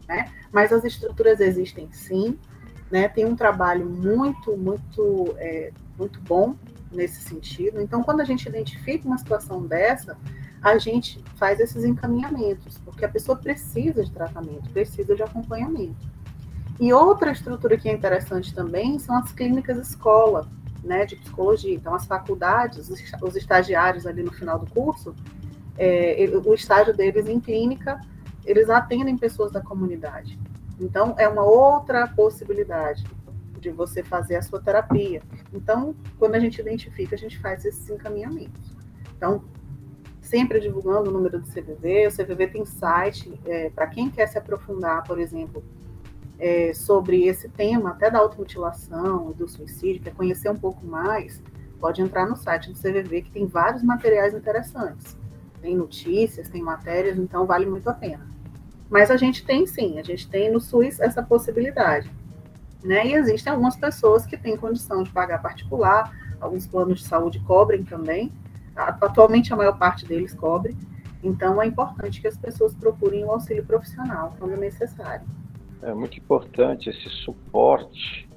Né? 0.08 0.32
Mas 0.52 0.72
as 0.72 0.84
estruturas 0.84 1.40
existem 1.40 1.92
sim, 1.92 2.38
né? 2.92 3.10
tem 3.10 3.26
um 3.26 3.36
trabalho 3.36 3.86
muito, 3.86 4.56
muito, 4.56 5.34
é, 5.38 5.72
muito 5.98 6.20
bom 6.22 6.56
nesse 6.92 7.22
sentido. 7.22 7.82
Então, 7.82 8.04
quando 8.04 8.22
a 8.22 8.26
gente 8.26 8.48
identifica 8.48 9.08
uma 9.08 9.18
situação 9.18 9.66
dessa, 9.66 10.18
a 10.62 10.78
gente 10.78 11.24
faz 11.36 11.60
esses 11.60 11.84
encaminhamentos, 11.84 12.78
porque 12.86 13.04
a 13.04 13.10
pessoa 13.10 13.38
precisa 13.38 14.04
de 14.04 14.12
tratamento, 14.12 14.70
precisa 14.70 15.16
de 15.16 15.24
acompanhamento. 15.24 16.10
E 16.80 16.94
outra 16.94 17.32
estrutura 17.32 17.78
que 17.78 17.90
é 17.90 17.94
interessante 17.94 18.54
também 18.54 19.00
são 19.00 19.16
as 19.16 19.32
clínicas 19.32 19.78
escola, 19.78 20.48
né, 20.84 21.06
de 21.06 21.16
psicologia. 21.16 21.74
Então, 21.74 21.94
as 21.94 22.06
faculdades, 22.06 22.90
os 23.22 23.36
estagiários 23.36 24.06
ali 24.06 24.24
no 24.24 24.32
final 24.32 24.58
do 24.58 24.66
curso, 24.68 25.16
é, 25.78 26.28
o 26.44 26.54
estágio 26.54 26.96
deles 26.96 27.28
em 27.28 27.40
clínica, 27.40 28.00
eles 28.46 28.70
atendem 28.70 29.18
pessoas 29.18 29.52
da 29.52 29.62
comunidade. 29.62 30.40
Então, 30.80 31.16
é 31.18 31.28
uma 31.28 31.44
outra 31.44 32.08
possibilidade 32.08 33.04
de 33.62 33.70
você 33.70 34.04
fazer 34.04 34.36
a 34.36 34.42
sua 34.42 34.60
terapia. 34.60 35.22
Então, 35.54 35.96
quando 36.18 36.36
a 36.36 36.40
gente 36.40 36.60
identifica, 36.60 37.16
a 37.16 37.18
gente 37.18 37.40
faz 37.40 37.64
esses 37.64 37.90
encaminhamentos. 37.90 38.76
Então, 39.16 39.44
sempre 40.22 40.60
divulgando 40.60 41.10
o 41.10 41.14
número 41.14 41.40
do 41.40 41.48
CVV. 41.48 42.08
O 42.08 42.12
CVV 42.12 42.48
tem 42.48 42.66
site 42.66 43.40
é, 43.46 43.70
para 43.70 43.88
quem 43.88 44.10
quer 44.10 44.28
se 44.28 44.38
aprofundar, 44.38 45.04
por 45.04 45.20
exemplo, 45.20 45.64
é, 46.40 46.74
sobre 46.74 47.28
esse 47.28 47.48
tema, 47.50 47.92
até 47.92 48.10
da 48.10 48.20
automutilação, 48.20 49.32
do 49.32 49.48
suicídio, 49.48 50.02
quer 50.02 50.14
conhecer 50.14 50.50
um 50.50 50.58
pouco 50.58 50.86
mais, 50.86 51.42
pode 51.80 52.02
entrar 52.02 52.26
no 52.26 52.36
site 52.36 52.72
do 52.72 52.80
CVV, 52.80 53.22
que 53.24 53.32
tem 53.32 53.46
vários 53.46 53.84
materiais 53.84 54.34
interessantes. 54.34 55.18
Tem 55.62 55.76
notícias, 55.76 56.50
tem 56.50 56.62
matérias, 56.62 57.18
então 57.18 57.46
vale 57.46 57.68
muito 57.68 57.88
a 57.88 57.94
pena. 57.94 58.28
Mas 58.90 59.12
a 59.12 59.18
gente 59.18 59.46
tem 59.46 59.68
sim, 59.68 60.00
a 60.00 60.04
gente 60.04 60.28
tem 60.28 60.52
no 60.52 60.60
SUS 60.60 61.00
essa 61.00 61.22
possibilidade. 61.22 62.12
Né? 62.84 63.08
E 63.08 63.14
existem 63.14 63.52
algumas 63.52 63.76
pessoas 63.76 64.26
que 64.26 64.38
têm 64.38 64.58
condição 64.58 65.04
de 65.04 65.12
pagar 65.12 65.42
particular, 65.42 66.12
alguns 66.40 66.66
planos 66.66 67.00
de 67.00 67.06
saúde 67.06 67.40
cobrem 67.42 67.84
também. 67.84 68.32
Atualmente 68.76 69.54
a 69.54 69.56
maior 69.56 69.78
parte 69.78 70.06
deles 70.06 70.34
cobre. 70.34 70.76
Então 71.24 71.62
é 71.62 71.68
importante 71.68 72.20
que 72.20 72.28
as 72.28 72.38
pessoas 72.38 72.74
procurem 72.74 73.24
o 73.24 73.32
auxílio 73.32 73.64
profissional 73.64 74.36
quando 74.40 74.58
necessário. 74.58 75.26
É 75.84 75.94
muito 75.94 76.18
importante 76.18 76.90
esse 76.90 77.10
suporte 77.24 78.28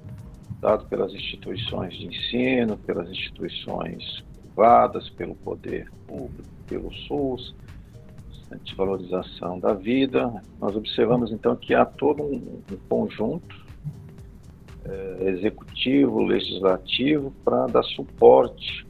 dado 0.61 0.86
pelas 0.86 1.12
instituições 1.12 1.95
de 1.95 2.07
ensino, 2.07 2.76
pelas 2.78 3.09
instituições 3.11 4.24
privadas, 4.42 5.11
pelo 5.11 5.34
poder 5.34 5.90
público, 6.07 6.49
pelo 6.66 6.92
SUS, 7.07 7.55
de 8.62 8.74
valorização 8.74 9.59
da 9.59 9.74
vida. 9.74 10.32
Nós 10.61 10.76
observamos 10.76 11.32
então 11.32 11.57
que 11.57 11.74
há 11.74 11.84
todo 11.84 12.22
um, 12.22 12.62
um 12.70 12.76
conjunto 12.88 13.64
eh, 14.87 15.30
executivo, 15.30 16.22
legislativo, 16.22 17.32
para 17.45 17.66
dar 17.66 17.82
suporte 17.82 18.87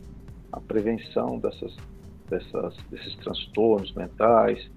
à 0.53 0.61
prevenção 0.61 1.38
dessas, 1.38 1.76
dessas, 2.28 2.76
desses 2.90 3.14
transtornos 3.16 3.92
mentais, 3.92 4.70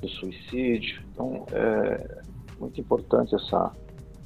do 0.00 0.08
suicídio. 0.08 1.02
Então, 1.12 1.46
é 1.52 2.22
muito 2.58 2.80
importante 2.80 3.34
essa, 3.34 3.72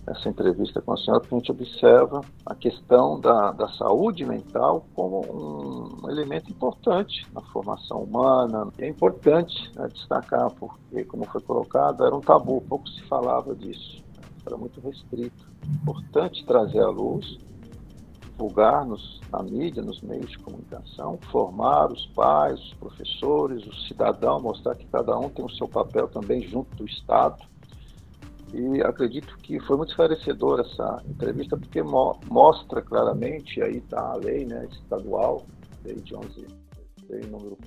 essa 0.07 0.29
entrevista 0.29 0.81
com 0.81 0.93
a 0.93 0.97
senhora, 0.97 1.21
porque 1.21 1.35
a 1.35 1.39
gente 1.39 1.53
observa 1.53 2.21
a 2.45 2.55
questão 2.55 3.21
da, 3.21 3.53
da 3.53 3.69
saúde 3.69 4.25
mental 4.25 4.87
como 4.95 5.25
um, 5.27 6.07
um 6.07 6.11
elemento 6.11 6.51
importante 6.51 7.27
na 7.33 7.41
formação 7.41 8.03
humana. 8.03 8.69
É 8.79 8.89
importante 8.89 9.71
né, 9.77 9.89
destacar, 9.89 10.51
porque, 10.53 11.05
como 11.05 11.25
foi 11.27 11.41
colocado, 11.41 12.05
era 12.05 12.15
um 12.15 12.21
tabu, 12.21 12.61
pouco 12.63 12.89
se 12.89 13.03
falava 13.05 13.55
disso, 13.55 14.03
era 14.47 14.57
muito 14.57 14.81
restrito 14.81 15.49
importante 15.69 16.45
trazer 16.45 16.81
à 16.81 16.89
luz, 16.89 17.39
divulgar-nos 18.23 19.21
na 19.31 19.43
mídia, 19.43 19.83
nos 19.83 20.01
meios 20.01 20.31
de 20.31 20.39
comunicação, 20.39 21.19
formar 21.31 21.91
os 21.91 22.07
pais, 22.07 22.59
os 22.61 22.75
professores, 22.75 23.67
o 23.67 23.75
cidadão, 23.87 24.41
mostrar 24.41 24.75
que 24.75 24.87
cada 24.87 25.19
um 25.19 25.29
tem 25.29 25.45
o 25.45 25.51
seu 25.51 25.69
papel 25.69 26.09
também 26.09 26.43
junto 26.43 26.75
do 26.77 26.87
Estado. 26.87 27.45
E 28.55 28.81
acredito 28.81 29.37
que 29.39 29.61
foi 29.61 29.77
muito 29.77 29.91
esclarecedora 29.91 30.63
essa 30.63 31.03
entrevista, 31.07 31.57
porque 31.57 31.83
mo 31.83 32.19
mostra 32.31 32.81
claramente, 32.81 33.61
aí 33.61 33.79
está 33.79 34.13
a 34.13 34.17
lei 34.17 34.47
né, 34.47 34.67
estadual, 34.71 35.45
lei 35.85 35.97
de 35.97 36.15
11, 36.15 36.47
lei 37.11 37.27
número 37.27 37.59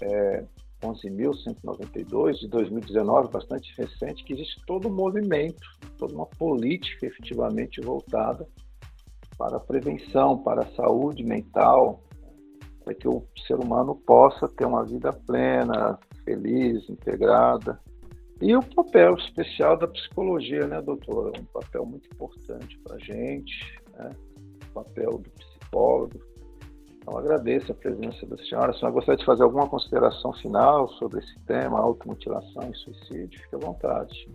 é, 0.00 0.44
11.192 0.82 2.38
de 2.38 2.48
2019, 2.48 3.30
bastante 3.30 3.74
recente, 3.76 4.24
que 4.24 4.32
existe 4.32 4.62
todo 4.66 4.88
um 4.88 4.94
movimento, 4.94 5.66
toda 5.98 6.14
uma 6.14 6.26
política 6.26 7.06
efetivamente 7.06 7.80
voltada 7.80 8.46
para 9.36 9.56
a 9.56 9.60
prevenção, 9.60 10.38
para 10.38 10.62
a 10.62 10.74
saúde 10.74 11.24
mental, 11.24 12.02
para 12.84 12.94
que 12.94 13.08
o 13.08 13.24
ser 13.46 13.58
humano 13.58 13.94
possa 13.94 14.48
ter 14.48 14.66
uma 14.66 14.84
vida 14.84 15.12
plena, 15.12 15.98
feliz, 16.24 16.88
integrada. 16.88 17.80
E 18.40 18.54
o 18.54 18.62
papel 18.62 19.14
especial 19.16 19.76
da 19.76 19.88
psicologia, 19.88 20.66
né, 20.66 20.80
doutora? 20.80 21.32
Um 21.40 21.44
papel 21.44 21.84
muito 21.84 22.08
importante 22.12 22.78
para 22.78 22.96
a 22.96 22.98
gente, 22.98 23.80
né? 23.96 24.10
o 24.70 24.72
papel 24.74 25.18
do 25.18 25.30
psicólogo, 25.30 26.20
Então, 27.08 27.16
agradeço 27.16 27.72
a 27.72 27.74
presença 27.74 28.26
da 28.26 28.36
senhora. 28.36 28.70
A 28.70 28.74
senhora 28.74 28.92
gostaria 28.92 29.16
de 29.16 29.24
fazer 29.24 29.42
alguma 29.42 29.66
consideração 29.66 30.30
final 30.34 30.88
sobre 30.90 31.20
esse 31.20 31.38
tema, 31.46 31.78
automutilação 31.78 32.70
e 32.70 32.76
suicídio? 32.76 33.40
Fique 33.40 33.54
à 33.54 33.58
vontade. 33.58 34.28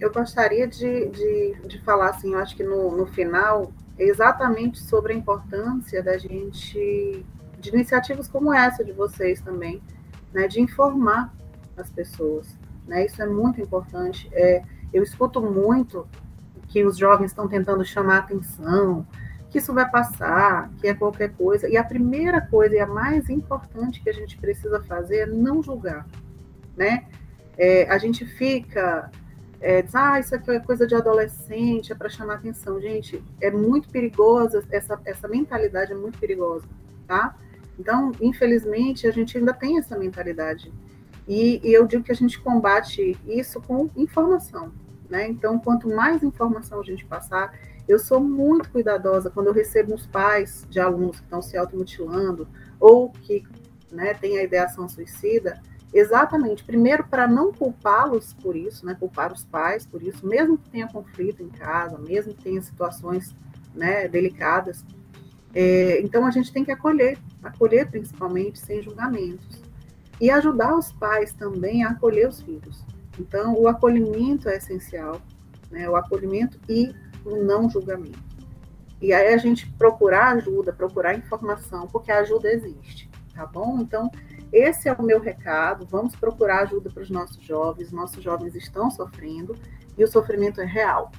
Eu 0.00 0.10
gostaria 0.10 0.66
de, 0.66 1.08
de, 1.10 1.68
de 1.68 1.82
falar, 1.82 2.10
assim, 2.10 2.32
eu 2.32 2.38
acho 2.38 2.56
que 2.56 2.64
no, 2.64 2.96
no 2.96 3.06
final, 3.08 3.70
exatamente 3.98 4.80
sobre 4.80 5.12
a 5.12 5.16
importância 5.16 6.02
da 6.02 6.16
gente, 6.16 7.26
de 7.58 7.68
iniciativas 7.68 8.26
como 8.26 8.54
essa 8.54 8.82
de 8.82 8.92
vocês 8.92 9.42
também, 9.42 9.82
né, 10.32 10.48
de 10.48 10.62
informar 10.62 11.30
as 11.76 11.90
pessoas. 11.90 12.56
Né? 12.86 13.04
Isso 13.04 13.20
é 13.20 13.26
muito 13.26 13.60
importante. 13.60 14.30
É, 14.32 14.62
eu 14.94 15.02
escuto 15.02 15.42
muito 15.42 16.08
que 16.68 16.82
os 16.86 16.96
jovens 16.96 17.32
estão 17.32 17.46
tentando 17.46 17.84
chamar 17.84 18.20
atenção, 18.20 19.06
que 19.50 19.58
isso 19.58 19.74
vai 19.74 19.88
passar, 19.90 20.70
que 20.80 20.86
é 20.86 20.94
qualquer 20.94 21.32
coisa. 21.32 21.68
E 21.68 21.76
a 21.76 21.82
primeira 21.82 22.40
coisa 22.40 22.76
e 22.76 22.78
a 22.78 22.86
mais 22.86 23.28
importante 23.28 24.00
que 24.00 24.08
a 24.08 24.12
gente 24.12 24.38
precisa 24.38 24.80
fazer 24.84 25.16
é 25.18 25.26
não 25.26 25.62
julgar, 25.62 26.06
né? 26.76 27.06
É, 27.58 27.90
a 27.90 27.98
gente 27.98 28.24
fica, 28.24 29.10
é, 29.60 29.82
diz, 29.82 29.94
ah, 29.94 30.20
isso 30.20 30.34
aqui 30.34 30.50
é 30.52 30.60
coisa 30.60 30.86
de 30.86 30.94
adolescente, 30.94 31.92
é 31.92 31.94
para 31.96 32.08
chamar 32.08 32.34
atenção. 32.34 32.80
Gente, 32.80 33.22
é 33.40 33.50
muito 33.50 33.88
perigosa, 33.90 34.64
essa, 34.70 34.98
essa 35.04 35.26
mentalidade 35.26 35.92
é 35.92 35.96
muito 35.96 36.18
perigosa, 36.18 36.66
tá? 37.06 37.36
Então, 37.78 38.12
infelizmente, 38.20 39.06
a 39.06 39.10
gente 39.10 39.36
ainda 39.36 39.52
tem 39.52 39.78
essa 39.78 39.98
mentalidade. 39.98 40.72
E, 41.26 41.60
e 41.64 41.72
eu 41.72 41.86
digo 41.86 42.04
que 42.04 42.12
a 42.12 42.14
gente 42.14 42.40
combate 42.40 43.18
isso 43.26 43.60
com 43.60 43.90
informação, 43.96 44.72
né? 45.08 45.28
Então, 45.28 45.58
quanto 45.58 45.88
mais 45.88 46.22
informação 46.22 46.80
a 46.80 46.84
gente 46.84 47.04
passar, 47.04 47.52
eu 47.90 47.98
sou 47.98 48.20
muito 48.20 48.70
cuidadosa 48.70 49.30
quando 49.30 49.48
eu 49.48 49.52
recebo 49.52 49.94
os 49.94 50.06
pais 50.06 50.64
de 50.70 50.78
alunos 50.78 51.18
que 51.18 51.24
estão 51.24 51.42
se 51.42 51.56
automutilando 51.56 52.46
ou 52.78 53.10
que 53.10 53.44
né, 53.90 54.14
têm 54.14 54.38
a 54.38 54.44
ideação 54.44 54.88
suicida, 54.88 55.60
exatamente, 55.92 56.62
primeiro 56.62 57.02
para 57.02 57.26
não 57.26 57.52
culpá-los 57.52 58.32
por 58.34 58.54
isso, 58.54 58.86
né, 58.86 58.94
culpar 58.94 59.32
os 59.32 59.44
pais 59.44 59.84
por 59.84 60.04
isso, 60.04 60.24
mesmo 60.24 60.56
que 60.56 60.70
tenha 60.70 60.86
conflito 60.86 61.42
em 61.42 61.48
casa, 61.48 61.98
mesmo 61.98 62.32
que 62.32 62.44
tenha 62.44 62.62
situações 62.62 63.34
né, 63.74 64.06
delicadas. 64.06 64.84
É, 65.52 66.00
então 66.00 66.24
a 66.24 66.30
gente 66.30 66.52
tem 66.52 66.64
que 66.64 66.70
acolher, 66.70 67.18
acolher 67.42 67.90
principalmente 67.90 68.60
sem 68.60 68.80
julgamentos 68.80 69.60
e 70.20 70.30
ajudar 70.30 70.76
os 70.76 70.92
pais 70.92 71.32
também 71.32 71.82
a 71.82 71.88
acolher 71.88 72.28
os 72.28 72.40
filhos. 72.40 72.84
Então 73.18 73.60
o 73.60 73.66
acolhimento 73.66 74.48
é 74.48 74.58
essencial, 74.58 75.20
né, 75.72 75.90
o 75.90 75.96
acolhimento 75.96 76.56
e 76.68 76.94
o 77.24 77.36
não 77.36 77.68
julgamento. 77.68 78.18
E 79.00 79.12
aí 79.12 79.32
a 79.32 79.38
gente 79.38 79.70
procurar 79.72 80.32
ajuda, 80.36 80.72
procurar 80.72 81.14
informação, 81.14 81.86
porque 81.86 82.12
a 82.12 82.20
ajuda 82.20 82.52
existe, 82.52 83.10
tá 83.34 83.46
bom? 83.46 83.78
Então, 83.80 84.10
esse 84.52 84.88
é 84.88 84.92
o 84.92 85.02
meu 85.02 85.20
recado. 85.20 85.86
Vamos 85.86 86.14
procurar 86.14 86.62
ajuda 86.62 86.90
para 86.90 87.02
os 87.02 87.10
nossos 87.10 87.42
jovens. 87.42 87.90
Nossos 87.90 88.22
jovens 88.22 88.54
estão 88.54 88.90
sofrendo 88.90 89.56
e 89.96 90.04
o 90.04 90.08
sofrimento 90.08 90.60
é 90.60 90.66
real, 90.66 91.10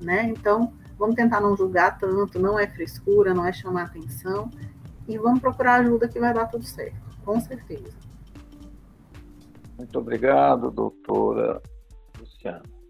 né? 0.00 0.24
Então, 0.24 0.72
vamos 0.98 1.14
tentar 1.14 1.40
não 1.40 1.56
julgar 1.56 1.96
tanto, 1.98 2.40
não 2.40 2.58
é 2.58 2.66
frescura, 2.66 3.32
não 3.32 3.46
é 3.46 3.52
chamar 3.52 3.84
atenção 3.84 4.50
e 5.06 5.16
vamos 5.16 5.40
procurar 5.40 5.80
ajuda 5.80 6.08
que 6.08 6.18
vai 6.18 6.32
dar 6.32 6.46
tudo 6.46 6.64
certo, 6.64 7.18
com 7.24 7.40
certeza. 7.40 7.92
Muito 9.76 9.98
obrigado, 9.98 10.70
doutora 10.70 11.60
Luciana 12.18 12.81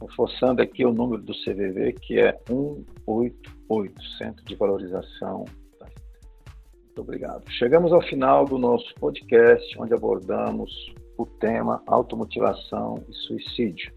reforçando 0.00 0.62
aqui 0.62 0.84
o 0.84 0.92
número 0.92 1.22
do 1.22 1.32
CVV, 1.32 1.92
que 2.02 2.18
é 2.18 2.32
188, 2.46 4.02
Centro 4.18 4.44
de 4.44 4.54
Valorização 4.54 5.44
da 5.78 5.86
Vida. 5.86 6.02
Muito 6.84 7.00
obrigado. 7.00 7.50
Chegamos 7.50 7.92
ao 7.92 8.02
final 8.02 8.44
do 8.44 8.58
nosso 8.58 8.94
podcast, 8.96 9.78
onde 9.78 9.94
abordamos 9.94 10.70
o 11.16 11.26
tema 11.26 11.82
automutilação 11.86 13.02
e 13.08 13.14
suicídio. 13.14 13.92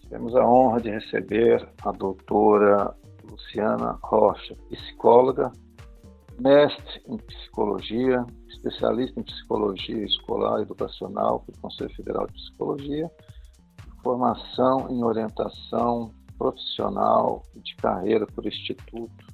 Tivemos 0.00 0.36
a 0.36 0.46
honra 0.46 0.80
de 0.80 0.90
receber 0.90 1.68
a 1.84 1.90
doutora 1.90 2.94
Luciana 3.28 3.98
Rocha, 4.02 4.54
psicóloga, 4.70 5.50
mestre 6.38 7.02
em 7.08 7.16
psicologia, 7.16 8.24
especialista 8.48 9.18
em 9.18 9.24
psicologia 9.24 10.04
escolar 10.04 10.60
e 10.60 10.62
educacional 10.62 11.40
pelo 11.40 11.58
Conselho 11.60 11.94
Federal 11.96 12.26
de 12.26 12.34
Psicologia, 12.34 13.10
formação 14.06 14.88
em 14.88 15.02
orientação 15.02 16.12
profissional 16.38 17.42
de 17.56 17.74
carreira 17.74 18.24
por 18.24 18.46
Instituto. 18.46 19.26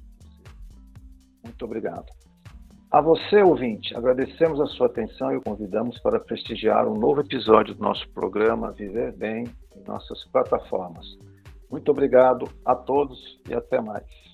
Muito 1.43 1.63
obrigado. 1.63 2.07
A 2.89 2.99
você, 2.99 3.43
ouvinte, 3.43 3.95
agradecemos 3.95 4.59
a 4.59 4.65
sua 4.65 4.87
atenção 4.87 5.31
e 5.31 5.37
o 5.37 5.41
convidamos 5.41 5.99
para 5.99 6.19
prestigiar 6.19 6.87
um 6.87 6.97
novo 6.97 7.21
episódio 7.21 7.75
do 7.75 7.83
nosso 7.83 8.09
programa 8.13 8.71
Viver 8.71 9.15
Bem 9.15 9.43
em 9.75 9.83
nossas 9.83 10.25
plataformas. 10.31 11.05
Muito 11.69 11.91
obrigado 11.91 12.49
a 12.65 12.73
todos 12.73 13.19
e 13.47 13.53
até 13.53 13.79
mais. 13.79 14.32